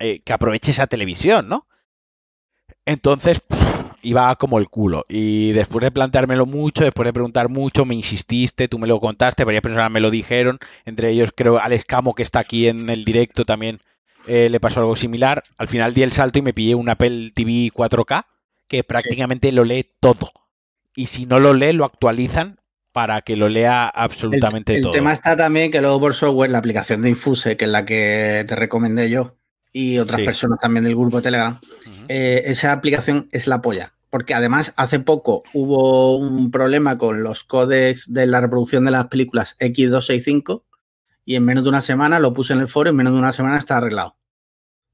eh, 0.00 0.20
que 0.20 0.32
aproveche 0.32 0.72
esa 0.72 0.86
televisión, 0.88 1.48
¿no? 1.48 1.68
Entonces 2.86 3.40
pff, 3.40 3.79
iba 4.02 4.34
como 4.36 4.58
el 4.58 4.68
culo. 4.68 5.04
Y 5.08 5.52
después 5.52 5.82
de 5.82 5.90
planteármelo 5.90 6.46
mucho, 6.46 6.84
después 6.84 7.06
de 7.06 7.12
preguntar 7.12 7.48
mucho, 7.48 7.84
me 7.84 7.94
insististe, 7.94 8.68
tú 8.68 8.78
me 8.78 8.86
lo 8.86 9.00
contaste, 9.00 9.44
varias 9.44 9.62
personas 9.62 9.90
me 9.90 10.00
lo 10.00 10.10
dijeron, 10.10 10.58
entre 10.84 11.10
ellos 11.10 11.30
creo 11.34 11.58
Alex 11.58 11.84
Camo, 11.84 12.14
que 12.14 12.22
está 12.22 12.40
aquí 12.40 12.68
en 12.68 12.88
el 12.88 13.04
directo 13.04 13.44
también, 13.44 13.80
eh, 14.26 14.48
le 14.50 14.60
pasó 14.60 14.80
algo 14.80 14.96
similar. 14.96 15.42
Al 15.58 15.68
final 15.68 15.94
di 15.94 16.02
el 16.02 16.12
salto 16.12 16.38
y 16.38 16.42
me 16.42 16.54
pillé 16.54 16.74
un 16.74 16.88
Apple 16.88 17.32
TV 17.34 17.70
4K 17.74 18.24
que 18.68 18.84
prácticamente 18.84 19.52
lo 19.52 19.64
lee 19.64 19.90
todo. 20.00 20.30
Y 20.94 21.06
si 21.06 21.26
no 21.26 21.38
lo 21.38 21.54
lee, 21.54 21.72
lo 21.72 21.84
actualizan 21.84 22.60
para 22.92 23.22
que 23.22 23.36
lo 23.36 23.48
lea 23.48 23.86
absolutamente 23.88 24.72
el, 24.72 24.78
el 24.78 24.82
todo. 24.82 24.92
tema 24.92 25.12
está 25.12 25.36
también 25.36 25.70
que 25.70 25.80
luego 25.80 26.00
por 26.00 26.14
software, 26.14 26.50
la 26.50 26.58
aplicación 26.58 27.02
de 27.02 27.10
Infuse, 27.10 27.56
que 27.56 27.64
es 27.64 27.70
la 27.70 27.84
que 27.84 28.44
te 28.46 28.56
recomendé 28.56 29.10
yo, 29.10 29.36
y 29.72 29.98
otras 29.98 30.20
Sí. 30.20 30.24
personas 30.26 30.58
también 30.60 30.84
del 30.84 30.96
grupo 30.96 31.16
de 31.18 31.22
Telegram, 31.22 31.58
eh, 32.08 32.42
esa 32.46 32.72
aplicación 32.72 33.28
es 33.32 33.46
la 33.46 33.60
polla. 33.62 33.92
Porque 34.10 34.34
además 34.34 34.72
hace 34.76 34.98
poco 34.98 35.44
hubo 35.54 36.16
un 36.16 36.50
problema 36.50 36.98
con 36.98 37.22
los 37.22 37.44
códex 37.44 38.12
de 38.12 38.26
la 38.26 38.40
reproducción 38.40 38.84
de 38.84 38.90
las 38.90 39.06
películas 39.06 39.54
X265 39.60 40.64
y 41.24 41.36
en 41.36 41.44
menos 41.44 41.62
de 41.64 41.70
una 41.70 41.80
semana 41.80 42.18
lo 42.18 42.34
puse 42.34 42.52
en 42.52 42.58
el 42.60 42.66
foro 42.66 42.88
y 42.88 42.90
en 42.90 42.96
menos 42.96 43.12
de 43.12 43.18
una 43.20 43.30
semana 43.32 43.56
está 43.58 43.76
arreglado. 43.76 44.16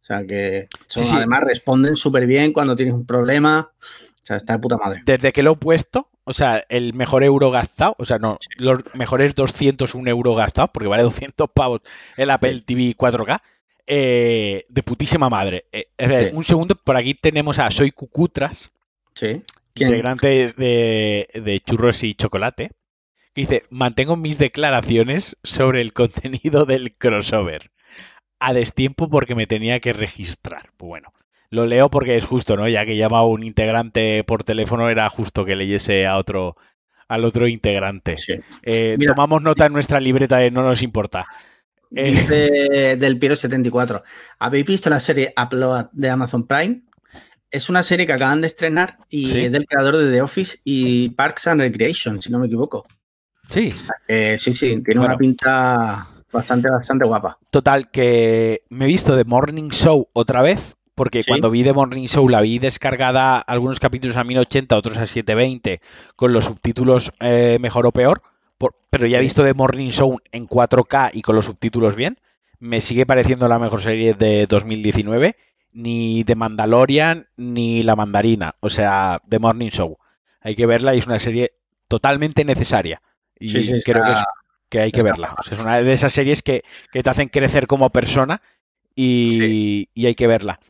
O 0.02 0.04
sea 0.06 0.24
que 0.26 0.68
son- 0.86 1.04
Sí, 1.04 1.10
sí. 1.10 1.16
además 1.16 1.44
responden 1.44 1.96
súper 1.96 2.26
bien 2.26 2.52
cuando 2.52 2.76
tienes 2.76 2.94
un 2.94 3.06
problema. 3.06 3.70
O 3.80 4.26
sea, 4.26 4.36
está 4.36 4.52
de 4.54 4.58
puta 4.58 4.76
madre. 4.76 5.02
Desde 5.06 5.32
que 5.32 5.42
lo 5.42 5.52
he 5.52 5.56
puesto, 5.56 6.10
o 6.24 6.32
sea, 6.32 6.64
el 6.68 6.92
mejor 6.94 7.22
euro 7.24 7.50
gastado, 7.50 7.94
o 7.98 8.04
sea, 8.04 8.18
no, 8.18 8.38
los 8.56 8.80
mejores 8.94 9.34
201 9.34 10.08
euros 10.10 10.36
gastados, 10.36 10.70
porque 10.74 10.88
vale 10.88 11.04
200 11.04 11.48
pavos 11.54 11.80
el 12.16 12.30
Apple. 12.30 12.60
TV 12.66 12.94
4K, 12.96 13.40
eh, 13.87 14.64
de 14.68 14.83
putísima 14.83 15.29
madre. 15.31 15.66
Eh, 15.72 15.87
Sí. 15.99 16.37
Un 16.37 16.44
segundo, 16.44 16.75
por 16.75 16.96
aquí 16.96 17.14
tenemos 17.14 17.59
a 17.59 17.70
Soy 17.70 17.90
Cucutras, 17.90 18.70
integrante 19.75 20.53
de, 20.57 21.27
de 21.35 21.61
Churros 21.61 22.03
y 22.03 22.14
Chocolate, 22.14 22.72
que 23.35 23.42
dice, 23.42 23.62
mantengo 23.70 24.16
mis 24.16 24.38
declaraciones 24.38 25.37
sobre 25.42 25.81
el 25.81 25.92
contenido 25.92 26.64
del 26.64 26.94
crossover. 26.96 27.70
A 28.38 28.53
destiempo 28.53 29.09
porque 29.09 29.35
me 29.35 29.46
tenía 29.46 29.81
que 29.81 29.94
registrar. 29.94 30.70
Pues 30.77 30.88
bueno, 30.88 31.12
lo 31.51 31.66
leo 31.66 31.88
porque 31.88 32.16
es 32.16 32.25
justo, 32.25 32.57
¿no? 32.57 32.68
Ya 32.68 32.85
que 32.85 32.96
llama 32.96 33.18
a 33.18 33.25
un 33.25 33.42
integrante 33.42 34.25
por 34.25 34.44
teléfono, 34.44 34.90
era 34.90 35.09
justo 35.09 35.44
que 35.44 35.57
leyese 35.57 36.07
a 36.07 36.18
otro, 36.18 36.57
al 37.09 37.25
otro 37.25 37.49
integrante. 37.49 38.18
Sí. 38.18 38.35
Eh, 38.62 38.99
tomamos 39.07 39.42
nota 39.42 39.66
en 39.66 39.72
nuestra 39.72 40.01
libreta 40.01 40.38
de 40.38 40.51
no 40.51 40.62
nos 40.62 40.83
importa. 40.83 41.27
Eh. 41.94 42.11
Dice 42.11 42.96
del 42.96 43.18
Piero 43.18 43.37
74. 43.37 44.03
¿Habéis 44.38 44.66
visto 44.66 44.90
la 44.90 45.01
serie 45.01 45.33
Upload 45.40 45.87
de 45.92 46.11
Amazon 46.11 46.46
Prime? 46.46 46.83
Es 47.51 47.68
una 47.68 47.83
serie 47.83 48.07
que 48.07 48.12
acaban 48.12 48.40
de 48.40 48.49
estrenar 48.49 48.99
y 49.09 49.29
Sí. 49.29 49.44
es 49.46 49.53
del 49.53 49.66
creador 49.66 49.96
de 49.96 50.11
The 50.12 50.20
Office 50.22 50.59
y 50.64 51.11
Parks 51.11 51.46
and 51.46 51.61
Recreation, 51.61 52.20
si 52.20 52.31
no 52.31 52.38
me 52.38 52.46
equivoco. 52.46 52.87
Sí, 53.49 53.72
sí, 54.38 54.55
sí, 54.57 54.83
tiene 54.83 54.83
Bueno. 54.99 55.05
una 55.07 55.16
pinta 55.16 56.07
bastante, 56.33 56.68
bastante 56.68 57.07
guapa. 57.07 57.38
Total, 57.53 57.90
que 57.90 58.62
me 58.68 58.85
he 58.85 58.88
visto 58.88 59.16
The 59.16 59.25
Morning 59.25 59.70
Show 59.70 60.09
otra 60.12 60.42
vez, 60.42 60.75
porque 60.96 61.22
Sí. 61.22 61.29
cuando 61.29 61.51
vi 61.51 61.62
The 61.62 61.72
Morning 61.72 62.07
Show 62.09 62.29
la 62.29 62.40
vi 62.40 62.59
descargada 62.59 63.38
algunos 63.38 63.79
capítulos 63.79 64.16
a 64.16 64.25
1080, 64.25 64.77
otros 64.77 64.99
a 64.99 65.07
720, 65.07 65.81
con 66.16 66.33
los 66.33 66.46
subtítulos 66.46 67.12
eh, 67.20 67.59
mejor 67.61 67.87
o 67.87 67.92
peor, 67.92 68.22
por- 68.59 68.77
pero 68.90 69.07
ya 69.07 69.19
he 69.19 69.23
visto 69.23 69.45
The 69.45 69.55
Morning 69.55 69.90
Show 69.90 70.19
en 70.33 70.47
4K 70.47 71.11
y 71.12 71.23
con 71.23 71.37
los 71.37 71.45
subtítulos 71.47 71.95
bien. 71.97 72.19
Me 72.59 72.81
sigue 72.81 73.05
pareciendo 73.07 73.49
la 73.49 73.59
mejor 73.59 73.83
serie 73.83 74.14
de 74.14 74.47
2019, 74.47 75.37
ni 75.73 76.25
The 76.25 76.35
Mandalorian 76.37 77.29
ni 77.37 77.83
La 77.83 77.97
Mandarina, 77.97 78.55
o 78.61 78.71
sea, 78.71 79.21
The 79.29 79.38
Morning 79.38 79.69
Show. 79.71 79.99
Hay 80.40 80.55
que 80.57 80.66
verla 80.66 80.95
y 80.95 80.99
es 80.99 81.07
una 81.07 81.19
serie 81.19 81.53
totalmente 81.88 82.45
necesaria. 82.45 83.03
Y 83.38 83.51
Sí, 83.51 83.62
sí, 83.62 83.83
creo 83.85 84.05
que 84.05 84.12
es 84.12 84.16
está- 84.19 84.31
que 84.69 84.81
hay 84.81 84.90
que 84.90 85.03
verla. 85.03 85.35
O 85.38 85.42
sea, 85.42 85.57
es 85.57 85.62
una 85.62 85.81
de 85.81 85.92
esas 85.92 86.12
series 86.12 86.42
que, 86.42 86.62
que 86.92 87.03
te 87.03 87.11
hacen 87.11 87.29
crecer 87.29 87.66
como 87.66 87.90
persona 87.90 88.40
y, 88.95 89.88
y 89.95 90.07
hay 90.07 90.14
que 90.14 90.27
verla. 90.27 90.61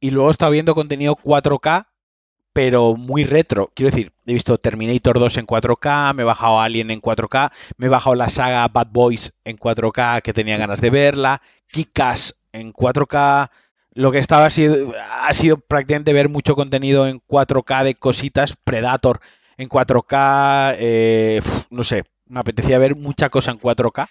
Y 0.00 0.10
luego 0.10 0.28
he 0.28 0.32
estado 0.32 0.52
viendo 0.52 0.74
contenido 0.74 1.16
4K, 1.16 1.88
pero 2.52 2.94
muy 2.96 3.24
retro. 3.24 3.70
Quiero 3.74 3.90
decir, 3.90 4.12
he 4.26 4.32
visto 4.34 4.58
Terminator 4.58 5.18
2 5.18 5.38
en 5.38 5.46
4K, 5.46 6.12
me 6.14 6.22
he 6.22 6.24
bajado 6.24 6.60
Alien 6.60 6.90
en 6.90 7.00
4K, 7.00 7.52
me 7.76 7.86
he 7.86 7.88
bajado 7.88 8.16
la 8.16 8.28
saga 8.28 8.66
Bad 8.68 8.88
Boys 8.90 9.34
en 9.44 9.56
4K, 9.56 10.20
que 10.22 10.32
tenía 10.32 10.56
ganas 10.56 10.80
de 10.80 10.90
verla, 10.90 11.42
Kick-Ass 11.72 12.34
en 12.52 12.72
4K. 12.72 13.50
Lo 13.92 14.12
que 14.12 14.18
estaba 14.18 14.46
ha 14.46 14.50
sido, 14.50 14.92
ha 15.22 15.32
sido 15.34 15.58
prácticamente 15.58 16.12
ver 16.12 16.28
mucho 16.28 16.54
contenido 16.54 17.06
en 17.08 17.20
4K 17.20 17.82
de 17.84 17.94
cositas, 17.96 18.56
Predator 18.64 19.20
en 19.56 19.68
4K, 19.68 20.74
eh, 20.78 21.42
no 21.70 21.84
sé, 21.84 22.04
me 22.26 22.40
apetecía 22.40 22.78
ver 22.78 22.96
mucha 22.96 23.28
cosa 23.30 23.50
en 23.50 23.58
4K 23.58 24.08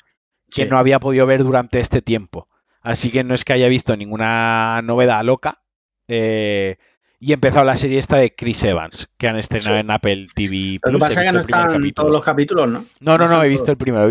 que 0.51 0.63
Sí. 0.63 0.67
no 0.69 0.77
había 0.77 0.99
podido 0.99 1.25
ver 1.25 1.43
durante 1.43 1.79
este 1.79 2.01
tiempo. 2.01 2.47
Así 2.81 3.11
que 3.11 3.23
no 3.23 3.35
es 3.35 3.45
que 3.45 3.53
haya 3.53 3.67
visto 3.67 3.95
ninguna 3.95 4.81
novedad 4.83 5.23
loca. 5.23 5.61
eh, 6.07 6.77
y 7.19 7.31
he 7.31 7.33
empezado 7.33 7.65
la 7.65 7.75
serie 7.77 7.99
esta 7.99 8.17
de 8.17 8.33
Chris 8.33 8.63
Evans, 8.63 9.13
que 9.17 9.27
han 9.27 9.37
estrenado 9.37 9.75
Sí. 9.75 9.79
en 9.81 9.91
Apple 9.91 10.27
TV. 10.33 10.55
Lo 10.55 10.79
que 10.79 10.79
Plus. 10.91 10.99
pasa 10.99 11.21
es 11.21 11.27
que 11.27 11.33
no 11.33 11.39
están 11.39 11.67
capítulo. 11.67 11.93
todos 11.93 12.11
los 12.11 12.23
capítulos, 12.23 12.69
¿no? 12.69 12.85
No, 13.01 13.17
no, 13.17 13.27
no, 13.27 13.43
he 13.43 13.49
visto 13.49 13.65
todos. 13.65 13.73
el 13.73 13.77
primero. 13.77 14.09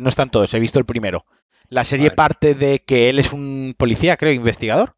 No 0.00 0.08
están 0.08 0.30
todos, 0.30 0.54
he 0.54 0.60
visto 0.60 0.78
el 0.78 0.84
primero. 0.84 1.24
La 1.68 1.84
serie 1.84 2.08
Vale. 2.08 2.16
parte 2.16 2.54
de 2.54 2.80
que 2.80 3.08
él 3.10 3.18
es 3.18 3.32
un 3.32 3.74
policía, 3.76 4.16
creo, 4.16 4.32
investigador, 4.32 4.96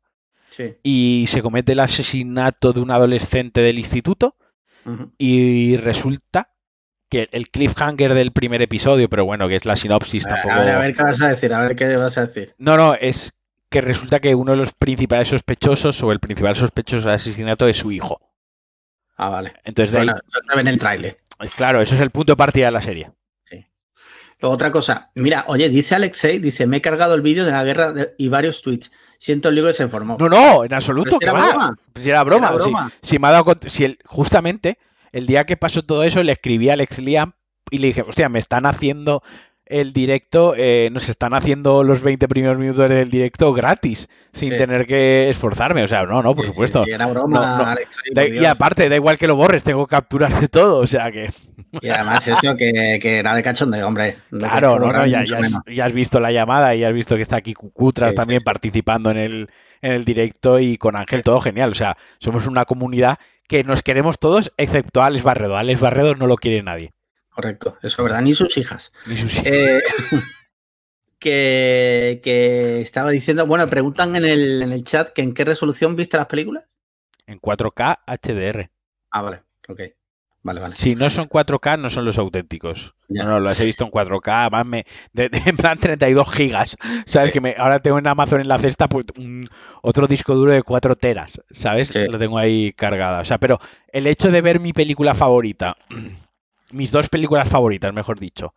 Sí. 0.51 0.75
y 0.83 1.27
se 1.29 1.43
comete 1.43 1.73
el 1.73 1.81
asesinato 1.81 2.73
de 2.73 2.81
un 2.81 2.91
adolescente 2.91 3.61
del 3.61 3.79
instituto, 3.79 4.37
y 5.19 5.77
resulta 5.79 6.51
que 7.09 7.29
el 7.33 7.51
cliffhanger 7.51 8.15
del 8.15 8.33
primer 8.33 8.63
episodio, 8.63 9.09
pero 9.09 9.25
bueno, 9.25 9.49
que 9.49 9.57
es 9.57 9.65
la 9.65 9.77
sinopsis 9.77 10.27
A 10.27 10.31
ver, 10.31 10.43
tampoco... 10.43 10.55
a 10.55 10.65
ver, 10.65 10.75
a 10.75 10.79
ver 10.79 10.95
qué 10.97 11.03
vas 11.03 11.23
a 11.23 11.29
decir, 11.29 11.53
a 11.55 11.61
ver 11.61 11.77
qué 11.77 11.97
vas 11.97 12.19
a 12.19 12.21
decir. 12.23 12.55
No, 12.59 12.77
no, 12.77 12.95
es 12.95 13.36
que 13.77 13.83
resulta 13.83 14.21
que 14.21 14.35
uno 14.35 14.53
de 14.53 14.57
los 14.57 14.73
principales 14.73 15.29
sospechosos 15.29 16.03
o 16.03 16.11
el 16.11 16.19
principal 16.19 16.57
sospechoso 16.57 17.09
de 17.09 17.15
asesinato 17.15 17.69
es 17.69 17.77
su 17.77 17.93
hijo. 17.93 18.21
Ah, 19.19 19.29
vale. 19.29 19.53
Entonces, 19.65 19.93
de 19.93 19.99
ahí, 20.01 20.07
Bueno, 20.07 20.61
en 20.63 20.69
el 20.69 20.79
tráiler. 20.79 21.19
claro, 21.57 21.83
eso 21.83 21.95
es 21.95 22.01
el 22.01 22.11
punto 22.11 22.33
de 22.33 22.37
partida 22.37 22.67
de 22.67 22.73
la 22.73 22.81
serie. 22.81 23.11
Luego 24.41 24.55
otra 24.55 24.71
cosa, 24.71 25.11
mira, 25.15 25.45
oye, 25.49 25.69
dice 25.71 25.95
Alexei, 25.95 26.39
dice, 26.39 26.67
me 26.67 26.79
he 26.79 26.81
cargado 26.83 27.15
el 27.15 27.23
vídeo 27.23 27.45
de 27.47 27.53
la 27.53 27.65
guerra 27.65 27.93
de- 27.93 28.15
y 28.19 28.29
varios 28.29 28.61
tweets. 28.63 28.93
Siento 29.19 29.49
el 29.49 29.55
libro 29.55 29.71
que 29.71 29.75
se 29.77 29.83
informó. 29.83 30.17
No, 30.21 30.29
no, 30.29 30.63
en 30.65 30.73
absoluto. 30.75 31.17
Pero 31.19 31.19
si 31.19 31.19
que 31.21 31.25
era 31.25 31.33
va. 31.33 31.49
broma. 31.49 31.79
Si 32.01 32.11
era 32.11 32.23
broma. 32.25 32.47
Era 32.49 32.57
si- 32.59 32.63
broma. 32.63 32.91
Si, 33.03 33.19
me 33.19 33.29
ha 33.29 33.31
dado 33.31 33.57
si 33.67 33.85
el- 33.85 33.99
justamente 34.05 34.79
el 35.13 35.27
día 35.27 35.45
que 35.45 35.57
pasó 35.57 35.83
todo 35.83 36.03
eso 36.03 36.23
le 36.23 36.33
escribí 36.33 36.69
a 36.69 36.75
Alex 36.75 36.99
Liam 36.99 37.33
y 37.71 37.79
le 37.79 37.87
dije, 37.89 38.03
hostia, 38.03 38.29
me 38.29 38.39
están 38.39 38.67
haciendo 38.67 39.23
el 39.67 39.93
directo, 39.93 40.55
eh, 40.57 40.89
nos 40.93 41.09
están 41.09 41.35
haciendo 41.35 41.83
los 41.85 42.03
20 42.03 42.29
primeros 42.29 42.57
minutos 42.59 42.89
del 42.89 43.11
directo 43.11 43.53
gratis, 43.53 44.09
sin 44.33 44.51
Sí. 44.53 44.57
tener 44.57 44.87
que 44.87 45.29
esforzarme. 45.29 45.83
O 45.83 45.89
sea, 45.89 46.05
no, 46.05 46.23
no, 46.23 46.35
por 46.35 46.45
Sí, 46.47 46.53
supuesto. 46.53 46.85
sí, 46.85 46.91
era 46.93 47.07
broma, 47.07 47.41
No, 47.41 47.57
no. 47.59 47.71
Alexei, 47.71 48.15
Da- 48.15 48.23
por 48.23 48.35
y 48.35 48.45
aparte, 48.45 48.89
da 48.89 48.97
igual 48.97 49.19
que 49.19 49.27
lo 49.27 49.37
borres, 49.37 49.65
tengo 49.65 49.87
capturas 49.87 50.41
de 50.41 50.49
todo. 50.49 50.79
O 50.79 50.87
sea 50.87 51.11
que, 51.11 51.29
Y 51.83 51.89
además 51.89 52.27
eso 52.27 52.57
que, 52.57 52.99
que 53.03 53.19
era 53.19 53.35
de 53.35 53.43
cachondeo, 53.43 53.87
hombre. 53.87 54.19
Claro, 54.31 54.79
no, 54.79 54.93
no, 54.93 55.07
ya, 55.07 55.21
has, 55.21 55.31
ya 55.67 55.85
has 55.85 55.93
visto 55.93 56.21
la 56.21 56.31
llamada 56.33 56.75
y 56.75 56.85
has 56.85 56.93
visto 56.93 57.17
que 57.17 57.23
está 57.23 57.37
aquí 57.37 57.55
Cucutras 57.55 58.15
también 58.15 58.41
participando 58.43 59.11
en 59.11 59.17
el, 59.19 59.51
en 59.83 59.93
el 59.93 60.05
directo 60.05 60.59
y 60.61 60.79
con 60.79 60.97
Ángel, 60.97 61.23
todo 61.23 61.41
genial. 61.41 61.73
O 61.73 61.75
sea, 61.75 61.95
somos 62.19 62.47
una 62.47 62.65
comunidad 62.65 63.19
que 63.49 63.63
nos 63.65 63.83
queremos 63.83 64.19
todos, 64.19 64.53
excepto 64.57 65.03
a 65.03 65.07
Alex 65.07 65.23
Barredo. 65.25 65.57
A 65.57 65.61
Alex 65.61 65.81
Barredo 65.81 66.15
no 66.15 66.27
lo 66.27 66.37
quiere 66.37 66.63
nadie. 66.63 66.93
Correcto, 67.37 67.77
eso 67.83 68.03
es 68.03 68.03
verdad, 68.09 68.23
ni 68.23 68.33
sus 68.33 68.57
hijas. 68.57 68.93
Ni 69.07 69.15
sus- 69.17 69.43
Eh, 69.45 69.81
que, 71.19 72.21
que 72.23 72.81
estaba 72.81 73.11
diciendo, 73.11 73.47
bueno, 73.47 73.67
preguntan 73.69 74.17
en 74.17 74.25
el, 74.25 74.63
en 74.63 74.73
el 74.73 74.85
chat 74.85 75.11
que 75.11 75.21
en 75.23 75.35
qué 75.35 75.45
resolución 75.45 75.97
viste 75.97 76.17
las 76.17 76.27
películas. 76.27 76.65
En 77.27 77.39
4K 77.39 77.99
HDR. 78.07 78.71
Ah, 79.11 79.21
vale, 79.23 79.43
ok. 79.69 79.81
Vale, 80.43 80.61
vale. 80.61 80.77
Si 80.77 80.95
no 80.95 81.11
son 81.11 81.29
4K, 81.29 81.79
no 81.79 81.91
son 81.91 82.05
los 82.07 82.17
auténticos. 82.19 82.95
Ya. 83.09 83.25
No, 83.25 83.31
no, 83.33 83.41
las 83.41 83.59
he 83.61 83.65
visto 83.67 83.85
en 83.85 83.91
4K, 83.91 84.23
además 84.43 84.65
me, 84.65 84.87
de- 85.13 85.29
de- 85.29 85.43
en 85.45 85.57
plan 85.59 85.77
32 85.77 86.33
gigas. 86.33 86.77
¿Sabes? 87.05 87.33
Que 87.33 87.41
me, 87.43 87.55
ahora 87.59 87.81
tengo 87.81 87.99
en 87.99 88.07
Amazon 88.07 88.41
en 88.41 88.49
la 88.49 88.59
cesta 88.59 88.89
pues, 88.89 89.05
un- 89.19 89.47
otro 89.83 90.07
disco 90.07 90.35
duro 90.35 90.53
de 90.53 90.63
4 90.63 90.97
teras, 90.97 91.41
¿sabes? 91.51 91.89
Sí. 91.89 92.07
Lo 92.09 92.19
tengo 92.19 92.39
ahí 92.39 92.73
cargada. 92.73 93.21
O 93.21 93.25
sea, 93.27 93.39
pero 93.39 93.59
el 93.93 94.07
hecho 94.07 94.31
de 94.31 94.41
ver 94.41 94.59
mi 94.61 94.73
película 94.73 95.15
favorita, 95.15 95.77
mis 96.73 96.91
dos 96.93 97.09
películas 97.09 97.49
favoritas, 97.49 97.93
mejor 97.93 98.19
dicho, 98.21 98.55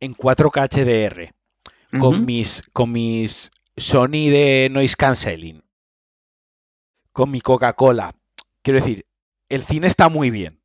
en 0.00 0.14
4K 0.14 0.68
HDR, 0.68 1.34
con 2.00 2.24
mis 2.24 2.62
con 2.72 2.90
mis 2.92 3.50
Sony 3.76 4.30
de 4.30 4.68
noise 4.70 4.96
cancelling, 4.96 5.62
con 7.12 7.30
mi 7.30 7.40
Coca-Cola. 7.40 8.14
Quiero 8.62 8.78
decir, 8.80 9.06
el 9.48 9.62
cine 9.62 9.86
está 9.86 10.08
muy 10.08 10.30
bien 10.30 10.60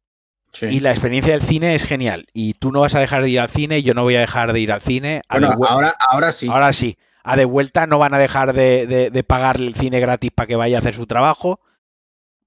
Sí. 0.54 0.66
y 0.68 0.80
la 0.80 0.92
experiencia 0.92 1.34
del 1.34 1.42
cine 1.42 1.76
es 1.76 1.84
genial. 1.84 2.26
Y 2.34 2.54
tú 2.54 2.72
no 2.72 2.80
vas 2.82 2.96
a 2.96 3.00
dejar 3.00 3.22
de 3.22 3.30
ir 3.30 3.40
al 3.40 3.50
cine, 3.50 3.84
yo 3.84 3.94
no 3.94 4.04
voy 4.04 4.16
a 4.16 4.22
dejar 4.22 4.54
de 4.54 4.60
ir 4.60 4.72
al 4.72 4.82
cine. 4.82 5.22
Bueno, 5.30 5.54
ahora, 5.68 5.96
ahora 6.00 6.32
sí. 6.32 6.48
ahora 6.50 6.72
sí, 6.74 6.98
a 7.24 7.36
de 7.36 7.46
vuelta 7.46 7.86
no 7.86 8.00
van 8.00 8.14
a 8.14 8.18
dejar 8.18 8.54
de, 8.54 8.88
de- 8.88 9.10
de 9.12 9.24
pagarle 9.24 9.68
el 9.68 9.76
cine 9.76 10.00
gratis 10.00 10.32
para 10.32 10.48
que 10.48 10.56
vaya 10.56 10.78
a 10.78 10.80
hacer 10.80 10.96
su 10.96 11.06
trabajo. 11.06 11.60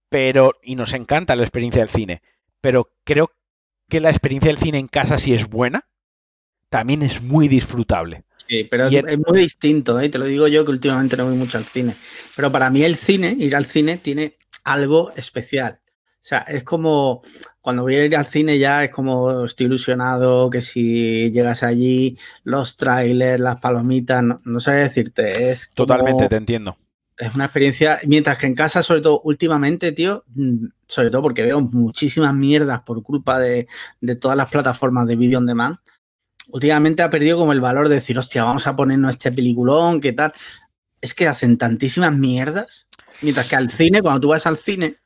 Pero, 0.08 0.54
y 0.62 0.74
nos 0.74 0.92
encanta 0.94 1.36
la 1.36 1.42
experiencia 1.42 1.82
del 1.82 1.90
cine. 1.90 2.22
Pero 2.60 2.90
creo 3.04 3.30
que 3.90 4.00
la 4.00 4.08
experiencia 4.08 4.48
del 4.48 4.58
cine 4.58 4.78
en 4.78 4.86
casa, 4.86 5.18
si 5.18 5.34
es 5.34 5.50
buena, 5.50 5.82
también 6.70 7.02
es 7.02 7.20
muy 7.20 7.48
disfrutable. 7.48 8.24
Sí, 8.48 8.64
pero 8.64 8.86
es, 8.86 9.18
muy 9.18 9.38
distinto, 9.38 10.00
¿eh? 10.00 10.08
te 10.08 10.18
lo 10.18 10.24
digo 10.24 10.48
yo 10.48 10.64
que 10.64 10.70
últimamente 10.70 11.16
no 11.16 11.26
voy 11.26 11.36
mucho 11.36 11.58
al 11.58 11.64
cine. 11.64 11.96
Pero 12.34 12.50
para 12.50 12.70
mí 12.70 12.82
el 12.82 12.96
cine, 12.96 13.36
ir 13.38 13.54
al 13.54 13.66
cine, 13.66 13.98
tiene 13.98 14.36
algo 14.64 15.12
especial. 15.14 15.80
O 15.86 16.22
sea, 16.22 16.40
es 16.40 16.64
como 16.64 17.22
cuando 17.60 17.82
voy 17.82 17.94
a 17.94 18.04
ir 18.04 18.16
al 18.16 18.26
cine 18.26 18.58
ya 18.58 18.84
es 18.84 18.90
como 18.90 19.44
estoy 19.44 19.66
ilusionado, 19.66 20.50
que 20.50 20.62
si 20.62 21.30
llegas 21.30 21.62
allí, 21.62 22.18
los 22.42 22.76
trailers, 22.76 23.40
las 23.40 23.60
palomitas, 23.60 24.22
no, 24.22 24.40
no 24.44 24.60
sé 24.60 24.72
decirte, 24.72 25.50
es 25.50 25.66
como- 25.66 25.86
Totalmente, 25.86 26.28
te 26.28 26.36
entiendo. 26.36 26.76
Es 27.20 27.34
una 27.34 27.44
experiencia, 27.44 27.98
mientras 28.06 28.38
que 28.38 28.46
en 28.46 28.54
casa, 28.54 28.82
sobre 28.82 29.00
todo 29.02 29.20
últimamente, 29.24 29.92
tío, 29.92 30.24
mm, 30.34 30.66
sobre 30.86 31.10
todo 31.10 31.22
porque 31.22 31.42
veo 31.42 31.60
muchísimas 31.60 32.34
mierdas 32.34 32.80
por 32.80 33.02
culpa 33.02 33.38
de, 33.38 33.68
de 34.00 34.16
todas 34.16 34.36
las 34.36 34.50
plataformas 34.50 35.06
de 35.06 35.16
video 35.16 35.38
on 35.38 35.46
demand, 35.46 35.76
últimamente 36.52 37.02
ha 37.02 37.10
perdido 37.10 37.36
como 37.38 37.52
el 37.52 37.60
valor 37.60 37.88
de 37.88 37.96
decir, 37.96 38.18
hostia, 38.18 38.44
vamos 38.44 38.66
a 38.66 38.74
ponernos 38.74 39.10
este 39.10 39.30
peliculón, 39.32 40.00
¿qué 40.00 40.12
tal? 40.12 40.32
Es 41.00 41.14
que 41.14 41.28
hacen 41.28 41.58
tantísimas 41.58 42.12
mierdas, 42.12 42.86
mientras 43.22 43.48
que 43.48 43.56
al 43.56 43.70
cine, 43.70 44.02
cuando 44.02 44.20
tú 44.20 44.28
vas 44.28 44.46
al 44.46 44.56
cine, 44.56 44.96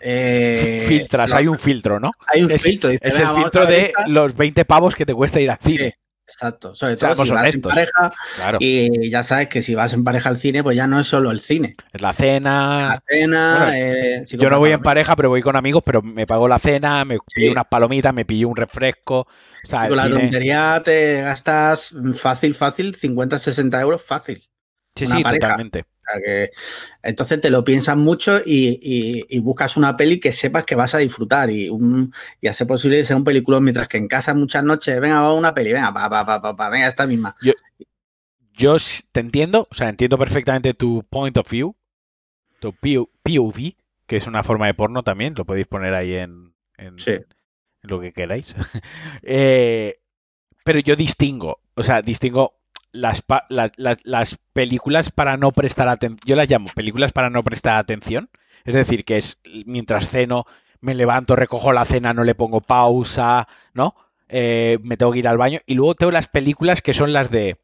eh, 0.00 0.84
Filtras, 0.86 1.32
hay 1.32 1.46
un 1.48 1.58
filtro, 1.58 1.98
¿no? 1.98 2.12
hay 2.32 2.42
un 2.42 2.50
es- 2.50 2.62
filtro. 2.62 2.90
dice, 2.90 3.06
Es 3.06 3.14
el 3.14 3.20
"Venga, 3.20 3.32
vamos 3.32 3.50
filtro 3.50 3.66
de 3.66 3.86
esta". 3.86 4.06
los 4.08 4.34
20 4.36 4.64
pavos 4.64 4.94
que 4.94 5.06
te 5.06 5.14
cuesta 5.14 5.40
ir 5.40 5.50
al 5.50 5.58
Sí, 5.60 5.72
cine. 5.72 5.94
Exacto. 6.32 6.74
Sobre 6.74 6.96
Seamos 6.96 7.16
todo 7.16 7.26
si 7.26 7.32
vas 7.32 7.54
en 7.54 7.60
pareja 7.60 8.12
Claro. 8.36 8.58
y 8.60 9.10
ya 9.10 9.22
sabes 9.22 9.48
que 9.48 9.62
si 9.62 9.74
vas 9.74 9.92
en 9.92 10.04
pareja 10.04 10.28
al 10.28 10.38
cine, 10.38 10.62
pues 10.62 10.76
ya 10.76 10.86
no 10.86 10.98
es 11.00 11.06
solo 11.06 11.30
el 11.30 11.40
cine. 11.40 11.76
Es 11.92 12.00
la 12.00 12.12
cena. 12.12 12.88
La 12.88 13.02
cena, 13.08 13.54
Bueno, 13.66 13.72
eh, 13.74 14.22
si 14.26 14.36
Yo 14.36 14.48
no 14.50 14.58
voy 14.58 14.70
en 14.72 14.80
pareja, 14.80 15.16
pero 15.16 15.28
voy 15.28 15.42
con 15.42 15.56
amigos, 15.56 15.82
pero 15.84 16.02
me 16.02 16.26
pago 16.26 16.48
la 16.48 16.58
cena, 16.58 17.04
me 17.04 17.18
pillo 17.34 17.52
unas 17.52 17.66
palomitas, 17.66 18.14
me 18.14 18.24
pillo 18.24 18.48
un 18.48 18.56
refresco. 18.56 19.20
O 19.20 19.66
sea, 19.66 19.82
el 19.84 19.88
Con 19.90 19.96
la 19.98 20.04
cine- 20.04 20.20
tontería 20.20 20.82
te 20.84 21.22
gastas 21.22 21.94
fácil, 22.14 22.54
fácil, 22.54 22.94
50, 22.94 23.38
60 23.38 23.80
euros 23.80 24.02
fácil. 24.04 24.42
Sí, 24.94 25.04
una 25.06 25.16
sí, 25.16 25.22
pareja. 25.22 25.40
totalmente. 25.40 25.84
Sea 26.12 26.20
que- 26.24 26.50
entonces 27.02 27.40
te 27.40 27.50
lo 27.50 27.64
piensas 27.64 27.96
mucho 27.96 28.38
y, 28.44 28.78
y- 28.82 29.24
y 29.28 29.38
buscas 29.40 29.76
una 29.76 29.96
peli 29.96 30.18
que 30.20 30.32
sepas 30.32 30.64
que 30.64 30.74
vas 30.74 30.94
a 30.94 30.98
disfrutar 30.98 31.50
y, 31.50 31.68
un, 31.68 32.12
y 32.40 32.48
a 32.48 32.52
ser 32.52 32.66
posible 32.66 32.98
que 32.98 33.04
sea 33.04 33.16
un 33.16 33.24
película, 33.24 33.60
mientras 33.60 33.88
que 33.88 33.98
en 33.98 34.08
casa 34.08 34.34
muchas 34.34 34.64
noches, 34.64 35.00
venga, 35.00 35.20
vamos 35.20 35.36
a 35.36 35.38
una 35.38 35.54
peli, 35.54 35.72
venga, 35.72 35.92
pa, 35.92 36.08
pa, 36.10 36.24
pa, 36.42 36.56
pa, 36.56 36.68
venga, 36.68 36.86
esta 36.88 37.06
misma. 37.06 37.34
Yo 38.52 38.76
s- 38.76 39.04
te 39.12 39.20
entiendo, 39.20 39.66
o 39.70 39.74
sea, 39.74 39.88
entiendo 39.88 40.18
perfectamente 40.18 40.74
tu 40.74 41.04
point 41.08 41.36
of 41.36 41.50
view, 41.50 41.76
tu 42.58 42.72
PO 42.72 43.08
POV, 43.22 43.76
que 44.06 44.16
es 44.16 44.26
una 44.26 44.42
forma 44.42 44.66
de 44.66 44.74
porno 44.74 45.02
también, 45.02 45.34
lo 45.36 45.44
podéis 45.44 45.66
poner 45.66 45.94
ahí 45.94 46.14
en, 46.14 46.52
en- 46.76 46.98
Sí. 46.98 47.12
en 47.12 47.24
lo 47.82 48.00
que 48.00 48.12
queráis. 48.12 48.54
Eh, 49.22 49.96
pero 50.64 50.78
yo 50.80 50.94
distingo, 50.96 51.60
o 51.74 51.82
sea, 51.82 52.02
distingo 52.02 52.59
las, 52.92 53.24
las 53.78 54.38
películas 54.52 55.10
para 55.10 55.36
no 55.36 55.52
prestar 55.52 55.88
atención, 55.88 56.20
yo 56.24 56.36
las 56.36 56.48
llamo 56.50 56.68
películas 56.74 57.12
para 57.12 57.30
no 57.30 57.42
prestar 57.44 57.76
atención, 57.76 58.30
es 58.64 58.74
decir, 58.74 59.04
que 59.04 59.16
es 59.16 59.38
mientras 59.66 60.08
ceno, 60.08 60.44
me 60.80 60.94
levanto, 60.94 61.36
recojo 61.36 61.72
la 61.72 61.84
cena, 61.84 62.12
no 62.12 62.24
le 62.24 62.34
pongo 62.34 62.60
pausa, 62.60 63.48
¿no? 63.74 63.94
Eh, 64.28 64.78
me 64.82 64.96
tengo 64.96 65.12
que 65.12 65.18
ir 65.18 65.28
al 65.28 65.38
baño 65.38 65.60
y 65.66 65.74
luego 65.74 65.94
tengo 65.94 66.12
las 66.12 66.28
películas 66.28 66.82
que 66.82 66.94
son 66.94 67.12
las 67.12 67.30
de, 67.30 67.58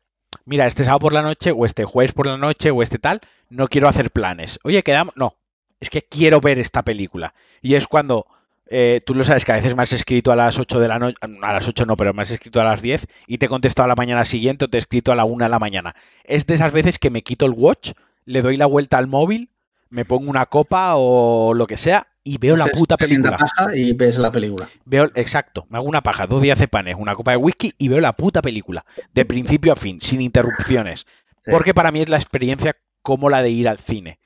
mira, 0.44 0.66
este 0.66 0.84
sábado 0.84 1.00
por 1.00 1.12
la 1.12 1.22
noche 1.22 1.52
o 1.52 1.64
este 1.64 1.84
jueves 1.84 2.12
por 2.12 2.26
la 2.26 2.36
noche 2.36 2.70
o 2.70 2.82
este 2.82 2.98
tal, 2.98 3.20
no 3.48 3.68
quiero 3.68 3.88
hacer 3.88 4.10
planes. 4.10 4.58
Oye, 4.64 4.82
quedamos, 4.82 5.14
no, 5.16 5.36
es 5.80 5.90
que 5.90 6.02
quiero 6.02 6.40
ver 6.40 6.58
esta 6.58 6.82
película. 6.82 7.34
Y 7.62 7.74
es 7.74 7.86
cuando 7.86 8.26
eh, 8.68 9.00
tú 9.04 9.14
lo 9.14 9.24
sabes 9.24 9.44
que 9.44 9.52
a 9.52 9.56
veces 9.56 9.76
me 9.76 9.82
has 9.82 9.92
escrito 9.92 10.32
a 10.32 10.36
las 10.36 10.58
8 10.58 10.80
de 10.80 10.88
la 10.88 10.98
noche, 10.98 11.16
a 11.20 11.52
las 11.52 11.68
8 11.68 11.86
no, 11.86 11.96
pero 11.96 12.12
me 12.12 12.22
has 12.22 12.30
escrito 12.30 12.60
a 12.60 12.64
las 12.64 12.82
10 12.82 13.06
y 13.26 13.38
te 13.38 13.46
he 13.46 13.48
contestado 13.48 13.84
a 13.84 13.88
la 13.88 13.94
mañana 13.94 14.24
siguiente 14.24 14.64
o 14.64 14.68
te 14.68 14.78
he 14.78 14.80
escrito 14.80 15.12
a 15.12 15.16
la 15.16 15.24
1 15.24 15.44
de 15.44 15.48
la 15.48 15.58
mañana. 15.58 15.94
Es 16.24 16.46
de 16.46 16.54
esas 16.54 16.72
veces 16.72 16.98
que 16.98 17.10
me 17.10 17.22
quito 17.22 17.46
el 17.46 17.52
watch, 17.52 17.92
le 18.24 18.42
doy 18.42 18.56
la 18.56 18.66
vuelta 18.66 18.98
al 18.98 19.06
móvil, 19.06 19.50
me 19.88 20.04
pongo 20.04 20.28
una 20.28 20.46
copa 20.46 20.94
o 20.96 21.54
lo 21.54 21.66
que 21.66 21.76
sea 21.76 22.08
y 22.24 22.38
veo 22.38 22.56
la 22.56 22.66
puta 22.66 22.96
película. 22.96 23.38
paja 23.38 23.76
y 23.76 23.92
ves 23.92 24.18
la 24.18 24.32
película. 24.32 24.68
Veo, 24.84 25.12
exacto, 25.14 25.66
me 25.68 25.78
hago 25.78 25.86
una 25.86 26.02
paja, 26.02 26.26
dos 26.26 26.42
días 26.42 26.58
de 26.58 26.66
panes, 26.66 26.96
una 26.98 27.14
copa 27.14 27.30
de 27.30 27.36
whisky 27.36 27.72
y 27.78 27.86
veo 27.86 28.00
la 28.00 28.14
puta 28.14 28.42
película, 28.42 28.84
de 29.14 29.24
principio 29.24 29.72
a 29.72 29.76
fin, 29.76 30.00
sin 30.00 30.20
interrupciones. 30.20 31.06
Sí. 31.44 31.52
Porque 31.52 31.72
para 31.72 31.92
mí 31.92 32.00
es 32.00 32.08
la 32.08 32.16
experiencia 32.16 32.76
como 33.02 33.30
la 33.30 33.42
de 33.42 33.50
ir 33.50 33.68
al 33.68 33.78
cine. 33.78 34.18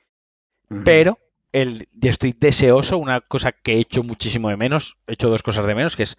Pero 0.83 1.19
el, 1.53 1.87
estoy 2.01 2.33
deseoso, 2.37 2.97
una 2.97 3.21
cosa 3.21 3.51
que 3.51 3.73
he 3.75 3.79
hecho 3.79 4.03
muchísimo 4.03 4.49
de 4.49 4.57
menos, 4.57 4.97
he 5.07 5.13
hecho 5.13 5.29
dos 5.29 5.43
cosas 5.43 5.65
de 5.67 5.75
menos, 5.75 5.95
que 5.95 6.03
es 6.03 6.17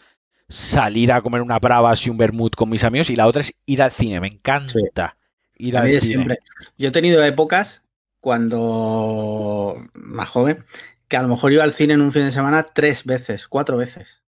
salir 0.49 1.12
a 1.12 1.22
comer 1.22 1.41
una 1.41 1.59
bravas 1.59 2.07
y 2.07 2.11
un 2.11 2.18
vermut 2.18 2.55
con 2.55 2.68
mis 2.68 2.85
amigos, 2.85 3.09
y 3.11 3.16
la 3.16 3.26
otra 3.26 3.41
es 3.41 3.55
ir 3.66 3.80
al 3.83 3.91
cine. 3.91 4.20
Me 4.20 4.28
encanta 4.28 5.16
ir 5.57 5.76
A 5.76 5.80
al 5.83 5.89
cine. 5.89 6.01
siempre. 6.01 6.39
Yo 6.76 6.89
he 6.89 6.93
tenido 6.93 7.24
épocas 7.24 7.83
cuando 8.20 9.85
más 9.95 10.28
joven 10.28 10.64
que 11.09 11.16
a 11.16 11.22
lo 11.22 11.28
mejor 11.28 11.53
iba 11.53 11.62
al 11.64 11.72
cine 11.72 11.95
en 11.95 12.01
un 12.01 12.12
fin 12.12 12.24
de 12.24 12.30
semana 12.30 12.62
tres 12.62 13.05
veces, 13.05 13.47
cuatro 13.49 13.76
veces. 13.76 14.22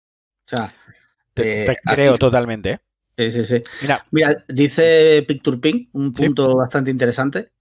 O 0.47 0.49
sea, 0.57 0.73
Te, 1.33 1.65
eh, 1.65 1.77
así- 1.85 1.97
creo 1.97 2.19
totalmente. 2.19 2.71
¿eh? 2.73 2.81
Sí, 3.17 3.31
sí, 3.33 3.47
sí. 3.47 3.63
Mira, 3.83 4.05
Mira, 4.11 4.45
dice 4.49 5.25
Picture 5.27 5.57
Pink, 5.59 5.89
un 5.93 6.15
Sí. 6.15 6.25
punto 6.25 6.57
bastante 6.57 6.91
interesante. 6.91 7.53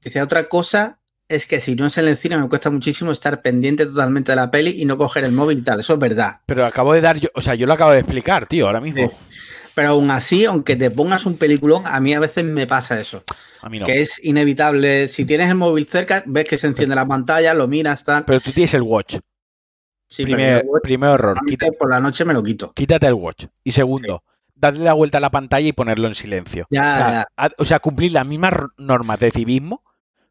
Dice, 0.00 0.22
otra 0.22 0.48
cosa 0.48 0.98
es 1.34 1.46
que 1.46 1.60
si 1.60 1.74
no 1.74 1.86
es 1.86 1.96
en 1.98 2.08
el 2.08 2.16
cine 2.16 2.36
me 2.38 2.48
cuesta 2.48 2.70
muchísimo 2.70 3.10
estar 3.12 3.40
pendiente 3.42 3.86
totalmente 3.86 4.32
de 4.32 4.36
la 4.36 4.50
peli 4.50 4.80
y 4.82 4.84
no 4.84 4.96
coger 4.98 5.24
el 5.24 5.32
móvil 5.32 5.58
y 5.58 5.62
tal. 5.62 5.80
Eso 5.80 5.94
es 5.94 5.98
verdad. 5.98 6.40
pero 6.46 6.66
acabo 6.66 6.92
de 6.92 7.00
dar 7.00 7.18
yo, 7.18 7.28
o 7.34 7.40
sea, 7.40 7.54
yo 7.54 7.66
lo 7.66 7.72
acabo 7.72 7.92
de 7.92 8.00
explicar, 8.00 8.46
tío, 8.46 8.66
ahora 8.66 8.80
mismo. 8.80 9.08
Sí. 9.08 9.16
Pero 9.74 9.88
aún 9.90 10.10
así, 10.10 10.44
aunque 10.44 10.76
te 10.76 10.90
pongas 10.90 11.24
un 11.24 11.38
peliculón, 11.38 11.84
a 11.86 11.98
mí 12.00 12.12
a 12.14 12.20
veces 12.20 12.44
me 12.44 12.66
pasa 12.66 12.98
eso. 12.98 13.24
A 13.62 13.70
mí 13.70 13.78
no. 13.78 13.86
Que 13.86 14.00
es 14.02 14.22
inevitable. 14.22 15.08
Si 15.08 15.24
tienes 15.24 15.48
el 15.48 15.54
móvil 15.54 15.86
cerca, 15.86 16.22
ves 16.26 16.44
que 16.46 16.58
se 16.58 16.66
enciende 16.66 16.94
la 16.94 17.06
pantalla, 17.06 17.54
lo 17.54 17.66
miras, 17.68 18.04
tal. 18.04 18.24
Pero 18.26 18.40
tú 18.40 18.52
tienes 18.52 18.74
el 18.74 18.82
watch. 18.82 19.16
Sí, 20.10 20.24
primer, 20.24 20.64
yo, 20.66 20.72
primer 20.82 21.10
error. 21.10 21.38
por 21.78 21.88
la 21.90 21.98
noche 22.00 22.26
me 22.26 22.34
lo 22.34 22.42
quito. 22.42 22.72
quítate 22.74 23.06
el 23.06 23.14
watch. 23.14 23.46
Y 23.64 23.72
segundo, 23.72 24.22
darle 24.54 24.84
la 24.84 24.92
vuelta 24.92 25.16
a 25.16 25.20
la 25.22 25.30
pantalla 25.30 25.66
y 25.66 25.72
ponerlo 25.72 26.06
en 26.06 26.14
silencio. 26.14 26.66
Ya, 26.68 26.80
o, 26.92 26.96
sea, 26.96 27.10
ya. 27.12 27.26
a- 27.38 27.50
o 27.56 27.64
sea, 27.64 27.78
cumplir 27.78 28.12
las 28.12 28.26
mismas 28.26 28.52
normas 28.76 29.18
de 29.20 29.30
civismo 29.30 29.82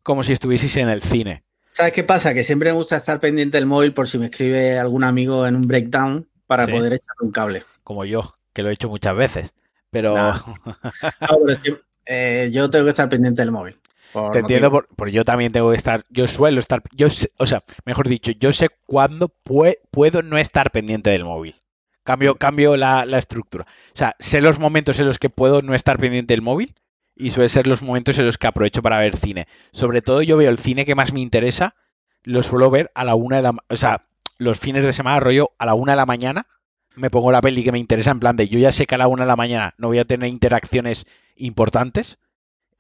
como 0.04 0.24
si 0.24 0.34
estuvieseis 0.34 0.78
en 0.78 0.89
el 0.89 1.02
cine. 1.02 1.43
¿Sabes 1.72 1.93
qué 1.93 2.04
pasa? 2.04 2.34
Que 2.34 2.43
siempre 2.43 2.70
me 2.70 2.76
gusta 2.76 2.97
estar 2.97 3.20
pendiente 3.20 3.58
del 3.58 3.66
móvil 3.66 3.93
por 3.93 4.08
si 4.08 4.18
me 4.18 4.26
escribe 4.26 4.78
algún 4.78 5.04
amigo 5.04 5.47
en 5.47 5.56
un 5.56 5.62
breakdown 5.62 6.28
para 6.47 6.66
Sí. 6.66 6.72
poder 6.72 6.93
echar 6.93 7.16
un 7.22 7.32
cable. 7.32 7.64
Como 7.84 8.04
yo, 8.06 8.34
que 8.54 8.62
lo 8.64 8.70
he 8.70 8.74
hecho 8.74 8.89
muchas 8.89 9.16
veces. 9.16 9.56
Pero 9.89 10.14
Nah. 10.16 10.34
No, 11.22 11.38
pero 11.45 11.52
es 11.54 11.60
que, 11.60 11.82
eh, 12.06 12.49
yo 12.52 12.70
tengo 12.70 12.86
que 12.86 12.91
estar 12.91 13.08
pendiente 13.10 13.41
del 13.41 13.52
móvil. 13.52 13.78
por 14.12 14.32
te 14.34 14.39
entiendo, 14.39 14.70
por, 14.72 14.88
porque 14.95 15.14
yo 15.14 15.24
también 15.24 15.52
tengo 15.54 15.72
que 15.72 15.78
estar, 15.78 16.04
yo 16.10 16.28
suelo 16.28 16.60
estar, 16.60 16.82
yo 16.91 17.08
o 17.38 17.47
sea, 17.47 17.64
mejor 17.86 18.10
dicho, 18.10 18.32
yo 18.34 18.52
sé 18.52 18.68
cuándo 18.86 19.34
pue- 19.45 19.78
puedo 19.91 20.22
no 20.22 20.38
estar 20.38 20.72
pendiente 20.72 21.10
del 21.12 21.24
móvil. 21.24 21.56
Cambio, 22.04 22.36
cambio 22.36 22.76
la, 22.78 23.06
la 23.06 23.20
estructura. 23.20 23.66
O 23.66 23.95
sea, 23.95 24.16
sé 24.20 24.41
los 24.41 24.60
momentos 24.60 24.99
en 24.99 25.06
los 25.06 25.20
que 25.20 25.30
puedo 25.30 25.62
no 25.62 25.74
estar 25.76 25.97
pendiente 25.99 26.34
del 26.34 26.41
móvil 26.41 26.74
y 27.22 27.32
suelen 27.32 27.50
ser 27.50 27.68
los 27.68 27.82
momentos 27.82 28.18
en 28.18 28.26
los 28.26 28.38
que 28.38 28.48
aprovecho 28.48 28.82
para 28.82 29.00
ver 29.00 29.18
cine. 29.18 29.48
Sobre 29.72 30.02
todo 30.02 30.22
yo 30.22 30.38
veo 30.38 30.50
el 30.50 30.58
cine 30.60 30.86
que 30.86 30.96
más 30.96 31.14
me 31.14 31.20
interesa, 31.22 31.76
lo 32.24 32.44
suelo 32.44 32.70
ver 32.70 32.92
a 32.96 33.04
la 33.06 33.16
una 33.16 33.38
de 33.38 33.42
la, 33.44 33.54
o 33.70 33.78
sea, 33.78 34.06
los 34.38 34.60
fines 34.60 34.84
de 34.84 34.94
semana 34.94 35.20
rollo 35.20 35.52
a 35.60 35.66
la 35.66 35.74
una 35.76 35.94
de 35.94 35.98
la 35.98 36.06
mañana 36.06 36.48
me 36.96 37.10
pongo 37.10 37.32
la 37.32 37.42
peli 37.42 37.64
que 37.64 37.72
me 37.72 37.80
interesa 37.80 38.12
en 38.12 38.20
plan 38.20 38.36
de 38.36 38.48
yo 38.48 38.60
ya 38.60 38.72
sé 38.72 38.86
que 38.86 38.96
a 38.96 38.98
la 38.98 39.08
una 39.08 39.24
de 39.24 39.28
la 39.28 39.36
mañana 39.38 39.74
no 39.78 39.88
voy 39.88 40.00
a 40.00 40.06
tener 40.06 40.28
interacciones 40.30 41.06
importantes 41.38 42.20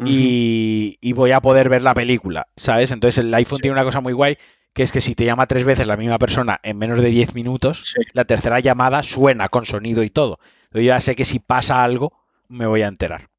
y, 0.03 0.97
y 0.99 1.13
voy 1.13 1.31
a 1.31 1.41
poder 1.41 1.69
ver 1.69 1.83
la 1.83 1.93
película, 1.93 2.47
¿sabes? 2.55 2.91
Entonces 2.91 3.19
el 3.23 3.33
iPhone 3.33 3.57
Sí. 3.57 3.61
tiene 3.61 3.73
una 3.73 3.83
cosa 3.83 4.01
muy 4.01 4.13
guay, 4.13 4.37
que 4.73 4.83
es 4.83 4.91
que 4.91 5.01
si 5.01 5.13
te 5.15 5.25
llama 5.25 5.45
tres 5.47 5.63
veces 5.63 5.85
la 5.85 5.97
misma 5.97 6.17
persona 6.17 6.59
en 6.63 6.77
menos 6.77 6.99
de 7.01 7.09
10 7.09 7.35
minutos, 7.35 7.83
Sí. 7.85 8.01
la 8.13 8.25
tercera 8.25 8.59
llamada 8.59 9.03
suena 9.03 9.49
con 9.49 9.65
sonido 9.65 10.03
y 10.03 10.09
todo. 10.09 10.39
Entonces 10.65 10.85
yo 10.85 10.87
ya 10.93 10.99
sé 10.99 11.15
que 11.15 11.25
si 11.25 11.39
pasa 11.39 11.83
algo, 11.83 12.13
me 12.47 12.65
voy 12.65 12.81
a 12.81 12.87
enterar. 12.87 13.29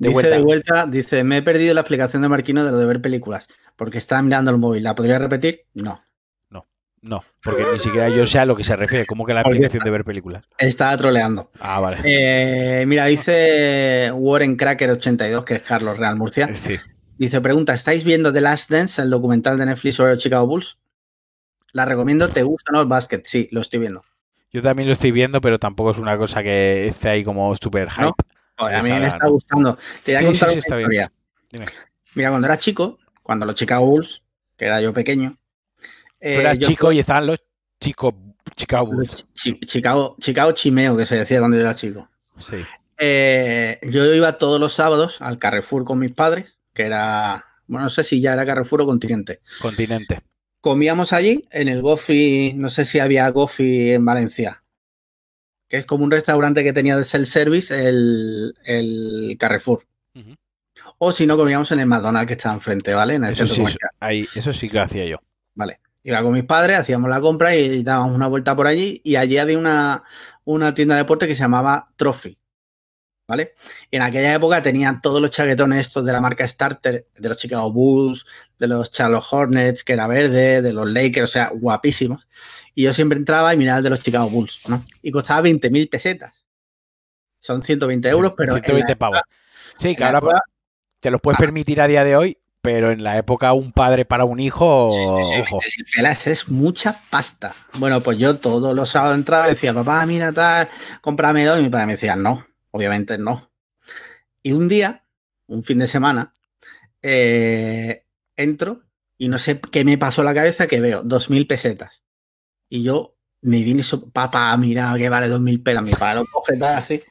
De 0.00 0.08
dice 0.08 0.12
vuelta. 0.20 0.36
de 0.36 0.42
vuelta, 0.42 0.86
dice, 0.86 1.22
me 1.24 1.36
he 1.36 1.42
perdido 1.42 1.74
la 1.74 1.82
explicación 1.82 2.22
de 2.22 2.28
Marquino 2.28 2.64
de 2.64 2.70
lo 2.72 2.78
de 2.78 2.86
ver 2.86 3.00
películas, 3.00 3.46
porque 3.76 3.98
estaba 3.98 4.20
mirando 4.22 4.50
el 4.50 4.58
móvil. 4.58 4.82
¿La 4.82 4.94
podría 4.96 5.18
repetir? 5.20 5.66
No. 5.74 6.02
No, 7.02 7.24
porque 7.42 7.64
ni 7.72 7.78
siquiera 7.78 8.10
yo 8.10 8.26
sé 8.26 8.38
a 8.40 8.44
lo 8.44 8.54
que 8.54 8.62
se 8.62 8.76
refiere, 8.76 9.06
como 9.06 9.24
que 9.24 9.32
la 9.32 9.42
Porque- 9.42 9.56
aplicación 9.56 9.84
de 9.84 9.90
ver 9.90 10.04
películas. 10.04 10.44
Estaba 10.58 10.94
troleando. 10.98 11.50
Ah, 11.58 11.80
vale. 11.80 11.96
Eh, 12.04 12.84
mira, 12.86 13.06
dice 13.06 14.10
Warren 14.12 14.54
Cracker 14.56 14.90
82, 14.90 15.44
que 15.46 15.54
es 15.54 15.62
Carlos 15.62 15.96
Real 15.96 16.16
Murcia. 16.16 16.52
Sí. 16.54 16.76
Dice, 17.16 17.40
pregunta, 17.40 17.72
¿estáis 17.72 18.04
viendo 18.04 18.30
The 18.34 18.42
Last 18.42 18.70
Dance, 18.70 19.00
el 19.00 19.08
documental 19.08 19.56
de 19.56 19.64
Netflix 19.64 19.94
sobre 19.96 20.12
los 20.12 20.22
Chicago 20.22 20.46
Bulls? 20.46 20.78
La 21.72 21.86
recomiendo, 21.86 22.28
¿te 22.28 22.42
gusta 22.42 22.70
o 22.70 22.74
no 22.74 22.82
el 22.82 22.86
básquet? 22.88 23.24
Sí, 23.26 23.48
lo 23.50 23.62
estoy 23.62 23.80
viendo. 23.80 24.04
Yo 24.52 24.60
también 24.60 24.86
lo 24.86 24.92
estoy 24.92 25.10
viendo, 25.12 25.40
pero 25.40 25.58
tampoco 25.58 25.92
es 25.92 25.96
una 25.98 26.18
cosa 26.18 26.42
que 26.42 26.86
esté 26.88 27.08
ahí 27.08 27.24
como 27.24 27.56
súper 27.56 27.88
hype. 27.90 28.02
¿No? 28.02 28.16
A 28.66 28.82
mí 28.82 28.90
me 28.90 29.06
está 29.06 29.26
gustando. 29.28 29.78
Te 30.04 30.12
voy 30.12 30.16
a 30.16 30.18
Sí, 30.20 30.24
contar 30.26 30.50
sí, 30.50 30.58
está 30.58 30.76
bien. 30.76 30.90
Dime. 31.50 31.66
Mira, 32.14 32.30
cuando 32.30 32.46
era 32.46 32.58
chico, 32.58 32.98
cuando 33.22 33.46
los 33.46 33.54
Chicago 33.54 33.86
Bulls, 33.86 34.22
que 34.56 34.64
era 34.66 34.80
yo 34.80 34.92
pequeño, 34.92 35.34
eh, 36.20 36.56
yo- 36.58 36.68
chico 36.68 36.92
y 36.92 36.98
estaban 36.98 37.26
los 37.26 37.40
chicos 37.80 38.14
Chicago 38.56 38.86
Bulls. 38.92 39.26
chi- 39.34 39.58
Chicago, 39.60 40.16
Chicago 40.20 40.52
Chimeo, 40.52 40.96
que 40.96 41.06
se 41.06 41.16
decía 41.16 41.38
cuando 41.38 41.56
yo 41.56 41.62
era 41.62 41.74
chico. 41.74 42.08
Sí. 42.38 42.56
Eh, 42.98 43.78
yo 43.82 44.04
iba 44.14 44.36
todos 44.36 44.60
los 44.60 44.72
sábados 44.74 45.22
al 45.22 45.38
Carrefour 45.38 45.84
con 45.84 45.98
mis 45.98 46.12
padres, 46.12 46.58
que 46.74 46.82
era, 46.82 47.44
bueno, 47.66 47.84
no 47.84 47.90
sé 47.90 48.04
si 48.04 48.20
ya 48.20 48.34
era 48.34 48.44
Carrefour 48.44 48.82
o 48.82 48.86
Continente. 48.86 49.40
Continente. 49.60 50.20
Comíamos 50.60 51.14
allí 51.14 51.48
en 51.52 51.68
el 51.68 51.80
Gofi, 51.80 52.52
no 52.54 52.68
sé 52.68 52.84
si 52.84 52.98
había 52.98 53.26
Gofi 53.30 53.92
en 53.92 54.04
Valencia, 54.04 54.59
que 55.70 55.76
es 55.78 55.86
como 55.86 56.04
un 56.04 56.10
restaurante 56.10 56.64
que 56.64 56.72
tenía 56.72 56.96
de 56.96 57.04
self-service 57.04 57.70
el, 57.88 58.54
el 58.64 59.36
Carrefour. 59.38 59.86
O 60.98 61.12
si 61.12 61.26
no, 61.26 61.36
comíamos 61.36 61.70
en 61.72 61.80
el 61.80 61.86
McDonald's 61.86 62.26
que 62.26 62.32
está 62.34 62.52
enfrente, 62.52 62.92
¿vale? 62.92 63.14
En 63.14 63.24
el 63.24 63.32
Eso 63.32 63.46
centro 63.46 63.54
sí, 63.54 63.60
comercial. 63.60 63.90
ahí, 64.00 64.28
eso 64.34 64.52
sí 64.52 64.68
que 64.68 64.76
lo 64.76 64.82
hacía 64.82 65.06
yo. 65.06 65.16
Vale. 65.54 65.80
Iba 66.02 66.22
con 66.22 66.32
mis 66.32 66.44
padres, 66.44 66.78
hacíamos 66.78 67.08
la 67.08 67.20
compra 67.20 67.54
y 67.54 67.82
dábamos 67.82 68.14
una 68.16 68.26
vuelta 68.26 68.56
por 68.56 68.66
allí 68.66 69.00
y 69.04 69.16
allí 69.16 69.38
había 69.38 69.56
una, 69.58 70.02
una 70.44 70.74
tienda 70.74 70.96
de 70.96 71.02
deporte 71.02 71.28
que 71.28 71.34
se 71.34 71.42
llamaba 71.42 71.86
Trophy. 71.96 72.36
¿Vale? 73.30 73.52
Y 73.92 73.94
en 73.96 74.02
aquella 74.02 74.34
época 74.34 74.60
tenían 74.60 75.00
todos 75.00 75.20
los 75.22 75.30
chaquetones 75.30 75.86
estos 75.86 76.04
de 76.04 76.10
la 76.12 76.20
marca 76.20 76.46
Starter, 76.48 77.06
de 77.16 77.28
los 77.28 77.38
Chicago 77.38 77.70
Bulls, 77.72 78.26
de 78.58 78.66
los 78.66 78.90
Charlotte 78.90 79.22
Hornets, 79.30 79.84
que 79.84 79.92
era 79.92 80.08
verde, 80.08 80.60
de 80.62 80.72
los 80.72 80.90
Lakers, 80.90 81.24
o 81.30 81.32
sea, 81.32 81.50
guapísimos. 81.54 82.26
Y 82.74 82.82
yo 82.82 82.92
siempre 82.92 83.16
entraba 83.18 83.54
y 83.54 83.56
miraba 83.56 83.78
el 83.78 83.84
de 83.84 83.90
los 83.90 84.00
Chicago 84.00 84.28
Bulls, 84.28 84.62
¿no? 84.68 84.84
Y 85.00 85.12
costaba 85.12 85.42
20.000 85.42 85.88
pesetas. 85.88 86.44
Son 87.38 87.62
120 87.62 88.08
euros, 88.08 88.34
pero 88.36 88.52
en 88.52 88.58
la 88.58 88.64
120 88.64 88.92
época- 88.92 88.98
pavos. 88.98 89.20
Sí, 89.78 89.94
que 89.94 90.02
ahora 90.02 90.18
época- 90.18 90.42
te 90.98 91.10
los 91.12 91.20
puedes 91.20 91.36
Ah. 91.36 91.40
permitir 91.40 91.80
a 91.80 91.86
día 91.86 92.02
de 92.02 92.16
hoy, 92.16 92.36
pero 92.62 92.90
en 92.90 93.04
la 93.04 93.16
época 93.16 93.52
un 93.52 93.70
padre 93.72 94.04
para 94.04 94.24
un 94.24 94.40
hijo, 94.40 94.90
Sí, 94.92 95.40
ojo. 95.40 95.60
pelas 95.94 96.26
es 96.26 96.48
mucha 96.48 97.00
pasta. 97.10 97.54
Bueno, 97.78 98.00
pues 98.02 98.18
yo 98.18 98.38
todos 98.38 98.74
los 98.74 98.90
sábados 98.90 99.14
entraba 99.16 99.46
y 99.46 99.50
decía, 99.50 99.72
papá, 99.72 100.04
mira 100.04 100.32
tal, 100.32 100.68
cómpramelo. 101.00 101.56
Y 101.58 101.62
mi 101.62 101.70
padre 101.70 101.86
me 101.86 101.92
decía, 101.92 102.16
no, 102.16 102.44
obviamente 102.70 103.18
no. 103.18 103.50
Y 104.42 104.52
un 104.52 104.68
día, 104.68 105.04
un 105.46 105.62
fin 105.62 105.78
de 105.78 105.86
semana, 105.86 106.34
eh, 107.02 108.04
entro 108.36 108.82
y 109.18 109.28
no 109.28 109.38
sé 109.38 109.60
qué 109.60 109.84
me 109.84 109.98
pasó 109.98 110.22
la 110.22 110.34
cabeza 110.34 110.66
que 110.66 110.80
veo, 110.80 111.02
dos 111.02 111.30
mil 111.30 111.46
pesetas. 111.46 112.02
Y 112.68 112.82
yo 112.82 113.16
me 113.42 113.62
vine 113.62 113.80
eso, 113.80 114.10
papá, 114.10 114.56
mira 114.56 114.94
que 114.96 115.08
vale 115.08 115.28
dos 115.28 115.40
mil 115.40 115.62
pelas. 115.62 115.82
Mi 115.82 115.92
padre 115.92 116.20
lo 116.20 116.26
coge 116.26 116.56
tal 116.56 116.76
así. 116.76 117.02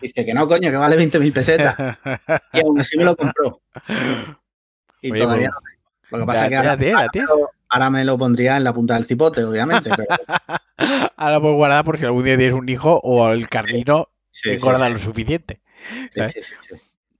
Dice 0.00 0.24
que 0.24 0.32
no, 0.32 0.48
coño, 0.48 0.70
que 0.70 0.76
vale 0.76 0.96
20 0.96 1.18
mil 1.18 1.32
pesetas. 1.32 1.76
Y 2.52 2.60
aún 2.60 2.80
así 2.80 2.96
me 2.96 3.04
lo 3.04 3.16
compró. 3.16 3.60
Y 5.02 5.12
Oye, 5.12 5.20
todavía 5.20 5.50
pues, 5.50 5.54
no 5.54 5.60
tengo. 5.60 5.80
Lo 6.10 6.18
que 6.18 6.26
pasa 6.26 6.44
es 6.44 6.50
que 7.12 7.24
ahora 7.68 7.90
me 7.90 8.04
lo 8.04 8.18
pondría 8.18 8.56
en 8.56 8.64
la 8.64 8.72
punta 8.72 8.94
del 8.94 9.04
cipote, 9.04 9.44
obviamente. 9.44 9.90
Pero, 9.94 10.08
Ahora 11.16 11.40
pues 11.40 11.54
guardar 11.54 11.84
por 11.84 11.98
si 11.98 12.06
algún 12.06 12.24
día 12.24 12.36
tienes 12.36 12.54
un 12.54 12.68
hijo 12.68 12.98
o 13.02 13.30
el 13.30 13.48
Carlino 13.48 14.08
sí, 14.30 14.58
sí, 14.58 14.58
engorda 14.58 14.76
sí, 14.76 14.92
lo 14.92 14.98
suficiente. 14.98 15.60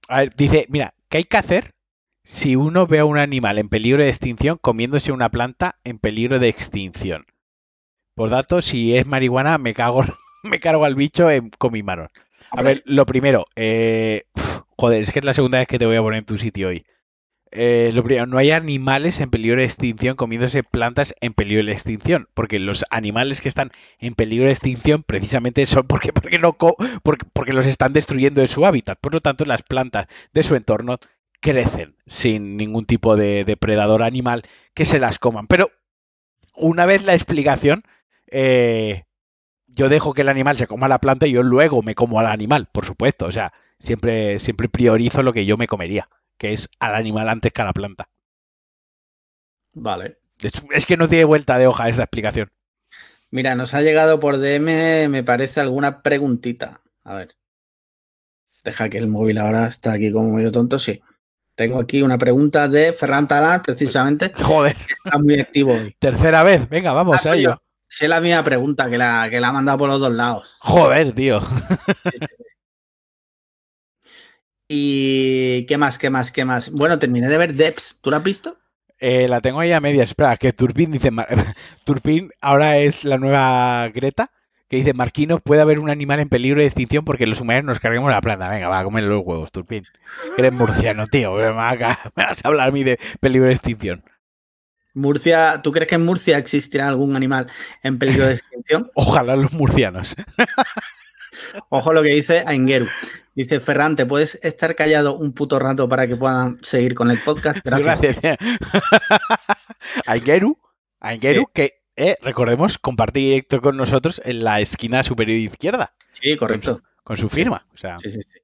A 0.07 0.19
ver, 0.19 0.35
dice, 0.35 0.65
mira, 0.69 0.93
¿qué 1.09 1.17
hay 1.17 1.23
que 1.23 1.37
hacer 1.37 1.71
si 2.23 2.55
uno 2.55 2.85
ve 2.87 2.99
a 2.99 3.05
un 3.05 3.17
animal 3.17 3.57
en 3.57 3.69
peligro 3.69 4.03
de 4.03 4.09
extinción 4.09 4.57
comiéndose 4.61 5.11
una 5.11 5.29
planta 5.29 5.79
en 5.83 5.99
peligro 5.99 6.39
de 6.39 6.49
extinción? 6.49 7.25
Por 8.15 8.29
dato, 8.31 8.61
si 8.61 8.97
es 8.97 9.05
marihuana, 9.07 9.57
me 9.57 9.73
cago, 9.73 10.03
me 10.43 10.59
cargo 10.59 10.85
al 10.85 10.95
bicho 10.95 11.29
en- 11.31 11.49
con 11.51 11.73
mis 11.73 11.83
manos. 11.83 12.09
A 12.51 12.63
ver, 12.63 12.83
lo 12.85 13.05
primero, 13.05 13.47
eh, 13.55 14.25
joder, 14.77 15.01
es 15.01 15.11
que 15.11 15.19
es 15.19 15.25
la 15.25 15.33
segunda 15.33 15.59
vez 15.59 15.67
que 15.67 15.79
te 15.79 15.85
voy 15.87 15.95
a 15.97 16.01
poner 16.01 16.19
en 16.19 16.25
tu 16.25 16.37
sitio 16.37 16.69
hoy. 16.69 16.85
Eh, 17.53 17.91
lo 17.93 18.03
primero, 18.03 18.27
no 18.27 18.37
hay 18.37 18.51
animales 18.51 19.19
en 19.19 19.29
peligro 19.29 19.59
de 19.59 19.65
extinción 19.65 20.15
comiéndose 20.15 20.63
plantas 20.63 21.13
en 21.19 21.33
peligro 21.33 21.65
de 21.65 21.73
extinción, 21.73 22.29
porque 22.33 22.59
los 22.59 22.85
animales 22.91 23.41
que 23.41 23.49
están 23.49 23.71
en 23.99 24.15
peligro 24.15 24.45
de 24.45 24.53
extinción 24.53 25.03
precisamente 25.03 25.65
son 25.65 25.85
porque, 25.85 26.13
porque, 26.13 26.39
no 26.39 26.55
porque, 27.03 27.53
los 27.53 27.65
están 27.65 27.91
destruyendo 27.91 28.39
de 28.41 28.47
su 28.47 28.65
hábitat. 28.65 28.99
Por 28.99 29.13
lo 29.13 29.19
tanto, 29.21 29.43
las 29.45 29.63
plantas 29.63 30.07
de 30.33 30.43
su 30.43 30.55
entorno 30.55 30.97
crecen 31.41 31.97
sin 32.07 32.55
ningún 32.55 32.85
tipo 32.85 33.17
de 33.17 33.43
depredador 33.43 34.03
animal 34.03 34.43
que 34.73 34.85
se 34.85 34.99
las 34.99 35.19
coman. 35.19 35.47
Pero 35.47 35.71
una 36.55 36.85
vez 36.85 37.03
la 37.03 37.15
explicación, 37.15 37.83
eh, 38.27 39.03
yo 39.67 39.89
dejo 39.89 40.13
que 40.13 40.21
el 40.21 40.29
animal 40.29 40.55
se 40.55 40.67
coma 40.67 40.87
la 40.87 40.99
planta 40.99 41.27
y 41.27 41.31
yo 41.31 41.43
luego 41.43 41.81
me 41.81 41.95
como 41.95 42.19
al 42.19 42.27
animal, 42.27 42.69
por 42.71 42.85
supuesto. 42.85 43.25
O 43.25 43.31
sea, 43.31 43.51
siempre, 43.79 44.39
siempre 44.39 44.69
priorizo 44.69 45.23
lo 45.23 45.33
que 45.33 45.45
yo 45.45 45.57
me 45.57 45.67
comería, 45.67 46.07
que 46.41 46.53
es 46.53 46.69
al 46.79 46.95
animal 46.95 47.29
antes 47.29 47.53
que 47.53 47.61
a 47.61 47.65
la 47.65 47.71
planta. 47.73 48.09
Vale. 49.75 50.17
Es, 50.41 50.53
es 50.71 50.85
que 50.87 50.97
no 50.97 51.07
tiene 51.07 51.23
vuelta 51.25 51.59
de 51.59 51.67
hoja 51.67 51.87
esta 51.87 52.01
explicación. 52.01 52.49
Mira, 53.29 53.53
nos 53.53 53.75
ha 53.75 53.81
llegado 53.83 54.19
por 54.19 54.39
DM, 54.39 55.07
me 55.07 55.23
parece, 55.23 55.59
alguna 55.61 56.01
preguntita. 56.01 56.81
A 57.03 57.13
ver. 57.13 57.35
Deja 58.63 58.89
que 58.89 58.97
el 58.97 59.05
móvil 59.07 59.37
ahora 59.37 59.67
está 59.67 59.93
aquí 59.93 60.11
como 60.11 60.33
medio 60.33 60.51
tonto, 60.51 60.79
sí. 60.79 60.99
Tengo 61.53 61.79
aquí 61.79 62.01
una 62.01 62.17
pregunta 62.17 62.67
de 62.67 62.91
Ferran 62.91 63.27
Talar, 63.27 63.61
precisamente. 63.61 64.33
Joder, 64.43 64.75
Está 65.05 65.19
muy 65.19 65.39
activo 65.39 65.73
hoy. 65.73 65.95
tercera 65.99 66.41
vez. 66.41 66.67
Venga, 66.69 66.91
vamos 66.93 67.23
Ah, 67.23 67.31
a 67.33 67.35
ello. 67.35 67.61
Sí, 67.87 68.05
es 68.05 68.09
la 68.09 68.19
misma 68.19 68.43
pregunta 68.43 68.89
que 68.89 68.97
la, 68.97 69.27
que 69.29 69.39
la 69.39 69.49
ha 69.49 69.53
mandado 69.53 69.77
por 69.77 69.89
los 69.89 69.99
dos 69.99 70.11
lados. 70.13 70.55
Joder, 70.59 71.13
tío. 71.13 71.39
¿Y 74.67 75.30
qué 75.65 75.77
más, 75.77 75.97
qué 75.97 76.09
más, 76.09 76.31
qué 76.31 76.45
más? 76.45 76.69
Bueno, 76.71 76.99
terminé 76.99 77.27
de 77.27 77.37
ver 77.37 77.53
Debs. 77.53 77.97
¿Tú 78.01 78.11
la 78.11 78.17
has 78.17 78.23
visto? 78.23 78.57
Eh, 78.99 79.27
la 79.27 79.41
tengo 79.41 79.59
ahí 79.59 79.71
a 79.71 79.79
medias. 79.79 80.09
Espera, 80.09 80.37
que 80.37 80.53
Turpin 80.53 80.91
dice. 80.91 81.09
Turpin 81.83 82.29
ahora 82.41 82.77
es 82.77 83.03
la 83.03 83.17
nueva 83.17 83.87
Greta, 83.89 84.31
que 84.67 84.77
dice, 84.77 84.93
Marquino, 84.93 85.39
puede 85.39 85.61
haber 85.61 85.79
un 85.79 85.89
animal 85.89 86.19
en 86.19 86.29
peligro 86.29 86.61
de 86.61 86.67
extinción 86.67 87.03
porque 87.03 87.25
los 87.25 87.41
humanos 87.41 87.65
nos 87.65 87.79
carguemos 87.79 88.11
la 88.11 88.21
planta. 88.21 88.49
Venga, 88.49 88.69
va, 88.69 88.79
a 88.79 88.83
comer 88.83 89.03
los 89.03 89.25
huevos, 89.25 89.51
Turpin. 89.51 89.85
Eres 90.37 90.53
murciano, 90.53 91.07
tío. 91.07 91.33
Me 91.35 91.51
vas 91.51 92.45
a 92.45 92.47
hablar 92.47 92.69
a 92.69 92.71
mí 92.71 92.83
de 92.83 92.99
peligro 93.19 93.47
de 93.47 93.53
extinción. 93.53 94.03
Murcia, 94.93 95.61
¿tú 95.63 95.71
crees 95.71 95.87
que 95.87 95.95
en 95.95 96.05
Murcia 96.05 96.37
existirá 96.37 96.87
algún 96.87 97.15
animal 97.15 97.49
en 97.81 97.97
peligro 97.97 98.27
de 98.27 98.33
extinción? 98.35 98.91
Ojalá 98.93 99.35
los 99.35 99.53
murcianos. 99.53 100.15
Ojo 101.69 101.93
lo 101.93 102.01
que 102.03 102.09
dice 102.09 102.43
Aingeru. 102.45 102.87
Dice 103.33 103.59
Ferran, 103.59 103.95
¿te 103.95 104.05
puedes 104.05 104.37
estar 104.43 104.75
callado 104.75 105.15
un 105.15 105.33
puto 105.33 105.57
rato 105.57 105.87
para 105.87 106.05
que 106.07 106.15
puedan 106.17 106.59
seguir 106.63 106.93
con 106.95 107.09
el 107.11 107.17
podcast? 107.19 107.59
Gracias. 107.63 108.01
Gracias. 108.21 108.37
Aingeru, 110.05 110.57
Aingeru, 110.99 111.41
Sí. 111.41 111.47
que 111.53 111.81
eh, 111.95 112.15
recordemos, 112.21 112.77
compartir 112.77 113.23
directo 113.23 113.61
con 113.61 113.77
nosotros 113.77 114.21
en 114.25 114.43
la 114.43 114.59
esquina 114.61 115.03
superior 115.03 115.37
izquierda, 115.37 115.93
Sí, 116.19 116.35
correcto. 116.37 116.81
con 117.03 117.17
su 117.17 117.29
firma. 117.29 117.67
O 117.73 117.77
sea, 117.77 117.97
Sí, 117.99 118.09
sí, 118.11 118.19
sí. 118.21 118.39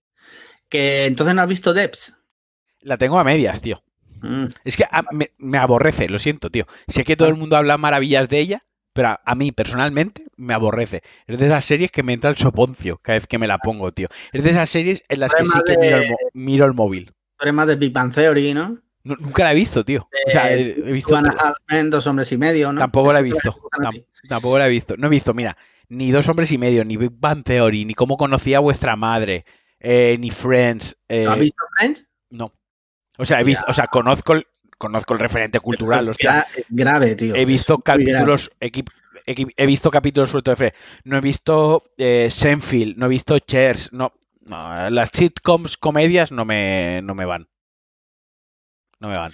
Que 0.70 1.05
entonces 1.05 1.34
no 1.34 1.41
has 1.41 1.47
visto 1.47 1.74
Debs. 1.74 2.14
la 2.82 2.97
tengo 2.97 3.20
a 3.20 3.24
medias, 3.24 3.62
tío. 3.62 3.84
Mm, 4.22 4.45
Es 4.66 4.78
que 4.78 4.84
a- 4.89 5.05
me, 5.12 5.32
me 5.38 5.58
aborrece, 5.58 6.10
lo 6.10 6.20
siento, 6.20 6.49
tío. 6.49 6.66
Sé 6.88 7.03
que 7.03 7.16
todo 7.16 7.28
el 7.30 7.36
mundo 7.36 7.55
habla 7.55 7.78
maravillas 7.78 8.30
de 8.30 8.39
ella, 8.39 8.62
pero 8.98 9.10
a, 9.10 9.22
a 9.24 9.36
mí 9.36 9.52
personalmente 9.52 10.26
me 10.38 10.56
aborrece. 10.56 11.04
Es 11.28 11.38
de 11.38 11.45
esas 11.45 11.64
series 11.64 11.91
que 11.91 12.02
me 12.02 12.14
entra 12.14 12.32
el 12.32 12.36
soponcio 12.36 12.98
cada 12.98 13.20
vez 13.20 13.28
que 13.28 13.38
me 13.38 13.45
la 13.45 13.60
pongo, 13.60 13.91
tío. 13.91 14.08
Es 14.34 14.43
de 14.43 14.50
esas 14.50 14.72
series 14.72 15.04
en 15.08 15.20
las 15.20 15.36
que 15.36 15.45
sí 15.45 15.52
que 15.68 15.78
miro 15.78 15.98
el, 15.98 16.16
miro 16.34 16.66
el 16.66 16.74
móvil. 16.74 17.14
Más 17.54 17.68
de 17.68 17.76
Big 17.76 17.93
Bang 17.93 18.12
Theory, 18.12 18.56
¿no? 18.56 18.80
Nu- 19.04 19.16
nunca 19.20 19.43
la 19.43 19.52
he 19.52 19.56
visto, 19.56 19.86
tío. 19.86 20.10
O 20.26 20.32
sea, 20.32 20.52
he, 20.52 20.74
visto. 20.91 21.12
Two 21.12 21.30
and 21.68 21.91
dos 21.91 22.08
hombres 22.08 22.32
y 22.32 22.39
medio, 22.39 22.74
¿no? 22.74 22.80
Tampoco 22.80 23.14
la 23.14 23.20
he 23.20 23.24
visto. 23.24 23.56
tampoco 24.28 24.58
la 24.58 24.66
he 24.66 24.70
visto. 24.72 24.98
No 24.98 25.06
he 25.06 25.12
visto, 25.12 25.36
mira, 25.36 25.56
ni 25.89 26.10
Dos 26.10 26.28
Hombres 26.28 26.52
y 26.52 26.58
Medio, 26.58 26.84
ni 26.84 26.98
Big 26.98 27.12
Bang 27.14 27.43
Theory, 27.43 27.86
ni 27.86 27.93
Cómo 27.93 28.18
conocía 28.18 28.58
a 28.58 28.62
vuestra 28.62 28.95
madre, 28.95 29.45
eh, 29.80 30.18
ni 30.20 30.32
Friends. 30.32 30.98
eh, 31.08 31.26
¿No 31.26 31.34
has 31.34 31.39
visto 31.39 31.64
Friends? 31.78 32.10
no. 32.32 32.52
O 33.20 33.26
sea, 33.28 33.41
he 33.41 33.43
visto, 33.43 33.64
o 33.68 33.74
sea, 33.74 33.86
conozco 33.88 34.34
conozco 34.78 35.13
el 35.13 35.19
referente 35.19 35.59
cultural, 35.59 36.09
hostia. 36.09 36.45
Grave, 36.69 37.15
tío. 37.15 37.36
He 37.36 37.45
visto 37.45 37.78
capítulos, 37.80 38.51
he 38.59 39.65
visto 39.65 39.91
capítulos 39.91 40.32
sueltos 40.32 40.51
de 40.53 40.55
Friends. 40.55 40.78
No 41.03 41.17
he 41.17 41.21
visto 41.21 41.84
eh, 41.97 42.30
Seinfeld, 42.32 42.97
no 42.97 43.05
he 43.07 43.09
visto 43.09 43.38
Cheers, 43.39 43.91
no, 43.93 44.13
no, 44.41 44.89
las 44.89 45.09
sitcoms, 45.13 45.78
comedias 45.78 46.32
no 46.32 46.45
me, 46.45 47.01
no 47.03 47.15
me 47.15 47.25
van. 47.25 47.47
No 48.99 49.09
me 49.09 49.17
van. 49.17 49.32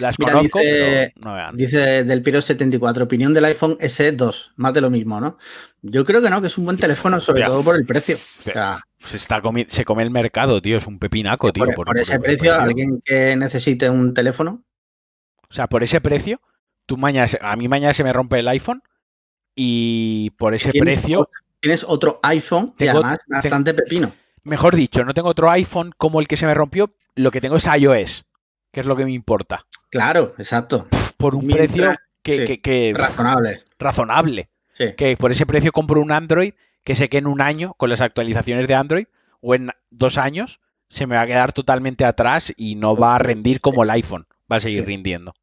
Las 0.00 0.18
Mira, 0.18 0.32
conozco, 0.32 0.58
dice- 0.58 1.12
pero 1.16 1.24
no 1.26 1.34
me 1.34 1.42
van. 1.42 1.56
Dice 1.56 2.04
del 2.04 2.22
Piro 2.22 2.42
74, 2.42 3.04
opinión 3.04 3.32
del 3.32 3.46
iPhone 3.46 3.78
SE2, 3.80 4.52
más 4.56 4.74
de 4.74 4.82
lo 4.82 4.90
mismo, 4.90 5.18
¿no? 5.18 5.38
Yo 5.80 6.04
creo 6.04 6.20
que 6.20 6.28
no, 6.28 6.42
que 6.42 6.48
es 6.48 6.58
un 6.58 6.66
buen 6.66 6.76
teléfono, 6.76 7.18
sobre 7.20 7.44
todo 7.44 7.62
por 7.64 7.74
el 7.74 7.86
precio. 7.86 8.16
O 8.16 8.44
Ya. 8.44 8.52
sea, 8.52 8.80
Se, 8.98 9.16
está 9.16 9.40
comi- 9.40 9.66
se 9.68 9.86
come 9.86 10.02
el 10.02 10.10
mercado, 10.10 10.60
tío. 10.60 10.76
Es 10.76 10.86
un 10.86 10.98
pepinaco, 10.98 11.50
tío. 11.54 11.64
por, 11.64 11.86
por 11.86 11.98
ese 11.98 12.18
precio, 12.20 12.54
alguien 12.54 13.00
que 13.02 13.34
necesite 13.36 13.88
un 13.88 14.12
teléfono, 14.12 14.62
O 15.50 15.54
sea, 15.54 15.66
por 15.66 15.82
ese 15.82 16.00
precio, 16.00 16.40
tú 16.86 16.96
mañana, 16.96 17.28
a 17.40 17.56
mí 17.56 17.68
mañana 17.68 17.94
se 17.94 18.04
me 18.04 18.12
rompe 18.12 18.38
el 18.38 18.48
iPhone 18.48 18.82
y 19.54 20.30
por 20.38 20.54
ese 20.54 20.70
tienes 20.70 20.98
precio, 21.00 21.20
otro- 21.20 21.32
tienes 21.60 21.84
otro 21.86 22.20
iPhone 22.22 22.66
y 22.74 22.76
Tengo- 22.76 22.98
además 23.00 23.18
bastante 23.26 23.74
pepino. 23.74 24.12
mejor 24.44 24.76
dicho, 24.76 25.04
no 25.04 25.14
tengo 25.14 25.28
otro 25.28 25.50
iPhone 25.50 25.92
como 25.96 26.20
el 26.20 26.28
que 26.28 26.36
se 26.36 26.46
me 26.46 26.54
rompió, 26.54 26.94
lo 27.16 27.30
que 27.30 27.40
tengo 27.40 27.56
es 27.56 27.66
iOS, 27.66 28.24
que 28.72 28.80
es 28.80 28.86
lo 28.86 28.96
que 28.96 29.04
me 29.04 29.12
importa. 29.12 29.66
Claro, 29.90 30.34
exacto. 30.38 30.86
Por 31.16 31.34
un 31.34 31.46
Mientras- 31.46 31.72
precio 31.72 31.94
que, 32.22 32.36
sí, 32.36 32.44
que- 32.44 32.60
que- 32.60 32.94
Razonable. 32.96 33.62
razonable. 33.78 34.50
Sí. 34.74 34.94
Que 34.96 35.16
por 35.16 35.32
ese 35.32 35.46
precio 35.46 35.72
compro 35.72 36.00
un 36.00 36.12
Android 36.12 36.52
que 36.84 36.94
sé 36.94 37.08
que 37.08 37.18
en 37.18 37.26
un 37.26 37.40
año, 37.40 37.74
con 37.76 37.90
las 37.90 38.00
actualizaciones 38.00 38.68
de 38.68 38.74
Android, 38.74 39.06
o 39.40 39.54
en 39.54 39.70
dos 39.90 40.18
años, 40.18 40.60
se 40.88 41.06
me 41.06 41.16
va 41.16 41.22
a 41.22 41.26
quedar 41.26 41.52
totalmente 41.52 42.04
atrás 42.04 42.52
y 42.56 42.76
no 42.76 42.96
va 42.96 43.16
a 43.16 43.18
rendir 43.18 43.60
como 43.60 43.82
el 43.82 43.90
iPhone. 43.90 44.26
Va 44.50 44.56
a 44.56 44.60
seguir 44.60 44.80
Sí. 44.80 44.86
rindiendo. 44.86 45.34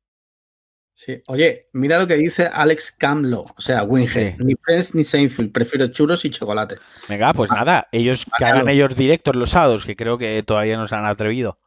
Sí. 0.98 1.22
Oye, 1.28 1.68
mira 1.74 2.00
lo 2.00 2.08
que 2.08 2.16
dice 2.16 2.48
Alex 2.52 2.94
Camlo, 2.98 3.46
o 3.58 3.62
sea, 3.62 3.84
Winge. 3.84 4.32
Sí. 4.32 4.44
Ni 4.44 4.56
Friends 4.56 4.96
ni 4.96 5.04
Seinfeld, 5.04 5.52
prefiero 5.52 5.88
churros 5.88 6.24
y 6.24 6.30
chocolate. 6.30 6.78
Venga, 7.10 7.34
pues 7.34 7.52
nada, 7.52 7.88
ellos 7.92 8.26
que 8.38 8.46
hagan 8.46 8.70
ellos 8.70 8.96
directos 8.96 9.36
los 9.36 9.50
sábados, 9.50 9.86
que 9.86 9.96
creo 9.98 10.18
que 10.18 10.42
todavía 10.44 10.78
no 10.78 10.88
se 10.88 10.96
han 10.96 11.06
atrevido. 11.06 11.60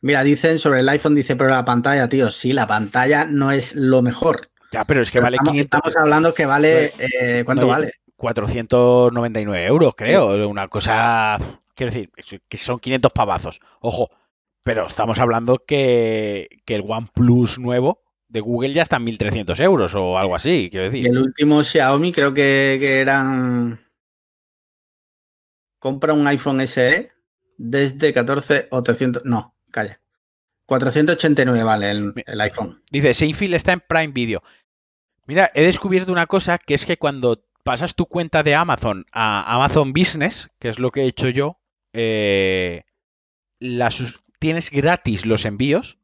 Mira, 0.00 0.24
dicen 0.24 0.58
sobre 0.58 0.80
el 0.80 0.88
iPhone, 0.88 1.14
dice, 1.14 1.36
pero 1.36 1.50
la 1.50 1.64
pantalla, 1.64 2.08
tío, 2.08 2.30
sí, 2.30 2.52
la 2.52 2.66
pantalla 2.66 3.24
no 3.24 3.52
es 3.52 3.76
lo 3.76 4.02
mejor. 4.02 4.40
Ya, 4.72 4.84
pero 4.84 5.00
es 5.00 5.12
que 5.12 5.20
vale 5.20 5.36
estamos, 5.36 5.52
500, 5.52 5.64
estamos 5.78 5.96
hablando 5.96 6.34
que 6.34 6.44
vale, 6.46 6.92
eh, 6.98 7.42
¿cuánto 7.44 7.62
No, 7.62 7.68
vale? 7.68 7.92
499 8.16 9.64
euros, 9.66 9.94
creo. 9.96 10.48
Una 10.48 10.68
cosa, 10.68 11.38
quiero 11.74 11.92
decir, 11.92 12.10
que 12.48 12.56
son 12.56 12.78
500 12.80 13.12
pavazos. 13.12 13.60
Ojo, 13.80 14.10
pero 14.66 14.88
estamos 14.88 15.20
hablando 15.20 15.58
que, 15.58 16.48
que 16.64 16.74
el 16.74 16.82
OnePlus 16.84 17.60
nuevo 17.60 18.02
de 18.26 18.40
Google 18.40 18.72
ya 18.72 18.82
está 18.82 18.96
en 18.96 19.04
1300 19.04 19.60
euros 19.60 19.94
o 19.94 20.18
algo 20.18 20.34
así, 20.34 20.66
quiero 20.72 20.86
Y 20.86 20.90
decir. 20.90 21.06
el 21.06 21.18
último 21.18 21.62
Xiaomi 21.62 22.10
creo 22.10 22.34
que, 22.34 22.76
que 22.80 22.98
eran... 23.00 23.80
Compra 25.78 26.14
un 26.14 26.26
iPhone 26.26 26.66
SE 26.66 27.12
desde 27.56 28.12
14 28.12 28.66
o 28.72 28.82
300... 28.82 29.24
No, 29.24 29.54
calla. 29.70 30.00
489 30.66 31.62
vale 31.62 31.90
el, 31.92 32.12
el 32.26 32.40
iPhone. 32.40 32.82
Dice, 32.90 33.14
Seinfeld 33.14 33.54
está 33.54 33.72
en 33.72 33.84
Prime 33.86 34.12
Video. 34.12 34.42
Mira, 35.26 35.52
he 35.54 35.62
descubierto 35.62 36.10
una 36.10 36.26
cosa, 36.26 36.58
que 36.58 36.74
es 36.74 36.86
que 36.86 36.96
cuando 36.96 37.44
pasas 37.62 37.94
tu 37.94 38.06
cuenta 38.06 38.42
de 38.42 38.56
Amazon 38.56 39.06
a 39.12 39.54
Amazon 39.54 39.92
Business, 39.92 40.50
que 40.58 40.70
es 40.70 40.80
lo 40.80 40.90
que 40.90 41.02
he 41.02 41.06
hecho 41.06 41.28
yo, 41.28 41.60
eh, 41.92 42.82
la 43.60 43.92
tienes 44.38 44.70
gratis 44.70 45.26
los 45.26 45.44
envíos, 45.44 45.98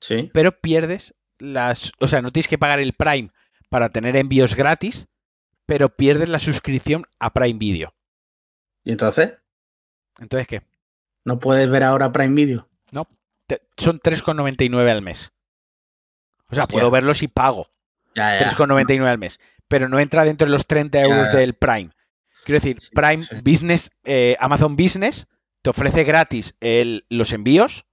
Sí. 0.00 0.30
pero 0.34 0.60
pierdes 0.60 1.14
las... 1.38 1.92
O 2.00 2.08
sea, 2.08 2.22
no 2.22 2.32
tienes 2.32 2.48
que 2.48 2.58
pagar 2.58 2.80
el 2.80 2.92
Prime 2.92 3.30
para 3.68 3.90
tener 3.90 4.16
envíos 4.16 4.54
gratis, 4.54 5.08
pero 5.66 5.94
pierdes 5.96 6.28
la 6.28 6.38
suscripción 6.38 7.04
a 7.18 7.32
Prime 7.32 7.58
Video. 7.58 7.94
¿Y 8.84 8.92
entonces? 8.92 9.34
Entonces, 10.18 10.46
¿qué? 10.48 10.62
¿No 11.24 11.38
puedes 11.38 11.70
ver 11.70 11.84
ahora 11.84 12.12
Prime 12.12 12.34
Video? 12.34 12.68
Te- 13.46 13.60
son 13.76 13.98
3,99 13.98 14.88
al 14.90 15.02
mes. 15.02 15.32
O 16.48 16.54
sea, 16.54 16.64
Hostia. 16.64 16.74
puedo 16.74 16.90
verlos 16.90 17.18
si 17.18 17.28
pago. 17.28 17.68
Ya, 18.14 18.38
ya. 18.38 18.50
3,99 18.50 19.04
al 19.06 19.18
mes. 19.18 19.40
Pero 19.68 19.88
no 19.88 19.98
entra 19.98 20.24
dentro 20.24 20.46
de 20.46 20.52
los 20.52 20.66
30 20.66 21.00
euros 21.00 21.28
Ya. 21.32 21.38
del 21.38 21.54
Prime. 21.54 21.90
Quiero 22.44 22.56
decir, 22.60 22.80
Sí, 22.80 22.90
Prime 22.94 23.22
sí. 23.22 23.36
Business, 23.42 23.90
eh, 24.04 24.36
Amazon 24.38 24.76
Business 24.76 25.26
te 25.62 25.70
ofrece 25.70 26.04
gratis 26.04 26.56
el- 26.60 27.06
los 27.08 27.32
envíos 27.32 27.86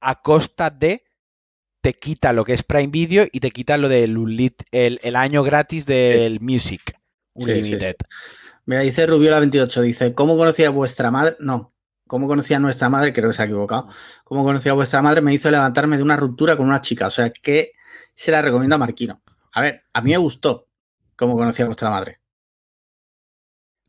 a 0.00 0.22
costa 0.22 0.70
de 0.70 1.04
te 1.80 1.94
quita 1.94 2.32
lo 2.32 2.44
que 2.44 2.54
es 2.54 2.62
Prime 2.62 2.88
Video 2.88 3.26
y 3.30 3.40
te 3.40 3.50
quita 3.50 3.76
lo 3.76 3.88
del 3.88 4.16
el, 4.72 4.98
el 5.02 5.16
año 5.16 5.42
gratis 5.42 5.86
del 5.86 6.40
Music 6.40 6.82
Sí, 7.36 7.42
Unlimited. 7.44 7.96
Mira, 8.64 8.80
dice 8.80 9.06
Rubiola28, 9.06 9.80
dice, 9.82 10.14
¿cómo 10.14 10.36
conocía 10.36 10.70
vuestra 10.70 11.10
madre? 11.10 11.36
No, 11.38 11.74
¿cómo 12.08 12.26
conocía 12.26 12.58
nuestra 12.58 12.88
madre? 12.88 13.12
Creo 13.12 13.28
que 13.30 13.36
se 13.36 13.42
ha 13.42 13.44
equivocado. 13.44 13.88
¿Cómo 14.24 14.42
conocía 14.42 14.72
vuestra 14.72 15.02
madre? 15.02 15.20
Me 15.20 15.34
hizo 15.34 15.50
levantarme 15.50 15.96
de 15.98 16.02
una 16.02 16.16
ruptura 16.16 16.56
con 16.56 16.66
una 16.66 16.80
chica. 16.80 17.06
O 17.06 17.10
sea, 17.10 17.30
que 17.30 17.72
se 18.14 18.32
la 18.32 18.42
recomiendo 18.42 18.74
a 18.74 18.78
Marquino. 18.78 19.22
A 19.52 19.60
ver, 19.60 19.82
a 19.92 20.00
mí 20.00 20.10
me 20.10 20.16
gustó 20.16 20.68
cómo 21.14 21.34
conocía 21.36 21.66
a 21.66 21.68
vuestra 21.68 21.90
madre. 21.90 22.20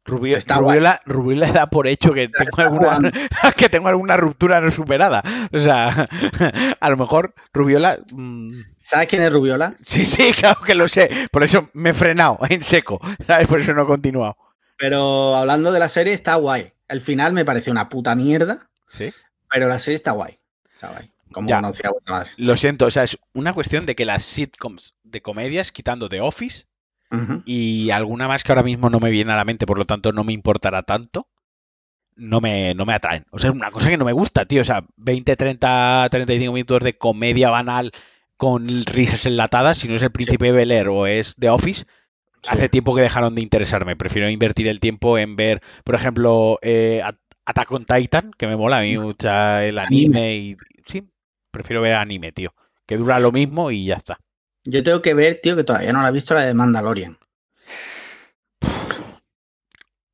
Rubio- 0.07 0.37
Está 0.37 0.55
Rubiola, 0.57 1.01
Rubiola 1.05 1.51
da 1.51 1.67
por 1.67 1.85
hecho 1.87 2.13
que 2.13 2.29
tengo, 2.29 2.61
alguna, 2.61 2.79
jugando. 2.87 3.11
que 3.57 3.69
tengo 3.69 3.89
alguna 3.89 4.17
ruptura 4.17 4.59
no 4.61 4.71
superada. 4.71 5.21
O 5.53 5.59
sea, 5.59 5.89
a 6.79 6.89
lo 6.89 6.97
mejor 6.97 7.33
Rubiola... 7.53 7.99
mm, 8.11 8.61
¿Sabes 8.81 9.07
quién 9.09 9.21
es 9.21 9.31
Rubiola? 9.33 9.75
Sí, 9.85 10.05
sí, 10.05 10.31
claro 10.37 10.61
que 10.61 10.73
lo 10.75 10.87
sé. 10.87 11.09
Por 11.31 11.43
eso 11.43 11.69
me 11.73 11.89
he 11.89 11.93
frenado 11.93 12.39
en 12.49 12.63
seco. 12.63 12.99
¿Sabes? 13.25 13.47
Por 13.47 13.59
eso 13.59 13.73
no 13.73 13.83
he 13.83 13.85
continuado. 13.85 14.37
Pero 14.77 15.35
hablando 15.35 15.71
de 15.71 15.79
la 15.79 15.89
serie, 15.89 16.13
está 16.13 16.35
guay. 16.35 16.71
El 16.87 17.01
final 17.01 17.33
me 17.33 17.43
pareció 17.43 17.71
una 17.71 17.89
puta 17.89 18.15
mierda, 18.15 18.69
Sí. 18.89 19.11
pero 19.49 19.67
la 19.67 19.79
serie 19.79 19.95
está 19.97 20.11
guay. 20.11 20.39
Está 20.73 20.87
guay. 20.89 21.09
Como 21.33 21.49
Ya. 21.49 21.57
conocía 21.57 21.89
a 21.89 21.91
vuestra 21.91 22.13
madre. 22.15 22.29
Lo 22.37 22.55
siento, 22.55 22.85
o 22.85 22.91
sea, 22.91 23.03
es 23.03 23.17
una 23.33 23.53
cuestión 23.53 23.85
de 23.85 23.95
que 23.95 24.05
las 24.05 24.23
sitcoms 24.23 24.93
de 25.03 25.21
comedias, 25.21 25.73
quitando 25.73 26.07
The 26.07 26.21
Office 26.21 26.65
Y 27.45 27.89
alguna 27.91 28.27
más 28.27 28.43
que 28.43 28.51
ahora 28.51 28.63
mismo 28.63 28.89
no 28.89 28.99
me 28.99 29.09
viene 29.09 29.31
a 29.31 29.37
la 29.37 29.45
mente, 29.45 29.65
por 29.65 29.77
lo 29.77 29.85
tanto 29.85 30.11
no 30.11 30.23
me 30.23 30.33
importará 30.33 30.83
tanto, 30.83 31.27
no 32.15 32.41
me, 32.41 32.73
no 32.73 32.85
me 32.85 32.93
atraen. 32.93 33.25
O 33.31 33.39
sea, 33.39 33.49
es 33.51 33.55
una 33.55 33.71
cosa 33.71 33.89
que 33.89 33.97
no 33.97 34.05
me 34.05 34.11
gusta, 34.13 34.45
tío. 34.45 34.61
O 34.61 34.65
sea, 34.65 34.85
20, 34.97 35.35
30, 35.35 36.07
35 36.11 36.53
minutos 36.53 36.83
de 36.83 36.97
comedia 36.97 37.49
banal 37.49 37.91
con 38.37 38.67
risas 38.85 39.25
enlatadas, 39.25 39.77
si 39.79 39.87
no 39.87 39.95
es 39.95 40.01
el 40.03 40.11
príncipe 40.11 40.45
de 40.47 40.51
Bel 40.51 40.71
Air 40.71 40.89
o 40.89 41.07
es 41.07 41.35
The 41.39 41.49
Office, 41.49 41.85
Sí. 42.43 42.49
hace 42.49 42.69
tiempo 42.69 42.95
que 42.95 43.01
dejaron 43.01 43.35
de 43.35 43.41
interesarme. 43.41 43.95
Prefiero 43.95 44.29
invertir 44.29 44.67
el 44.67 44.79
tiempo 44.79 45.17
en 45.17 45.35
ver, 45.35 45.61
por 45.83 45.95
ejemplo, 45.95 46.59
eh, 46.61 47.01
At- 47.03 47.17
Attack 47.45 47.71
on 47.71 47.85
Titan, 47.85 48.31
que 48.37 48.47
me 48.47 48.55
mola 48.57 48.79
a 48.79 48.81
mí 48.81 48.97
mucho 48.97 49.27
el 49.29 49.79
anime 49.79 50.35
y 50.37 50.57
sí, 50.85 51.03
prefiero 51.51 51.81
ver 51.81 51.95
anime, 51.95 52.31
tío, 52.31 52.53
que 52.85 52.97
dura 52.97 53.19
lo 53.19 53.31
mismo 53.31 53.71
y 53.71 53.85
ya 53.85 53.95
está. 53.95 54.19
Yo 54.69 54.83
tengo 54.83 55.01
que 55.01 55.13
ver, 55.13 55.37
tío, 55.37 55.55
que 55.55 55.63
todavía 55.63 55.93
no 55.93 56.01
la 56.01 56.09
he 56.09 56.11
visto, 56.11 56.33
la 56.33 56.41
de 56.41 56.53
Mandalorian. 56.53 57.17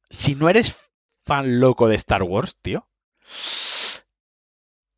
si 0.09 0.35
no 0.35 0.47
eres 0.47 0.89
fan 1.25 1.59
loco 1.59 1.87
de 1.87 1.95
Star 1.95 2.21
Wars, 2.23 2.55
tío, 2.61 2.87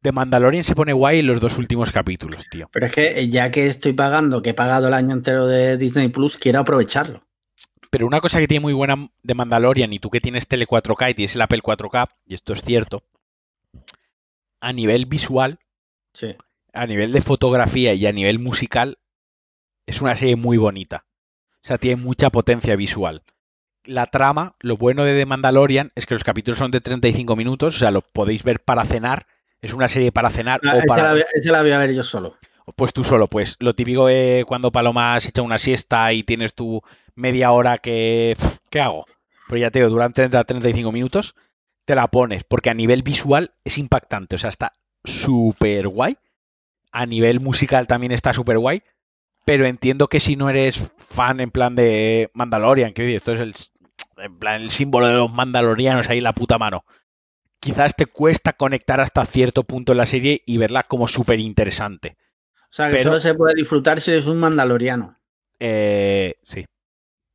The 0.01 0.11
Mandalorian 0.11 0.63
se 0.63 0.75
pone 0.75 0.93
guay 0.93 1.19
en 1.19 1.27
los 1.27 1.39
dos 1.39 1.57
últimos 1.57 1.91
capítulos, 1.91 2.45
tío. 2.49 2.69
Pero 2.71 2.85
es 2.85 2.91
que 2.91 3.19
eh, 3.19 3.29
ya 3.29 3.49
que 3.49 3.67
estoy 3.67 3.93
pagando, 3.93 4.41
que 4.41 4.51
he 4.51 4.53
pagado 4.53 4.87
el 4.89 4.93
año 4.93 5.13
entero 5.13 5.47
de 5.47 5.77
Disney 5.77 6.09
Plus, 6.09 6.37
quiero 6.37 6.59
aprovecharlo. 6.59 7.23
Pero 7.89 8.05
una 8.05 8.19
cosa 8.21 8.39
que 8.39 8.47
tiene 8.47 8.61
muy 8.61 8.73
buena 8.73 9.09
de 9.23 9.33
Mandalorian, 9.33 9.93
y 9.93 9.99
tú 9.99 10.09
que 10.11 10.19
tienes 10.19 10.47
tele 10.47 10.67
4K 10.67 11.11
y 11.11 11.13
tienes 11.15 11.35
el 11.35 11.41
Apple 11.41 11.61
4K, 11.61 12.09
y 12.25 12.33
esto 12.35 12.53
es 12.53 12.61
cierto, 12.61 13.03
a 14.59 14.73
nivel 14.73 15.05
visual, 15.05 15.59
Sí. 16.13 16.35
a 16.73 16.85
nivel 16.87 17.11
de 17.13 17.21
fotografía 17.21 17.93
y 17.93 18.05
a 18.05 18.11
nivel 18.11 18.37
musical, 18.37 18.99
es 19.85 20.01
una 20.01 20.15
serie 20.15 20.35
muy 20.35 20.57
bonita. 20.57 21.05
O 21.63 21.67
sea, 21.67 21.77
tiene 21.77 22.01
mucha 22.01 22.29
potencia 22.29 22.75
visual. 22.75 23.23
La 23.83 24.07
trama, 24.07 24.55
lo 24.59 24.77
bueno 24.77 25.03
de 25.03 25.17
The 25.17 25.25
Mandalorian 25.25 25.91
es 25.95 26.05
que 26.05 26.15
los 26.15 26.23
capítulos 26.23 26.57
son 26.57 26.71
de 26.71 26.81
35 26.81 27.35
minutos, 27.35 27.75
o 27.75 27.79
sea, 27.79 27.91
lo 27.91 28.01
podéis 28.01 28.43
ver 28.43 28.59
para 28.63 28.83
cenar. 28.85 29.27
Es 29.61 29.73
una 29.73 29.87
serie 29.87 30.11
para 30.11 30.29
cenar 30.31 30.59
Ah, 30.63 30.73
o 30.75 30.77
esa, 30.77 30.85
para... 30.87 31.03
la, 31.03 31.11
voy- 31.13 31.23
esa 31.33 31.51
la 31.51 31.61
voy 31.61 31.71
a 31.71 31.77
ver 31.77 31.93
yo 31.93 32.03
solo. 32.03 32.35
Pues 32.75 32.93
tú 32.93 33.03
solo, 33.03 33.27
pues 33.27 33.57
lo 33.59 33.75
típico 33.75 34.07
de 34.07 34.43
cuando 34.47 34.71
Paloma 34.71 35.19
se 35.19 35.29
echa 35.29 35.43
una 35.43 35.59
siesta 35.59 36.11
y 36.13 36.23
tienes 36.23 36.55
tu 36.55 36.81
media 37.13 37.51
hora 37.51 37.77
que... 37.77 38.35
¿Qué 38.71 38.79
hago? 38.81 39.05
Pero 39.47 39.57
ya 39.59 39.69
te 39.69 39.79
digo, 39.79 39.89
durante 39.91 40.21
30 40.21 40.43
35 40.43 40.91
minutos 40.91 41.35
te 41.85 41.93
la 41.93 42.07
pones, 42.07 42.43
porque 42.43 42.71
a 42.71 42.73
nivel 42.73 43.03
visual 43.03 43.53
es 43.63 43.77
impactante, 43.77 44.35
o 44.35 44.39
sea, 44.39 44.49
está 44.49 44.71
súper 45.03 45.87
guay. 45.87 46.17
A 46.91 47.05
nivel 47.05 47.39
musical 47.39 47.85
también 47.85 48.11
está 48.11 48.33
súper 48.33 48.57
guay, 48.57 48.81
pero 49.45 49.65
entiendo 49.65 50.07
que 50.07 50.19
si 50.19 50.35
no 50.35 50.49
eres 50.49 50.91
fan 50.97 51.39
en 51.39 51.51
plan 51.51 51.75
de 51.75 52.29
Mandalorian, 52.33 52.93
que 52.93 53.15
esto 53.15 53.31
es 53.33 53.39
el, 53.39 53.53
en 54.17 54.37
plan, 54.39 54.61
el 54.61 54.69
símbolo 54.71 55.07
de 55.07 55.13
los 55.13 55.31
mandalorianos 55.31 56.09
ahí 56.09 56.19
la 56.19 56.33
puta 56.33 56.57
mano, 56.57 56.83
quizás 57.59 57.95
te 57.95 58.07
cuesta 58.07 58.53
conectar 58.53 58.99
hasta 58.99 59.23
cierto 59.25 59.63
punto 59.63 59.91
en 59.91 59.99
la 59.99 60.05
serie 60.05 60.41
y 60.45 60.57
verla 60.57 60.83
como 60.83 61.07
súper 61.07 61.39
interesante. 61.39 62.17
O 62.63 62.73
sea, 62.75 62.87
que 62.89 62.97
Pero- 62.97 63.11
solo 63.11 63.19
se 63.19 63.33
puede 63.35 63.53
disfrutar 63.55 64.01
si 64.01 64.11
eres 64.11 64.25
un 64.27 64.39
mandaloriano. 64.39 65.17
Eh, 65.59 66.35
sí. 66.41 66.65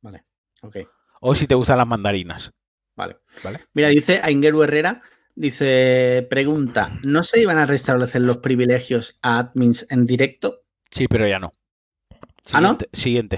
Vale, 0.01 0.25
ok. 0.61 0.77
O 1.21 1.33
si 1.33 1.47
te 1.47 1.55
gustan 1.55 1.77
las 1.77 1.87
mandarinas. 1.87 2.51
Vale. 2.95 3.17
Vale. 3.43 3.59
Mira, 3.73 3.87
dice 3.87 4.19
Aingeru 4.23 4.63
Herrera, 4.63 5.01
dice, 5.33 6.27
pregunta, 6.29 6.99
¿no 7.03 7.23
se 7.23 7.39
iban 7.39 7.57
a 7.57 7.65
restablecer 7.65 8.21
los 8.21 8.37
privilegios 8.37 9.17
a 9.21 9.39
admins 9.39 9.87
en 9.89 10.05
directo? 10.05 10.63
Sí, 10.91 11.07
pero 11.07 11.27
ya 11.27 11.39
no. 11.39 11.55
¿Ah, 12.51 12.61
no? 12.61 12.77
Siguiente. 12.93 13.37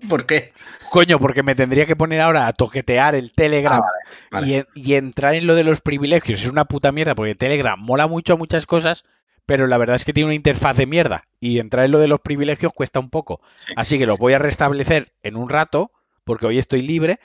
¿Por 0.08 0.24
qué? 0.26 0.52
Coño, 0.90 1.18
porque 1.18 1.42
me 1.42 1.54
tendría 1.54 1.84
que 1.86 1.96
poner 1.96 2.20
ahora 2.20 2.46
a 2.46 2.52
toquetear 2.52 3.14
el 3.14 3.32
Telegram 3.32 3.80
Ah, 3.82 3.88
vale. 4.30 4.46
Y, 4.46 4.54
en- 4.54 4.66
y 4.74 4.94
entrar 4.94 5.34
en 5.34 5.46
lo 5.46 5.54
de 5.54 5.64
los 5.64 5.80
privilegios. 5.80 6.40
Es 6.42 6.48
una 6.50 6.64
puta 6.66 6.92
mierda 6.92 7.14
porque 7.14 7.34
Telegram 7.34 7.78
mola 7.78 8.06
mucho 8.06 8.34
a 8.34 8.36
muchas 8.36 8.66
cosas, 8.66 9.04
pero 9.46 9.66
la 9.66 9.76
verdad 9.78 9.96
es 9.96 10.04
que 10.04 10.12
tiene 10.12 10.26
una 10.26 10.34
interfaz 10.34 10.76
de 10.76 10.86
mierda. 10.86 11.24
Y 11.40 11.58
entrar 11.58 11.84
en 11.86 11.90
lo 11.92 11.98
de 11.98 12.08
los 12.08 12.20
privilegios 12.20 12.72
cuesta 12.72 13.00
un 13.00 13.10
poco. 13.10 13.40
Sí. 13.66 13.72
Así 13.76 13.98
que 13.98 14.06
lo 14.06 14.16
voy 14.16 14.32
a 14.34 14.38
restablecer 14.38 15.12
en 15.22 15.36
un 15.36 15.48
rato, 15.48 15.90
porque 16.24 16.46
hoy 16.46 16.58
estoy 16.58 16.82
libre, 16.82 17.18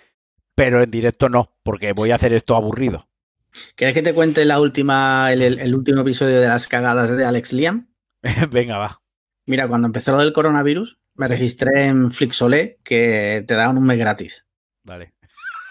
pero 0.55 0.81
en 0.81 0.89
directo 0.89 1.29
no, 1.29 1.53
porque 1.63 1.93
voy 1.93 2.11
a 2.11 2.15
hacer 2.15 2.33
esto 2.33 2.55
aburrido. 2.55 3.07
¿Quieres 3.75 3.93
que 3.93 4.01
te 4.01 4.13
cuente 4.15 4.43
la 4.45 4.59
última, 4.59 5.31
el 5.31 5.75
último 5.75 6.01
episodio 6.01 6.41
de 6.41 6.47
las 6.47 6.67
cagadas 6.67 7.15
de 7.15 7.23
Alex 7.25 7.53
Liam? 7.53 7.89
Venga, 8.49 8.79
va. 8.79 8.99
Mira, 9.45 9.67
cuando 9.67 9.87
empezó 9.87 10.11
lo 10.11 10.19
del 10.19 10.33
coronavirus, 10.33 10.97
me 11.15 11.27
registré 11.27 11.87
en 11.87 12.11
Flixolé, 12.11 12.79
que 12.83 13.43
te 13.47 13.53
daban 13.55 13.77
un 13.77 13.85
mes 13.85 13.97
gratis, 13.97 14.45
Vale. 14.83 15.13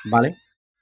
¿vale? 0.04 0.38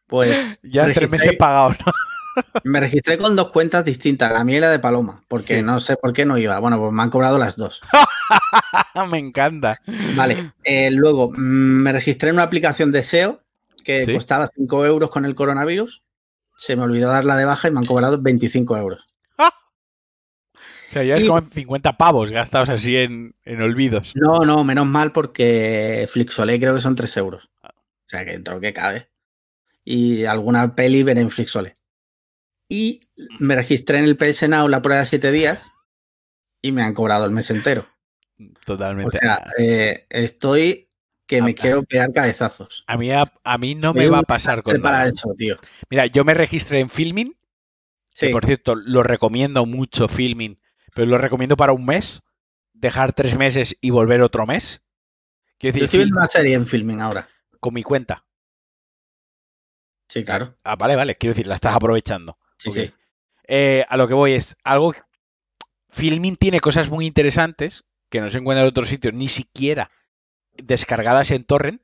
Pues 0.06 0.58
Ya 0.62 0.92
tres 0.92 1.08
meses 1.10 1.34
pagados, 1.38 1.76
¿no? 1.86 1.92
me 2.64 2.80
registré 2.80 3.18
con 3.18 3.36
dos 3.36 3.50
cuentas 3.50 3.84
distintas, 3.84 4.32
la 4.32 4.44
mía 4.44 4.58
y 4.58 4.60
la 4.60 4.70
de 4.70 4.78
Paloma, 4.78 5.22
porque 5.28 5.56
Sí. 5.56 5.62
no 5.62 5.78
sé 5.80 5.96
por 5.96 6.12
qué 6.12 6.24
no 6.26 6.36
iba. 6.38 6.58
Bueno, 6.58 6.78
pues 6.78 6.92
me 6.92 7.02
han 7.02 7.10
cobrado 7.10 7.38
las 7.38 7.56
dos. 7.56 7.80
me 9.10 9.18
encanta. 9.18 9.78
Vale, 10.16 10.52
eh, 10.64 10.90
luego 10.90 11.30
mm, 11.30 11.36
me 11.82 11.92
registré 11.92 12.30
en 12.30 12.36
una 12.36 12.44
aplicación 12.44 12.92
de 12.92 13.02
SEO 13.02 13.42
que 13.84 14.02
Sí. 14.02 14.12
costaba 14.14 14.48
5 14.54 14.84
euros 14.86 15.10
con 15.10 15.24
el 15.24 15.34
coronavirus. 15.34 16.02
Se 16.56 16.76
me 16.76 16.82
olvidó 16.82 17.08
darla 17.08 17.36
de 17.36 17.44
baja 17.46 17.68
y 17.68 17.70
me 17.70 17.78
han 17.78 17.86
cobrado 17.86 18.20
25 18.20 18.76
euros. 18.76 19.06
O 20.90 20.92
sea, 20.92 21.04
ya 21.04 21.16
es 21.16 21.24
Y- 21.24 21.28
como 21.28 21.40
50 21.40 21.96
pavos 21.96 22.32
gastados 22.32 22.68
así 22.68 22.96
en, 22.96 23.34
en 23.44 23.62
olvidos. 23.62 24.12
No, 24.16 24.40
no, 24.40 24.64
menos 24.64 24.86
mal 24.86 25.12
porque 25.12 26.06
Flixolé 26.10 26.58
creo 26.58 26.74
que 26.74 26.80
son 26.80 26.96
3 26.96 27.16
euros. 27.16 27.48
O 27.62 28.08
sea 28.08 28.24
que 28.24 28.32
dentro 28.32 28.60
que 28.60 28.72
cabe. 28.72 29.08
Y 29.84 30.24
alguna 30.24 30.74
peli 30.74 31.02
veré 31.04 31.20
en 31.20 31.30
Flixolé. 31.30 31.76
Y 32.68 33.00
me 33.38 33.54
registré 33.56 33.98
en 33.98 34.04
el 34.04 34.16
PS 34.16 34.48
Now 34.48 34.68
la 34.68 34.82
prueba 34.82 35.00
de 35.00 35.06
7 35.06 35.30
días 35.32 35.64
y 36.62 36.72
me 36.72 36.82
han 36.82 36.94
cobrado 36.94 37.24
el 37.24 37.30
mes 37.30 37.50
entero. 37.50 37.86
O 38.38 38.44
Totalmente. 38.64 39.18
sea, 39.18 39.44
eh, 39.58 40.06
estoy 40.10 40.88
que 41.26 41.40
me 41.42 41.50
Ah, 41.52 41.54
quiero 41.54 41.82
pegar 41.84 42.12
cabezazos. 42.12 42.82
a, 42.88 42.96
mí, 42.96 43.10
a, 43.12 43.32
a 43.44 43.58
mí 43.58 43.74
no 43.76 43.94
me 43.94 44.08
va 44.08 44.18
a 44.18 44.22
pasar 44.22 44.62
con 44.64 44.80
para 44.80 44.98
nada. 44.98 45.10
eso, 45.10 45.32
tío. 45.38 45.56
Mira, 45.88 46.06
yo 46.06 46.24
me 46.24 46.34
registré 46.34 46.80
en 46.80 46.90
Filming, 46.90 47.28
que 48.14 48.26
Sí. 48.26 48.28
por 48.32 48.44
cierto 48.44 48.74
lo 48.74 49.02
recomiendo 49.04 49.64
mucho 49.66 50.08
Filming, 50.08 50.59
pero 50.94 51.06
lo 51.08 51.18
recomiendo 51.18 51.56
para 51.56 51.72
un 51.72 51.84
mes, 51.86 52.22
dejar 52.72 53.12
tres 53.12 53.36
meses 53.36 53.76
y 53.80 53.90
volver 53.90 54.22
otro 54.22 54.46
mes. 54.46 54.82
Quiero 55.58 55.76
Yo 55.76 55.82
decir, 55.82 55.84
estoy 55.84 55.98
viendo 56.00 56.16
una 56.18 56.28
serie 56.28 56.54
en 56.54 56.66
filming 56.66 57.00
ahora. 57.00 57.28
con 57.60 57.74
mi 57.74 57.82
cuenta. 57.82 58.24
Sí, 60.08 60.24
claro. 60.24 60.56
Ah, 60.64 60.76
vale, 60.76 60.96
vale, 60.96 61.14
quiero 61.14 61.32
decir, 61.32 61.46
la 61.46 61.54
estás 61.54 61.74
aprovechando. 61.74 62.38
Sí, 62.58 62.70
sí. 62.72 62.92
Eh, 63.46 63.84
a 63.88 63.96
lo 63.96 64.08
que 64.08 64.14
voy 64.14 64.32
es 64.32 64.56
algo. 64.64 64.92
Filming 65.88 66.36
tiene 66.36 66.60
cosas 66.60 66.90
muy 66.90 67.06
interesantes 67.06 67.84
que 68.08 68.20
no 68.20 68.30
se 68.30 68.38
encuentran 68.38 68.64
en 68.64 68.70
otros 68.70 68.88
sitios, 68.88 69.14
ni 69.14 69.28
siquiera 69.28 69.90
descargadas 70.56 71.30
en 71.30 71.44
torrent, 71.44 71.82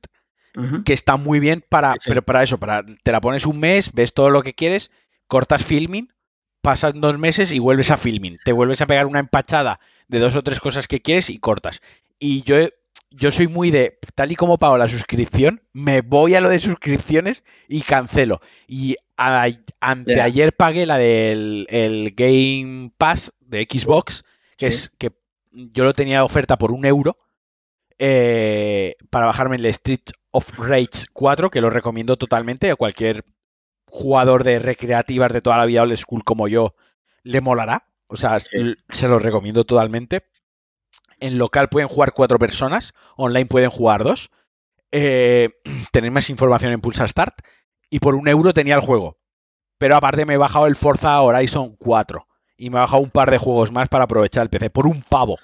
que 0.85 0.93
está 0.93 1.17
muy 1.17 1.39
bien 1.39 1.63
para, 1.69 1.93
Sí, 1.95 1.99
sí. 2.05 2.09
pero 2.09 2.23
para 2.23 2.43
eso, 2.43 2.59
para 2.59 2.85
te 2.85 3.13
la 3.13 3.21
pones 3.21 3.47
un 3.47 3.61
mes, 3.61 3.93
ves 3.93 4.13
todo 4.15 4.31
lo 4.31 4.43
que 4.43 4.55
quieres, 4.55 4.91
cortas 5.29 5.65
filming, 5.65 6.13
pasan 6.67 7.01
dos 7.01 7.17
meses 7.17 7.53
y 7.53 7.61
vuelves 7.61 7.93
a 7.93 7.97
filming, 7.97 8.39
te 8.45 8.51
vuelves 8.51 8.81
a 8.81 8.87
pegar 8.87 9.07
una 9.07 9.21
empachada 9.21 9.79
de 10.09 10.19
dos 10.19 10.35
o 10.35 10.43
tres 10.43 10.59
cosas 10.59 10.89
que 10.89 11.01
quieres 11.01 11.31
y 11.31 11.39
cortas. 11.39 11.81
Y 12.19 12.43
yo, 12.43 12.57
yo 13.13 13.31
soy 13.31 13.47
muy 13.47 13.71
de, 13.71 14.01
tal 14.17 14.33
y 14.33 14.35
como 14.35 14.59
pago 14.59 14.77
la 14.77 14.89
suscripción, 14.89 15.63
me 15.73 16.01
voy 16.01 16.35
a 16.35 16.41
lo 16.41 16.49
de 16.49 16.59
suscripciones 16.59 17.45
y 17.69 17.83
cancelo. 17.83 18.41
Y 18.67 18.97
a- 19.17 19.47
anteayer 19.79 20.57
pagué 20.57 20.87
la 20.87 20.99
del 20.99 21.67
el 21.71 22.11
Game 22.17 22.91
Pass 22.99 23.33
de 23.39 23.69
Xbox, 23.71 24.25
que 24.57 24.73
Sí. 24.73 24.77
es 24.77 24.91
que 24.99 25.13
yo 25.53 25.85
lo 25.85 25.93
tenía 25.93 26.25
oferta 26.25 26.59
por 26.59 26.73
un 26.73 26.85
euro 26.85 27.17
eh, 27.99 28.97
para 29.11 29.27
bajarme 29.27 29.55
el 29.57 29.67
Street 29.67 30.01
of 30.33 30.59
Rage 30.59 31.07
4, 31.13 31.49
que 31.49 31.61
lo 31.61 31.71
recomiendo 31.71 32.17
totalmente 32.17 32.71
a 32.73 32.77
cualquier 32.77 33.25
jugador 33.97 34.45
de 34.45 34.59
recreativas 34.59 35.33
de 35.33 35.41
toda 35.41 35.57
la 35.57 35.67
vida 35.67 35.83
old 35.83 35.97
school 35.97 36.23
como 36.25 36.49
yo, 36.49 36.75
le 37.23 37.41
molará. 37.41 37.89
O 38.09 38.17
sea, 38.17 38.39
Sí. 38.39 38.49
se 38.91 39.09
lo 39.09 39.19
recomiendo 39.19 39.65
totalmente. 39.65 40.25
En 41.19 41.39
local 41.39 41.69
pueden 41.69 41.89
jugar 41.89 42.13
cuatro 42.13 42.39
personas, 42.39 42.93
online 43.17 43.47
pueden 43.47 43.71
jugar 43.71 44.05
dos. 44.05 44.31
Eh, 44.93 45.49
tenéis 45.93 46.13
más 46.13 46.31
información 46.31 46.73
en 46.73 46.81
Pulsar 46.81 47.09
Start. 47.09 47.35
Y 47.89 48.01
por 48.01 48.15
un 48.15 48.29
euro 48.29 48.53
tenía 48.53 48.75
el 48.75 48.81
juego. 48.81 49.19
Pero 49.79 49.97
aparte 49.97 50.27
me 50.27 50.35
he 50.35 50.39
bajado 50.39 50.67
el 50.67 50.77
Forza 50.77 51.21
Horizon 51.23 51.77
4. 51.77 52.27
Y 52.57 52.71
me 52.71 52.77
he 52.79 52.81
bajado 52.81 53.03
un 53.03 53.11
par 53.11 53.31
de 53.31 53.39
juegos 53.39 53.73
más 53.73 53.89
para 53.89 54.05
aprovechar 54.05 54.43
el 54.43 54.51
PC. 54.51 54.71
Por 54.71 54.87
un 54.87 55.03
pavo. 55.03 55.39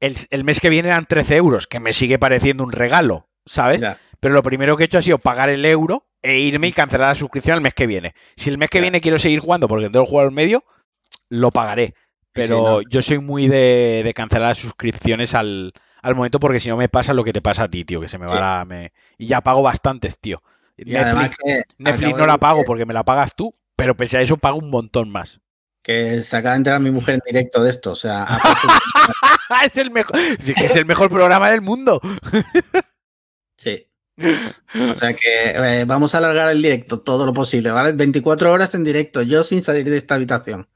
El, 0.00 0.16
el 0.30 0.44
mes 0.44 0.60
que 0.60 0.70
viene 0.70 0.88
eran 0.88 1.06
13 1.06 1.36
euros, 1.36 1.66
que 1.66 1.78
me 1.80 1.92
sigue 1.92 2.18
pareciendo 2.18 2.64
un 2.64 2.72
regalo, 2.72 3.28
¿sabes? 3.46 3.80
Ya. 3.80 3.98
Pero 4.20 4.34
lo 4.34 4.42
primero 4.42 4.76
que 4.76 4.84
he 4.84 4.86
hecho 4.86 4.98
ha 4.98 5.02
sido 5.02 5.18
pagar 5.18 5.48
el 5.48 5.64
euro 5.64 6.06
e 6.22 6.38
irme 6.38 6.68
y 6.68 6.72
cancelar 6.72 7.08
la 7.08 7.14
suscripción 7.14 7.56
el 7.56 7.62
mes 7.62 7.74
que 7.74 7.86
viene. 7.86 8.14
Si 8.36 8.50
el 8.50 8.58
mes 8.58 8.68
que 8.70 8.80
viene 8.80 9.00
quiero 9.00 9.18
seguir 9.18 9.40
jugando 9.40 9.66
porque 9.68 9.86
tengo 9.88 10.04
el 10.04 10.10
juego 10.10 10.28
en 10.28 10.34
medio, 10.34 10.64
lo 11.30 11.50
pagaré. 11.50 11.94
Pero 12.32 12.80
Sí, 12.80 12.86
yo 12.90 13.02
soy 13.02 13.18
muy 13.18 13.48
de, 13.48 14.02
de 14.04 14.14
cancelar 14.14 14.50
las 14.50 14.58
suscripciones 14.58 15.34
al, 15.34 15.72
al 16.02 16.14
momento 16.14 16.38
porque 16.38 16.60
si 16.60 16.68
no 16.68 16.76
me 16.76 16.88
pasa 16.88 17.14
lo 17.14 17.24
que 17.24 17.32
te 17.32 17.40
pasa 17.42 17.64
a 17.64 17.68
ti, 17.68 17.84
tío, 17.84 18.00
que 18.00 18.08
se 18.08 18.18
me 18.18 18.26
va 18.26 18.38
la... 18.38 18.64
me- 18.64 18.92
Y 19.18 19.26
ya 19.26 19.40
pago 19.40 19.62
bastantes, 19.62 20.18
tío. 20.18 20.42
Y 20.76 20.94
además 20.96 21.14
Netflix, 21.30 21.36
que, 21.42 21.62
Netflix 21.78 22.16
no 22.16 22.26
la 22.26 22.38
pago 22.38 22.60
que- 22.60 22.66
porque 22.66 22.86
me 22.86 22.94
la 22.94 23.04
pagas 23.04 23.34
tú, 23.34 23.54
pero 23.74 23.96
pese 23.96 24.18
a 24.18 24.20
eso 24.22 24.36
pago 24.36 24.58
un 24.58 24.70
montón 24.70 25.10
más. 25.10 25.40
Que 25.82 26.22
se 26.22 26.36
acaba 26.36 26.52
de 26.52 26.58
enterar 26.58 26.80
mi 26.80 26.90
mujer 26.90 27.14
en 27.14 27.22
directo 27.26 27.62
de 27.64 27.70
esto. 27.70 27.92
O 27.92 27.96
sea, 27.96 28.26
es 29.64 29.76
el 29.78 29.90
mejor, 29.90 30.16
sí 30.38 30.52
es 30.56 30.76
el 30.76 30.84
mejor 30.84 31.08
programa 31.08 31.50
del 31.50 31.62
mundo. 31.62 32.00
sí. 33.56 33.86
O 34.74 34.94
sea 34.98 35.14
que 35.14 35.50
eh, 35.80 35.84
vamos 35.86 36.14
a 36.14 36.18
alargar 36.18 36.50
el 36.50 36.62
directo 36.62 37.00
todo 37.00 37.26
lo 37.26 37.32
posible, 37.32 37.70
¿vale? 37.70 37.92
24 37.92 38.52
horas 38.52 38.74
en 38.74 38.84
directo, 38.84 39.22
yo 39.22 39.42
sin 39.42 39.62
salir 39.62 39.88
de 39.88 39.96
esta 39.96 40.14
habitación. 40.16 40.68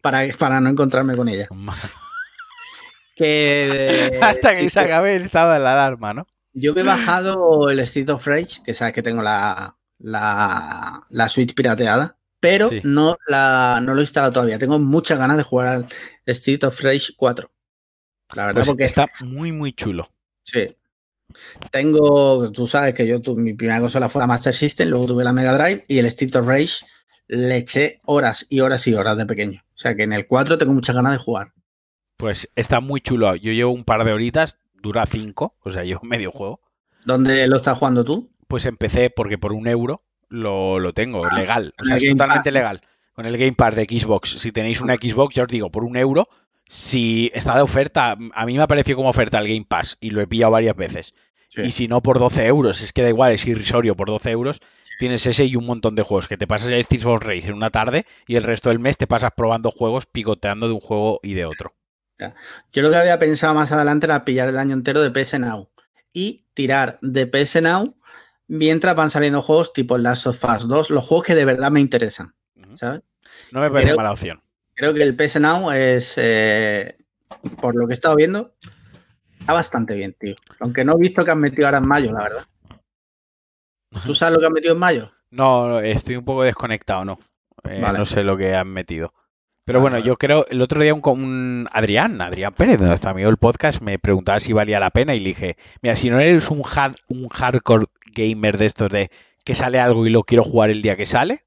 para, 0.00 0.26
para 0.38 0.60
no 0.60 0.68
encontrarme 0.70 1.16
con 1.16 1.28
ella. 1.28 1.48
Que, 3.14 4.18
Hasta 4.22 4.56
que 4.56 4.70
se 4.70 4.80
acabe 4.80 5.16
el 5.16 5.22
estado 5.22 5.52
de 5.52 5.58
la 5.60 5.72
alarma, 5.74 6.14
¿no? 6.14 6.26
Yo 6.54 6.74
me 6.74 6.80
he 6.80 6.84
bajado 6.84 7.68
el 7.70 7.78
Street 7.80 8.08
of 8.08 8.26
Rage, 8.26 8.62
que 8.64 8.72
sabes 8.74 8.94
que 8.94 9.02
tengo 9.02 9.22
la, 9.22 9.76
la, 9.98 11.06
la 11.10 11.28
Switch 11.28 11.54
pirateada, 11.54 12.16
pero 12.40 12.68
Sí. 12.70 12.80
no, 12.84 13.16
la, 13.26 13.80
no 13.82 13.92
lo 13.94 14.00
he 14.00 14.04
instalado 14.04 14.32
todavía. 14.32 14.58
Tengo 14.58 14.78
muchas 14.78 15.18
ganas 15.18 15.36
de 15.36 15.42
jugar 15.42 15.66
al 15.68 15.86
Street 16.26 16.64
of 16.64 16.80
Rage 16.82 17.12
4. 17.16 17.50
La 18.34 18.46
verdad, 18.46 18.60
Pues 18.60 18.68
porque 18.68 18.84
está 18.84 19.06
muy, 19.20 19.52
muy 19.52 19.72
chulo. 19.74 20.10
Sí. 20.42 20.74
Tengo, 21.70 22.50
tú 22.52 22.66
sabes 22.66 22.94
que 22.94 23.06
yo 23.06 23.20
tu- 23.20 23.36
mi 23.36 23.54
primera 23.54 23.80
consola 23.80 24.08
fue 24.08 24.20
la 24.20 24.26
Master 24.26 24.54
System, 24.54 24.88
luego 24.88 25.06
tuve 25.06 25.24
la 25.24 25.32
Mega 25.32 25.52
Drive 25.56 25.84
y 25.88 25.98
el 25.98 26.06
Street 26.06 26.34
of 26.36 26.46
Rage 26.46 26.84
le 27.28 27.56
eché 27.56 28.00
horas 28.04 28.46
y 28.48 28.60
horas 28.60 28.86
y 28.86 28.94
horas 28.94 29.16
de 29.16 29.26
pequeño. 29.26 29.62
O 29.74 29.78
sea 29.78 29.94
que 29.94 30.02
en 30.02 30.12
el 30.12 30.26
4 30.26 30.58
tengo 30.58 30.72
muchas 30.72 30.94
ganas 30.94 31.12
de 31.12 31.18
jugar. 31.18 31.52
Pues 32.16 32.50
está 32.56 32.80
muy 32.80 33.00
chulo. 33.00 33.34
Yo 33.36 33.52
llevo 33.52 33.72
un 33.72 33.84
par 33.84 34.04
de 34.04 34.12
horitas, 34.12 34.56
dura 34.74 35.06
cinco, 35.06 35.56
o 35.62 35.70
sea, 35.70 35.84
llevo 35.84 36.00
medio 36.04 36.30
juego. 36.30 36.60
¿Dónde 37.04 37.46
lo 37.46 37.56
estás 37.56 37.78
jugando 37.78 38.04
tú? 38.04 38.30
Pues 38.48 38.66
empecé 38.66 39.10
porque 39.10 39.38
por 39.38 39.52
un 39.52 39.66
euro 39.66 40.04
lo, 40.28 40.78
lo 40.78 40.92
tengo, 40.92 41.26
legal. 41.30 41.74
O 41.80 41.84
sea, 41.84 41.96
es 41.96 42.06
totalmente 42.08 42.50
Pass. 42.50 42.52
legal. 42.52 42.82
Con 43.14 43.26
el 43.26 43.36
Game 43.36 43.52
Pass 43.54 43.74
de 43.76 43.84
Xbox. 43.84 44.38
Si 44.38 44.52
tenéis 44.52 44.80
una 44.80 44.94
Xbox, 44.96 45.34
ya 45.34 45.42
os 45.42 45.48
digo, 45.48 45.70
por 45.70 45.84
un 45.84 45.96
euro, 45.96 46.28
si 46.72 47.30
está 47.34 47.54
de 47.54 47.60
oferta, 47.60 48.16
a 48.34 48.46
mí 48.46 48.56
me 48.56 48.62
ha 48.62 48.66
parecido 48.66 48.96
como 48.96 49.10
oferta 49.10 49.38
el 49.38 49.46
Game 49.46 49.66
Pass 49.68 49.98
y 50.00 50.08
lo 50.08 50.22
he 50.22 50.26
pillado 50.26 50.52
varias 50.52 50.74
veces. 50.74 51.14
Sí. 51.50 51.60
Y 51.60 51.70
si 51.72 51.86
no, 51.86 52.02
por 52.02 52.18
12 52.18 52.46
euros, 52.46 52.80
es 52.80 52.94
que 52.94 53.02
da 53.02 53.10
igual, 53.10 53.32
es 53.32 53.46
irrisorio, 53.46 53.94
por 53.94 54.08
12 54.08 54.30
euros 54.30 54.60
tienes 54.98 55.26
ese 55.26 55.44
y 55.44 55.56
un 55.56 55.66
montón 55.66 55.94
de 55.96 56.02
juegos 56.02 56.28
que 56.28 56.36
te 56.38 56.46
pasas 56.46 56.70
ya 56.70 56.82
Streets 56.82 57.04
of 57.04 57.22
Rage 57.22 57.48
en 57.48 57.54
una 57.54 57.70
tarde 57.70 58.06
y 58.26 58.36
el 58.36 58.44
resto 58.44 58.70
del 58.70 58.78
mes 58.78 58.96
te 58.96 59.06
pasas 59.06 59.32
probando 59.36 59.70
juegos, 59.70 60.06
picoteando 60.06 60.66
de 60.68 60.74
un 60.74 60.80
juego 60.80 61.20
y 61.22 61.34
de 61.34 61.44
otro. 61.44 61.74
Yo 62.72 62.82
lo 62.82 62.90
que 62.90 62.96
había 62.96 63.18
pensado 63.18 63.52
más 63.52 63.70
adelante 63.72 64.06
era 64.06 64.24
pillar 64.24 64.48
el 64.48 64.56
año 64.58 64.74
entero 64.74 65.02
de 65.02 65.10
PS 65.10 65.40
Now 65.40 65.68
y 66.12 66.46
tirar 66.54 66.98
de 67.02 67.26
PS 67.26 67.60
Now 67.60 67.96
mientras 68.46 68.94
van 68.96 69.10
saliendo 69.10 69.42
juegos 69.42 69.72
tipo 69.72 69.98
Last 69.98 70.26
of 70.28 70.42
Us 70.44 70.68
2, 70.68 70.90
los 70.90 71.04
juegos 71.04 71.26
que 71.26 71.34
de 71.34 71.44
verdad 71.44 71.70
me 71.70 71.80
interesan. 71.80 72.34
No 73.50 73.60
me 73.60 73.70
parece 73.70 73.88
Creo- 73.90 73.96
mala 73.96 74.12
opción. 74.12 74.40
Creo 74.82 74.94
que 74.94 75.02
el 75.04 75.14
PS 75.14 75.38
Now 75.38 75.70
es, 75.70 76.14
eh, 76.16 76.96
por 77.60 77.76
lo 77.76 77.86
que 77.86 77.92
he 77.92 77.94
estado 77.94 78.16
viendo, 78.16 78.56
está 79.38 79.52
bastante 79.52 79.94
bien, 79.94 80.16
tío. 80.18 80.34
Aunque 80.58 80.84
no 80.84 80.94
he 80.94 80.98
visto 80.98 81.24
que 81.24 81.30
han 81.30 81.38
metido 81.38 81.68
ahora 81.68 81.78
en 81.78 81.86
mayo, 81.86 82.12
la 82.12 82.24
verdad. 82.24 82.44
¿Tú 84.04 84.12
sabes 84.12 84.34
lo 84.34 84.40
que 84.40 84.46
han 84.46 84.52
metido 84.52 84.72
en 84.74 84.80
mayo? 84.80 85.12
No, 85.30 85.78
estoy 85.78 86.16
un 86.16 86.24
poco 86.24 86.42
desconectado, 86.42 87.04
no. 87.04 87.20
Eh, 87.62 87.80
Vale. 87.80 87.96
No 87.96 88.04
sé 88.04 88.24
lo 88.24 88.36
que 88.36 88.56
han 88.56 88.66
metido. 88.66 89.14
Pero 89.64 89.78
Vale, 89.80 89.90
bueno, 89.92 90.04
yo 90.04 90.16
creo, 90.16 90.46
el 90.50 90.60
otro 90.60 90.80
día 90.80 90.92
un, 90.94 91.00
un 91.04 91.68
Adrián, 91.70 92.20
Adrián 92.20 92.52
Pérez, 92.52 92.80
nuestro 92.80 93.10
amigo 93.10 93.28
del 93.28 93.36
podcast, 93.36 93.82
me 93.82 94.00
preguntaba 94.00 94.40
si 94.40 94.52
valía 94.52 94.80
la 94.80 94.90
pena 94.90 95.14
y 95.14 95.20
le 95.20 95.28
dije, 95.28 95.56
mira, 95.80 95.94
si 95.94 96.10
no 96.10 96.18
eres 96.18 96.50
un, 96.50 96.64
hard, 96.68 96.96
un 97.06 97.28
hardcore 97.28 97.86
gamer 98.16 98.58
de 98.58 98.66
estos 98.66 98.88
de 98.88 99.10
que 99.44 99.54
sale 99.54 99.78
algo 99.78 100.04
y 100.08 100.10
lo 100.10 100.22
quiero 100.24 100.42
jugar 100.42 100.70
el 100.70 100.82
día 100.82 100.96
que 100.96 101.06
sale, 101.06 101.44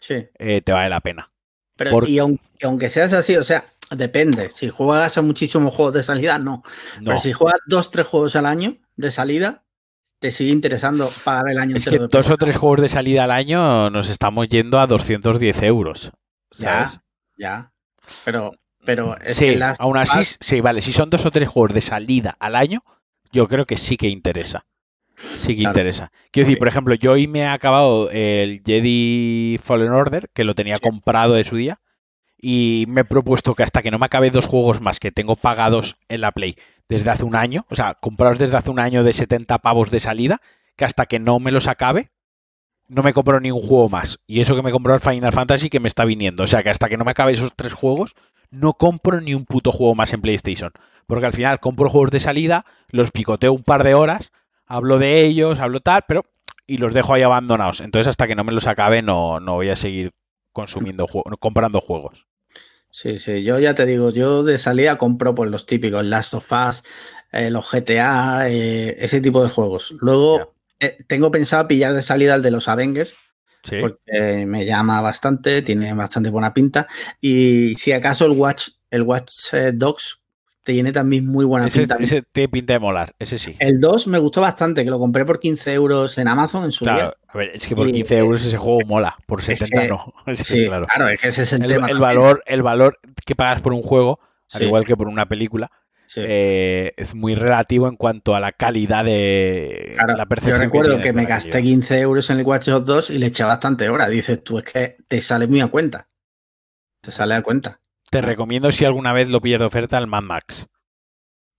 Sí. 0.00 0.26
eh, 0.38 0.60
te 0.60 0.72
vale 0.72 0.90
la 0.90 1.00
pena. 1.00 1.30
Pero, 1.76 1.90
Por- 1.90 2.08
y 2.08 2.18
aun- 2.18 2.40
y 2.58 2.66
aunque 2.66 2.88
seas 2.88 3.12
así, 3.12 3.36
o 3.36 3.44
sea, 3.44 3.64
depende. 3.90 4.50
Si 4.50 4.68
juegas 4.70 5.18
a 5.18 5.22
muchísimos 5.22 5.74
juegos 5.74 5.94
de 5.94 6.02
salida, 6.02 6.38
no. 6.38 6.62
No, 7.00 7.04
Pero 7.04 7.18
si 7.18 7.32
juegas 7.32 7.60
dos, 7.66 7.90
tres 7.90 8.06
juegos 8.06 8.36
al 8.36 8.46
año 8.46 8.76
de 8.96 9.10
salida, 9.10 9.64
te 10.20 10.30
sigue 10.30 10.52
interesando 10.52 11.10
pagar 11.24 11.50
el 11.50 11.58
año 11.58 11.76
es 11.76 11.84
que 11.84 11.98
dos 11.98 12.30
o 12.30 12.36
tres 12.36 12.56
juegos 12.56 12.80
de 12.80 12.88
salida 12.88 13.24
al 13.24 13.30
año 13.30 13.90
nos 13.90 14.08
estamos 14.08 14.48
yendo 14.48 14.78
a 14.78 14.86
210 14.86 15.62
euros. 15.62 16.12
Ya, 16.56 16.86
¿Sabes? 16.86 17.00
ya. 17.36 17.72
Pero, 18.24 18.52
pero 18.84 19.16
es 19.18 19.36
sí, 19.36 19.46
que 19.46 19.56
las 19.56 19.80
aún 19.80 19.96
así, 19.96 20.36
sí, 20.40 20.60
vale. 20.60 20.80
Si 20.80 20.92
son 20.92 21.10
dos 21.10 21.26
o 21.26 21.30
tres 21.30 21.48
juegos 21.48 21.74
de 21.74 21.80
salida 21.80 22.36
al 22.38 22.54
año, 22.56 22.82
yo 23.32 23.48
creo 23.48 23.66
que 23.66 23.76
sí 23.76 23.96
que 23.96 24.08
interesa. 24.08 24.64
Sí 25.16 25.54
que 25.54 25.62
Claro. 25.62 25.70
interesa. 25.70 26.12
Quiero 26.30 26.46
decir, 26.46 26.58
por 26.58 26.68
ejemplo, 26.68 26.94
yo 26.94 27.12
hoy 27.12 27.26
me 27.26 27.40
he 27.40 27.46
acabado 27.46 28.10
el 28.10 28.62
Jedi 28.64 29.58
Fallen 29.62 29.92
Order, 29.92 30.28
que 30.32 30.44
lo 30.44 30.54
tenía 30.54 30.76
Sí. 30.76 30.82
comprado 30.82 31.34
de 31.34 31.44
su 31.44 31.56
día, 31.56 31.78
y 32.40 32.84
me 32.88 33.02
he 33.02 33.04
propuesto 33.04 33.54
que 33.54 33.62
hasta 33.62 33.82
que 33.82 33.90
no 33.90 33.98
me 33.98 34.06
acabe 34.06 34.30
dos 34.30 34.46
juegos 34.46 34.80
más 34.80 34.98
que 35.00 35.12
tengo 35.12 35.36
pagados 35.36 35.96
en 36.08 36.20
la 36.20 36.32
Play 36.32 36.56
desde 36.88 37.10
hace 37.10 37.24
un 37.24 37.36
año, 37.36 37.64
o 37.70 37.74
sea, 37.74 37.94
comprados 37.94 38.38
desde 38.38 38.56
hace 38.56 38.70
un 38.70 38.78
año 38.78 39.02
de 39.04 39.12
70 39.12 39.58
pavos 39.58 39.90
de 39.90 40.00
salida, 40.00 40.40
que 40.76 40.84
hasta 40.84 41.06
que 41.06 41.18
no 41.18 41.38
me 41.38 41.50
los 41.52 41.68
acabe, 41.68 42.10
no 42.88 43.02
me 43.02 43.14
compro 43.14 43.40
ningún 43.40 43.62
juego 43.62 43.88
más. 43.88 44.18
Y 44.26 44.40
eso 44.40 44.54
que 44.54 44.62
me 44.62 44.70
compró 44.72 44.92
el 44.94 45.00
Final 45.00 45.32
Fantasy 45.32 45.70
que 45.70 45.80
me 45.80 45.88
está 45.88 46.04
viniendo. 46.04 46.42
O 46.42 46.46
sea 46.46 46.62
que 46.62 46.68
hasta 46.68 46.90
que 46.90 46.98
no 46.98 47.04
me 47.06 47.12
acabe 47.12 47.32
esos 47.32 47.52
tres 47.56 47.72
juegos, 47.72 48.14
no 48.50 48.74
compro 48.74 49.20
ni 49.22 49.32
un 49.34 49.46
puto 49.46 49.72
juego 49.72 49.94
más 49.94 50.12
en 50.12 50.20
PlayStation. 50.20 50.72
Porque 51.06 51.24
al 51.26 51.32
final 51.32 51.60
compro 51.60 51.88
juegos 51.88 52.10
de 52.10 52.20
salida, 52.20 52.66
los 52.90 53.10
picoteo 53.10 53.54
un 53.54 53.62
par 53.62 53.84
de 53.84 53.94
horas, 53.94 54.32
hablo 54.66 54.98
de 54.98 55.22
ellos, 55.24 55.60
hablo 55.60 55.80
tal, 55.80 56.02
pero. 56.08 56.24
y 56.66 56.78
los 56.78 56.94
dejo 56.94 57.12
ahí 57.14 57.22
abandonados. 57.22 57.80
Entonces 57.80 58.08
hasta 58.08 58.26
que 58.26 58.34
no 58.34 58.44
me 58.44 58.52
los 58.52 58.66
acabe, 58.66 59.02
no, 59.02 59.38
no 59.40 59.54
voy 59.54 59.68
a 59.70 59.76
seguir 59.76 60.12
consumiendo 60.52 61.06
juegos, 61.06 61.32
comprando 61.38 61.80
juegos. 61.80 62.26
Sí, 62.90 63.18
sí, 63.18 63.42
yo 63.42 63.58
ya 63.58 63.74
te 63.74 63.86
digo, 63.86 64.10
yo 64.10 64.44
de 64.44 64.56
salida 64.56 64.96
compro 64.96 65.34
por 65.34 65.48
los 65.50 65.66
típicos 65.66 66.04
Last 66.04 66.34
of 66.34 66.50
Us, 66.52 66.84
eh, 67.32 67.50
los 67.50 67.68
GTA, 67.68 68.48
eh, 68.48 68.94
ese 69.00 69.20
tipo 69.20 69.42
de 69.42 69.50
juegos. 69.50 69.94
Luego 69.98 70.54
eh, 70.78 70.96
tengo 71.08 71.30
pensado 71.32 71.66
pillar 71.66 71.92
de 71.92 72.02
salida 72.02 72.36
el 72.36 72.42
de 72.42 72.50
los 72.52 72.68
Avengers, 72.68 73.14
Sí. 73.64 73.76
porque 73.80 74.44
me 74.46 74.64
llama 74.66 75.00
bastante, 75.00 75.62
tiene 75.62 75.92
bastante 75.94 76.30
buena 76.30 76.54
pinta. 76.54 76.86
Y 77.20 77.74
si 77.76 77.92
acaso 77.92 78.26
el 78.26 78.32
Watch, 78.32 78.68
el 78.90 79.02
Watch 79.02 79.32
Dogs 79.72 80.20
tiene 80.64 80.92
también 80.92 81.26
muy 81.26 81.44
buena 81.44 81.66
ese, 81.68 81.80
pinta. 81.80 81.96
ese 82.00 82.22
tiene 82.22 82.48
pinta 82.48 82.72
de 82.72 82.78
molar, 82.80 83.14
ese 83.18 83.38
sí. 83.38 83.54
El 83.58 83.78
2 83.80 84.06
me 84.08 84.18
gustó 84.18 84.40
bastante, 84.40 84.82
que 84.82 84.90
lo 84.90 84.98
compré 84.98 85.24
por 85.24 85.38
15 85.38 85.72
euros 85.74 86.16
en 86.18 86.26
Amazon 86.26 86.64
en 86.64 86.72
su 86.72 86.84
día. 86.86 87.14
A 87.28 87.38
ver, 87.38 87.50
es 87.54 87.66
que 87.68 87.76
por 87.76 87.86
Y- 87.88 87.92
15 87.92 88.18
euros 88.18 88.44
ese 88.44 88.56
juego 88.56 88.80
mola, 88.86 89.16
por 89.26 89.40
es 89.40 89.44
70 89.46 89.82
que- 89.82 89.88
no. 89.88 90.12
Es 90.26 90.38
que, 90.38 90.44
Sí, 90.44 90.64
claro. 90.66 90.86
claro. 90.86 91.08
es 91.10 91.20
que 91.20 91.28
ese 91.28 91.42
es 91.42 91.52
el, 91.52 91.62
El, 91.62 91.68
tema. 91.68 91.86
el 91.86 91.98
también. 91.98 92.00
valor, 92.00 92.42
el 92.46 92.62
valor 92.62 92.98
que 93.26 93.36
pagas 93.36 93.60
por 93.62 93.72
un 93.74 93.82
juego, 93.82 94.18
al 94.54 94.62
igual 94.62 94.86
que 94.86 94.96
por 94.96 95.08
una 95.08 95.26
película, 95.28 95.70
sí. 96.06 96.20
eh, 96.24 96.92
es 96.96 97.14
muy 97.14 97.34
relativo 97.34 97.86
en 97.88 97.96
cuanto 97.96 98.34
a 98.34 98.40
la 98.40 98.52
calidad 98.52 99.04
de 99.04 99.92
Claro, 99.96 100.16
la 100.16 100.26
percepción. 100.26 100.56
yo 100.58 100.64
recuerdo 100.64 101.00
que, 101.00 101.12
me 101.12 101.26
gasté 101.26 101.50
calidad. 101.50 101.68
15 101.72 101.98
euros 102.00 102.30
en 102.30 102.38
el 102.38 102.46
Watch 102.46 102.68
Dogs 102.68 102.86
2 102.86 103.10
y 103.10 103.18
le 103.18 103.26
eché 103.26 103.44
bastante 103.44 103.88
hora. 103.90 104.08
Dices 104.08 104.42
tú, 104.42 104.58
es 104.58 104.64
que 104.64 104.96
te 105.08 105.20
sale 105.20 105.46
muy 105.46 105.60
a 105.60 105.66
cuenta. 105.66 106.08
Te 107.02 107.12
sale 107.12 107.34
a 107.34 107.42
cuenta. 107.42 107.80
Te 108.14 108.22
recomiendo 108.22 108.70
si 108.70 108.84
alguna 108.84 109.12
vez 109.12 109.28
lo 109.28 109.40
pillas 109.40 109.58
de 109.58 109.64
oferta 109.66 109.98
el 109.98 110.06
Mad 110.06 110.22
Max. 110.22 110.68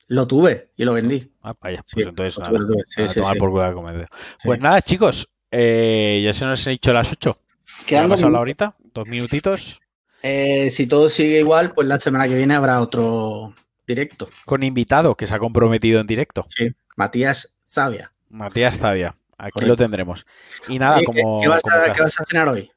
Lo 0.08 0.26
tuve 0.26 0.72
y 0.78 0.86
lo 0.86 0.94
vendí. 0.94 1.34
Ah, 1.42 1.54
vaya, 1.60 1.84
Sí, 1.88 1.96
pues 1.96 2.08
entonces 2.08 2.40
nada, 2.40 2.58
tuve. 2.58 2.84
Sí, 2.88 3.08
sí, 3.10 3.20
tomar 3.20 3.38
por 3.38 3.74
comer. 3.74 4.08
Pues 4.42 4.60
Sí. 4.60 4.64
nada, 4.64 4.82
chicos, 4.82 5.30
eh, 5.52 6.22
ya 6.24 6.32
se 6.32 6.46
nos 6.46 6.66
ha 6.66 6.70
dicho 6.70 6.94
las 6.94 7.12
8. 7.12 7.38
¿Qué 7.86 7.98
ha 7.98 8.04
dos 8.04 8.12
pasado 8.12 8.30
la 8.30 8.40
horita? 8.40 8.76
¿Dos 8.94 9.06
minutitos? 9.06 9.82
Eh, 10.24 10.70
si 10.70 10.88
todo 10.88 11.10
sigue 11.10 11.40
igual, 11.40 11.74
pues 11.74 11.90
la 11.90 12.00
semana 12.00 12.26
que 12.28 12.38
viene 12.38 12.56
habrá 12.56 12.80
otro 12.80 13.54
directo. 13.86 14.30
Con 14.46 14.64
invitado 14.64 15.16
que 15.16 15.28
se 15.28 15.36
ha 15.36 15.40
comprometido 15.40 16.00
en 16.00 16.08
directo. 16.08 16.46
Sí. 16.56 16.70
Matías 16.96 17.54
Zavia. 17.70 18.14
Matías 18.30 18.78
Zavia. 18.78 19.18
Aquí 19.38 19.52
Correcto. 19.52 19.68
lo 19.74 19.76
tendremos. 19.76 20.26
Y 20.70 20.80
nada, 20.80 20.96
Oye, 20.98 21.06
como, 21.06 21.42
¿qué, 21.42 21.50
vas 21.50 21.62
como 21.62 21.76
a, 21.76 21.84
ca- 21.88 21.92
qué 21.94 22.02
vas 22.02 22.18
a 22.22 22.24
cenar 22.24 22.48
hoy? 22.48 22.72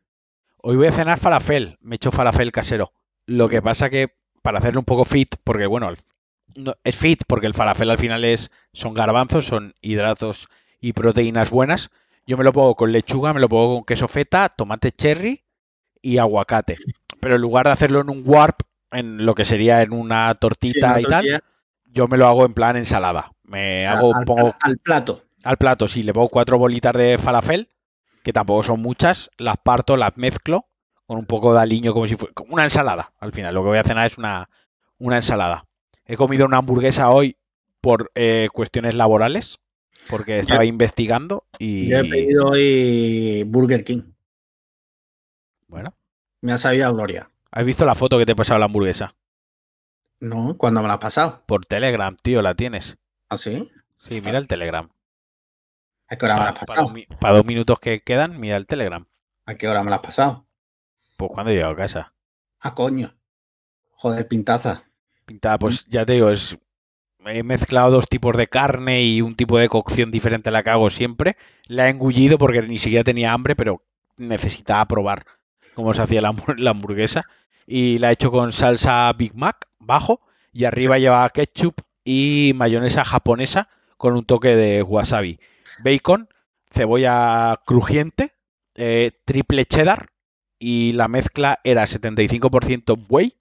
Hoy 0.57 0.77
voy 0.77 0.89
a 0.89 0.93
cenar 0.93 1.21
falafel. 1.21 1.79
Me 1.81 1.95
he 1.95 1.97
hecho 1.97 2.11
falafel 2.11 2.51
casero. 2.51 2.93
Lo 3.29 3.49
que 3.49 3.63
pasa 3.63 3.91
que 3.91 4.09
para 4.43 4.59
hacerlo 4.59 4.81
un 4.81 4.87
poco 4.87 5.05
fit, 5.05 5.37
porque 5.45 5.67
bueno, 5.67 5.93
no- 6.57 6.75
es 6.85 6.97
fit 6.97 7.23
porque 7.29 7.47
el 7.47 7.55
falafel 7.55 7.91
al 7.91 7.99
final 7.99 8.25
es 8.25 8.51
son 8.73 8.95
garbanzos, 8.95 9.47
son 9.47 9.75
hidratos 9.83 10.49
y 10.81 10.95
proteínas 10.95 11.51
buenas. 11.51 11.91
Yo 12.27 12.39
me 12.39 12.45
lo 12.45 12.53
pongo 12.55 12.77
con 12.77 12.93
lechuga, 12.93 13.35
me 13.35 13.41
lo 13.41 13.49
pongo 13.51 13.77
con 13.77 13.85
queso 13.85 14.09
feta, 14.09 14.49
tomate 14.51 14.93
cherry 14.93 15.45
y 16.03 16.19
aguacate. 16.19 16.83
Pero 17.21 17.37
en 17.37 17.43
lugar 17.43 17.67
de 17.67 17.73
hacerlo 17.73 18.03
en 18.03 18.11
un 18.11 18.23
warp, 18.27 18.61
en 18.93 19.27
lo 19.27 19.35
que 19.37 19.47
sería 19.47 19.83
en 19.83 19.93
una 19.95 20.35
Sí, 20.63 20.79
tortita 20.81 21.01
y 21.01 21.07
tal, 21.07 21.35
yo 21.87 22.09
me 22.09 22.19
lo 22.19 22.29
hago 22.29 22.47
en 22.47 22.55
plan 22.55 22.77
ensalada. 22.77 23.33
Me 23.45 23.87
hago, 23.89 24.15
al, 24.15 24.25
pongo 24.25 24.57
al 24.61 24.79
plato. 24.79 25.23
al 25.45 25.57
plato, 25.59 25.89
sí, 25.89 26.03
le 26.05 26.13
pongo 26.15 26.29
cuatro 26.31 26.59
bolitas 26.59 26.95
de 26.95 27.19
falafel, 27.19 27.71
que 28.25 28.33
tampoco 28.35 28.65
son 28.65 28.83
muchas, 28.83 29.31
las 29.39 29.59
parto, 29.59 29.97
las 29.99 30.19
mezclo 30.19 30.68
con 31.09 31.19
un 31.19 31.25
poco 31.27 31.55
de 31.55 31.61
aliño, 31.61 31.95
como 31.95 32.07
si 32.07 32.17
fuera 32.17 32.35
como 32.35 32.53
una 32.53 32.65
ensalada. 32.65 33.15
Al 33.19 33.33
final, 33.33 33.55
lo 33.55 33.63
que 33.63 33.69
voy 33.69 33.79
a 33.79 33.83
cenar 33.83 34.07
es 34.07 34.19
una, 34.19 34.51
una 34.99 35.17
ensalada. 35.17 35.65
He 36.05 36.19
comido 36.19 36.45
una 36.45 36.59
hamburguesa 36.59 37.11
hoy 37.11 37.39
por 37.81 38.13
eh, 38.15 38.49
cuestiones 38.53 38.95
laborales, 38.95 39.59
porque 40.11 40.39
estaba 40.39 40.67
investigando 40.67 41.45
y 41.59 41.89
Yo 41.91 41.97
he 41.99 42.05
pedido 42.05 42.47
hoy 42.49 43.43
Burger 43.45 43.85
King. 43.85 44.03
bueno, 45.67 45.95
Me 46.43 46.53
ha 46.53 46.59
sabido 46.59 46.87
a 46.89 46.91
gloria. 46.93 47.31
¿has 47.51 47.65
visto 47.65 47.87
la 47.87 47.95
foto 47.95 48.19
que 48.19 48.27
te 48.27 48.33
he 48.33 48.37
pasado 48.37 48.59
la 48.59 48.67
hamburguesa? 48.67 49.15
No, 50.21 50.57
¿cuándo 50.59 50.83
me 50.83 50.89
la 50.89 50.95
has 50.95 51.01
pasado? 51.01 51.43
Por 51.47 51.65
Telegram, 51.65 52.15
tío, 52.23 52.43
la 52.43 52.55
tienes. 52.55 52.99
¿Ah, 53.31 53.39
sí? 53.39 53.71
Sí, 53.97 54.21
mira 54.23 54.37
el 54.39 54.47
Telegram. 54.47 54.91
¿A 56.09 56.17
qué 56.17 56.25
hora 56.27 56.35
me 56.35 56.41
la 56.41 56.47
Para 56.53 56.61
has 56.61 56.67
pasado? 56.67 56.87
dos, 56.87 56.93
mi- 56.95 57.07
pa' 57.07 57.33
dos 57.33 57.45
minutos 57.47 57.79
que 57.81 58.01
quedan, 58.01 58.39
mira 58.39 58.57
el 58.57 58.67
Telegram. 58.67 59.07
¿A 59.47 59.55
qué 59.55 59.69
hora 59.69 59.83
me 59.83 59.91
la 59.91 59.97
has 59.97 60.03
pasado? 60.03 60.47
Pues 61.19 61.33
cuando 61.35 61.51
he 61.51 61.57
llegado 61.57 61.73
a 61.73 61.77
casa. 61.77 62.15
Ah, 62.61 62.75
coño. 62.75 63.13
Joder, 63.91 64.29
pintaza. 64.29 64.85
Pintada, 65.27 65.59
pues 65.59 65.85
ya 65.87 66.07
te 66.07 66.13
digo, 66.13 66.31
es 66.31 66.57
he 67.27 67.43
mezclado 67.43 67.91
dos 67.91 68.09
tipos 68.09 68.37
de 68.37 68.47
carne 68.47 69.03
y 69.03 69.21
un 69.21 69.35
tipo 69.35 69.59
de 69.59 69.69
cocción 69.69 70.13
diferente 70.13 70.49
a 70.49 70.53
la 70.53 70.63
que 70.63 70.71
hago 70.71 70.91
siempre. 70.91 71.37
La 71.67 71.89
he 71.89 71.91
engullido 71.91 72.39
porque 72.39 72.63
ni 72.63 72.79
siquiera 72.79 73.03
tenía 73.03 73.33
hambre, 73.33 73.57
pero 73.57 73.83
necesitaba 74.17 74.87
probar 74.87 75.27
cómo 75.75 75.93
se 75.93 76.03
hacía 76.03 76.23
la 76.23 76.71
hamburguesa. 76.71 77.25
Y 77.67 77.99
la 77.99 78.11
he 78.11 78.13
hecho 78.13 78.31
con 78.31 78.53
salsa 78.53 79.13
Big 79.13 79.35
Mac 79.35 79.69
bajo 79.81 80.21
y 80.53 80.67
arriba 80.67 80.99
lleva 80.99 81.29
ketchup 81.31 81.81
y 82.05 82.53
mayonesa 82.55 83.05
japonesa 83.05 83.69
con 83.97 84.15
un 84.15 84.25
toque 84.25 84.55
de 84.55 84.85
wasabi. 84.85 85.41
Bacon, 85.83 86.29
cebolla 86.71 87.61
crujiente, 87.67 88.35
eh, 88.77 89.11
triple 89.25 89.65
cheddar 89.67 90.11
y 90.59 90.93
la 90.93 91.09
mezcla 91.09 91.61
era 91.65 91.85
75% 91.87 92.97
buey 93.09 93.37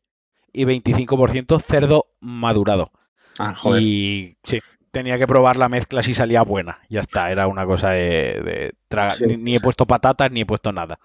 y 0.53 0.65
25% 0.65 1.59
cerdo 1.61 2.05
madurado. 2.20 2.91
Ah, 3.39 3.53
joder. 3.55 3.82
Y 3.82 4.38
sí, 4.43 4.59
tenía 4.91 5.18
que 5.18 5.28
probar 5.28 5.57
la 5.57 5.70
mezcla 5.70 6.01
si 6.03 6.13
salía 6.13 6.41
buena. 6.41 6.80
Ya 6.89 7.01
está, 7.01 7.32
era 7.32 7.47
una 7.47 7.65
cosa 7.65 7.91
de, 7.91 8.41
de 8.43 8.74
traga- 8.88 9.15
Sí, 9.15 9.26
ni, 9.28 9.38
ni 9.38 9.55
he 9.55 9.59
puesto 9.59 9.86
patatas 9.86 10.32
ni 10.32 10.41
he 10.41 10.45
puesto 10.45 10.72
nada. 10.72 10.99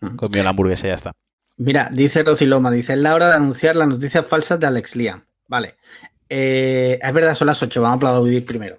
Ujú. 0.00 0.16
Comió 0.16 0.42
la 0.42 0.50
hamburguesa 0.50 0.86
y 0.86 0.90
ya 0.90 0.94
está. 0.94 1.12
Mira, 1.58 1.88
dice 1.92 2.22
Rociloma, 2.22 2.70
dice, 2.70 2.92
es 2.94 2.98
la 2.98 3.14
hora 3.14 3.28
de 3.28 3.34
anunciar 3.36 3.76
las 3.76 3.88
noticias 3.88 4.26
falsas 4.26 4.60
de 4.60 4.66
Alex 4.66 4.94
Liam. 4.96 5.24
Vale. 5.48 5.76
Eh, 6.28 6.98
es 7.00 7.12
verdad, 7.12 7.34
son 7.34 7.46
las 7.46 7.62
8, 7.62 7.80
vamos 7.80 7.94
a 7.94 7.96
aplaudir 8.10 8.44
primero. 8.44 8.78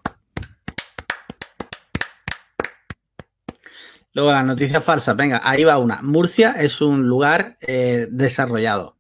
Luego 4.18 4.32
las 4.32 4.44
noticias 4.46 4.84
falsas, 4.84 5.16
venga, 5.16 5.40
ahí 5.44 5.64
va 5.64 5.78
una. 5.78 6.02
Murcia 6.02 6.56
es 6.58 6.82
un 6.82 7.08
lugar 7.08 7.56
eh, 7.62 8.08
desarrollado. 8.10 8.98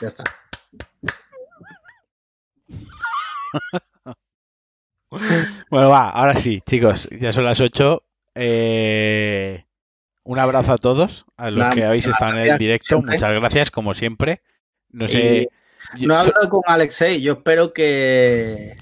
Ya 0.00 0.08
está. 0.08 0.24
Bueno, 5.70 5.88
va, 5.90 6.10
ahora 6.10 6.34
sí, 6.34 6.60
chicos, 6.66 7.08
ya 7.10 7.32
son 7.32 7.44
las 7.44 7.60
8. 7.60 8.02
Eh, 8.34 9.64
un 10.22 10.38
abrazo 10.38 10.72
a 10.72 10.78
todos, 10.78 11.24
a 11.36 11.50
los 11.50 11.74
que 11.74 11.84
habéis 11.84 12.06
estado 12.06 12.32
en 12.38 12.50
el 12.50 12.58
directo. 12.58 12.86
siempre. 12.86 13.14
Muchas 13.16 13.32
gracias, 13.32 13.70
como 13.70 13.92
siempre. 13.94 14.42
No 14.90 15.06
sé. 15.06 15.48
No 16.00 16.18
he 16.18 16.24
so- 16.24 16.30
hablado 16.30 16.48
con 16.48 16.62
Alexei, 16.66 17.20
yo 17.22 17.34
espero 17.34 17.72
que, 17.72 18.74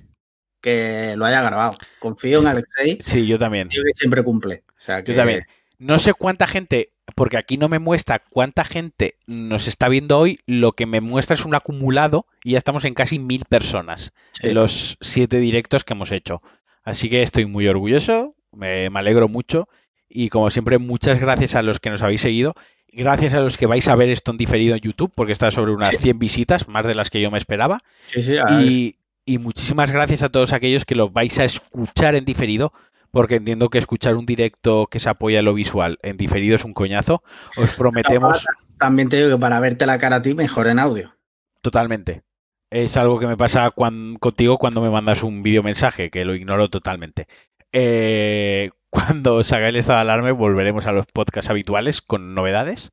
que 0.67 1.15
lo 1.17 1.25
haya 1.25 1.43
grabado. 1.43 1.77
Confío 2.01 2.41
en 2.41 2.49
Alexei, 2.49 2.99
sí, 3.01 3.25
yo 3.27 3.39
también. 3.39 3.69
que 3.69 3.81
siempre 3.95 4.25
cumple. 4.25 4.65
O 4.69 4.83
sea, 4.85 5.05
que- 5.05 5.13
Yo 5.13 5.17
también. 5.17 5.47
No 5.79 5.99
sé 6.01 6.13
cuánta 6.15 6.47
gente, 6.49 6.91
porque 7.15 7.37
aquí 7.37 7.57
no 7.57 7.69
me 7.69 7.79
muestra 7.79 8.23
cuánta 8.31 8.65
gente 8.65 9.15
nos 9.27 9.69
está 9.69 9.89
viendo 9.89 10.19
hoy, 10.19 10.39
lo 10.47 10.73
que 10.73 10.87
me 10.87 11.01
muestra 11.01 11.35
es 11.35 11.45
un 11.45 11.55
acumulado 11.55 12.27
y 12.43 12.53
ya 12.53 12.59
estamos 12.59 12.85
en 12.85 12.95
casi 12.95 13.19
mil 13.21 13.45
personas 13.49 14.13
Sí. 14.33 14.49
en 14.49 14.55
los 14.55 14.97
siete 15.01 15.39
directos 15.39 15.85
que 15.85 15.93
hemos 15.93 16.11
hecho. 16.11 16.43
Así 16.83 17.09
que 17.11 17.23
estoy 17.23 17.47
muy 17.47 17.69
orgulloso, 17.69 18.35
me, 18.53 18.91
me 18.91 18.99
alegro 18.99 19.29
mucho 19.29 19.69
y 20.09 20.31
como 20.31 20.51
siempre 20.51 20.79
muchas 20.79 21.21
gracias 21.21 21.55
a 21.55 21.63
los 21.63 21.79
que 21.79 21.91
nos 21.91 22.03
habéis 22.03 22.23
seguido. 22.23 22.55
Gracias 22.89 23.35
a 23.35 23.41
los 23.41 23.57
que 23.59 23.67
vais 23.67 23.87
a 23.89 23.95
ver 23.97 24.09
esto 24.09 24.31
en 24.31 24.39
diferido 24.39 24.75
en 24.75 24.81
YouTube, 24.81 25.13
porque 25.15 25.33
está 25.35 25.51
sobre 25.51 25.73
unas 25.73 25.91
Sí. 25.91 25.97
100 25.99 26.19
visitas, 26.19 26.67
más 26.69 26.87
de 26.87 26.95
las 26.95 27.11
que 27.11 27.21
yo 27.21 27.31
me 27.31 27.37
esperaba. 27.39 27.81
Sí, 28.07 28.23
sí. 28.23 28.37
Y, 28.63 28.97
y 29.27 29.39
muchísimas 29.39 29.91
gracias 29.93 30.23
a 30.23 30.31
todos 30.31 30.53
aquellos 30.55 30.85
que 30.87 30.95
lo 30.95 31.11
vais 31.11 31.39
a 31.41 31.45
escuchar 31.45 32.15
en 32.15 32.25
diferido, 32.25 32.73
porque 33.11 33.37
entiendo 33.37 33.69
que 33.71 33.79
escuchar 33.79 34.17
un 34.17 34.27
directo 34.27 34.87
que 34.91 35.01
se 35.01 35.09
apoya 35.11 35.41
en 35.41 35.45
lo 35.47 35.55
visual 35.55 35.99
en 36.03 36.17
diferido 36.17 36.57
es 36.57 36.65
un 36.65 36.75
coñazo. 36.75 37.23
Os 37.55 37.73
prometemos 37.75 38.51
También 38.79 39.09
te 39.09 39.17
digo 39.17 39.31
que 39.31 39.39
para 39.41 39.61
verte 39.61 39.87
la 39.87 39.99
cara 39.99 40.17
a 40.17 40.23
ti, 40.23 40.35
mejor 40.35 40.67
en 40.69 40.79
audio. 40.79 41.15
totalmente. 41.61 42.23
Es 42.71 42.97
algo 42.97 43.19
que 43.19 43.27
me 43.27 43.37
pasa 43.37 43.71
cuan- 43.71 44.17
contigo 44.17 44.59
cuando 44.59 44.81
me 44.83 44.91
mandas 44.91 45.23
un 45.23 45.43
vídeo 45.43 45.63
mensaje, 45.63 46.11
que 46.11 46.25
lo 46.25 46.35
ignoro 46.35 46.69
totalmente. 46.69 47.29
Eh, 47.73 48.71
cuando 48.91 49.45
salga 49.45 49.69
el 49.69 49.77
estado 49.77 49.99
de 49.99 50.03
alarma, 50.03 50.33
volveremos 50.33 50.87
a 50.87 50.93
los 50.93 51.07
podcasts 51.07 51.51
habituales 51.51 52.03
con 52.03 52.35
novedades. 52.35 52.93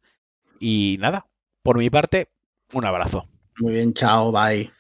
Y 0.60 0.98
nada, 1.02 1.28
por 1.64 1.78
mi 1.80 1.90
parte, 1.90 2.30
un 2.74 2.86
abrazo. 2.86 3.26
Muy 3.58 3.74
bien, 3.74 3.94
chao, 3.96 4.32
bye. 4.32 4.72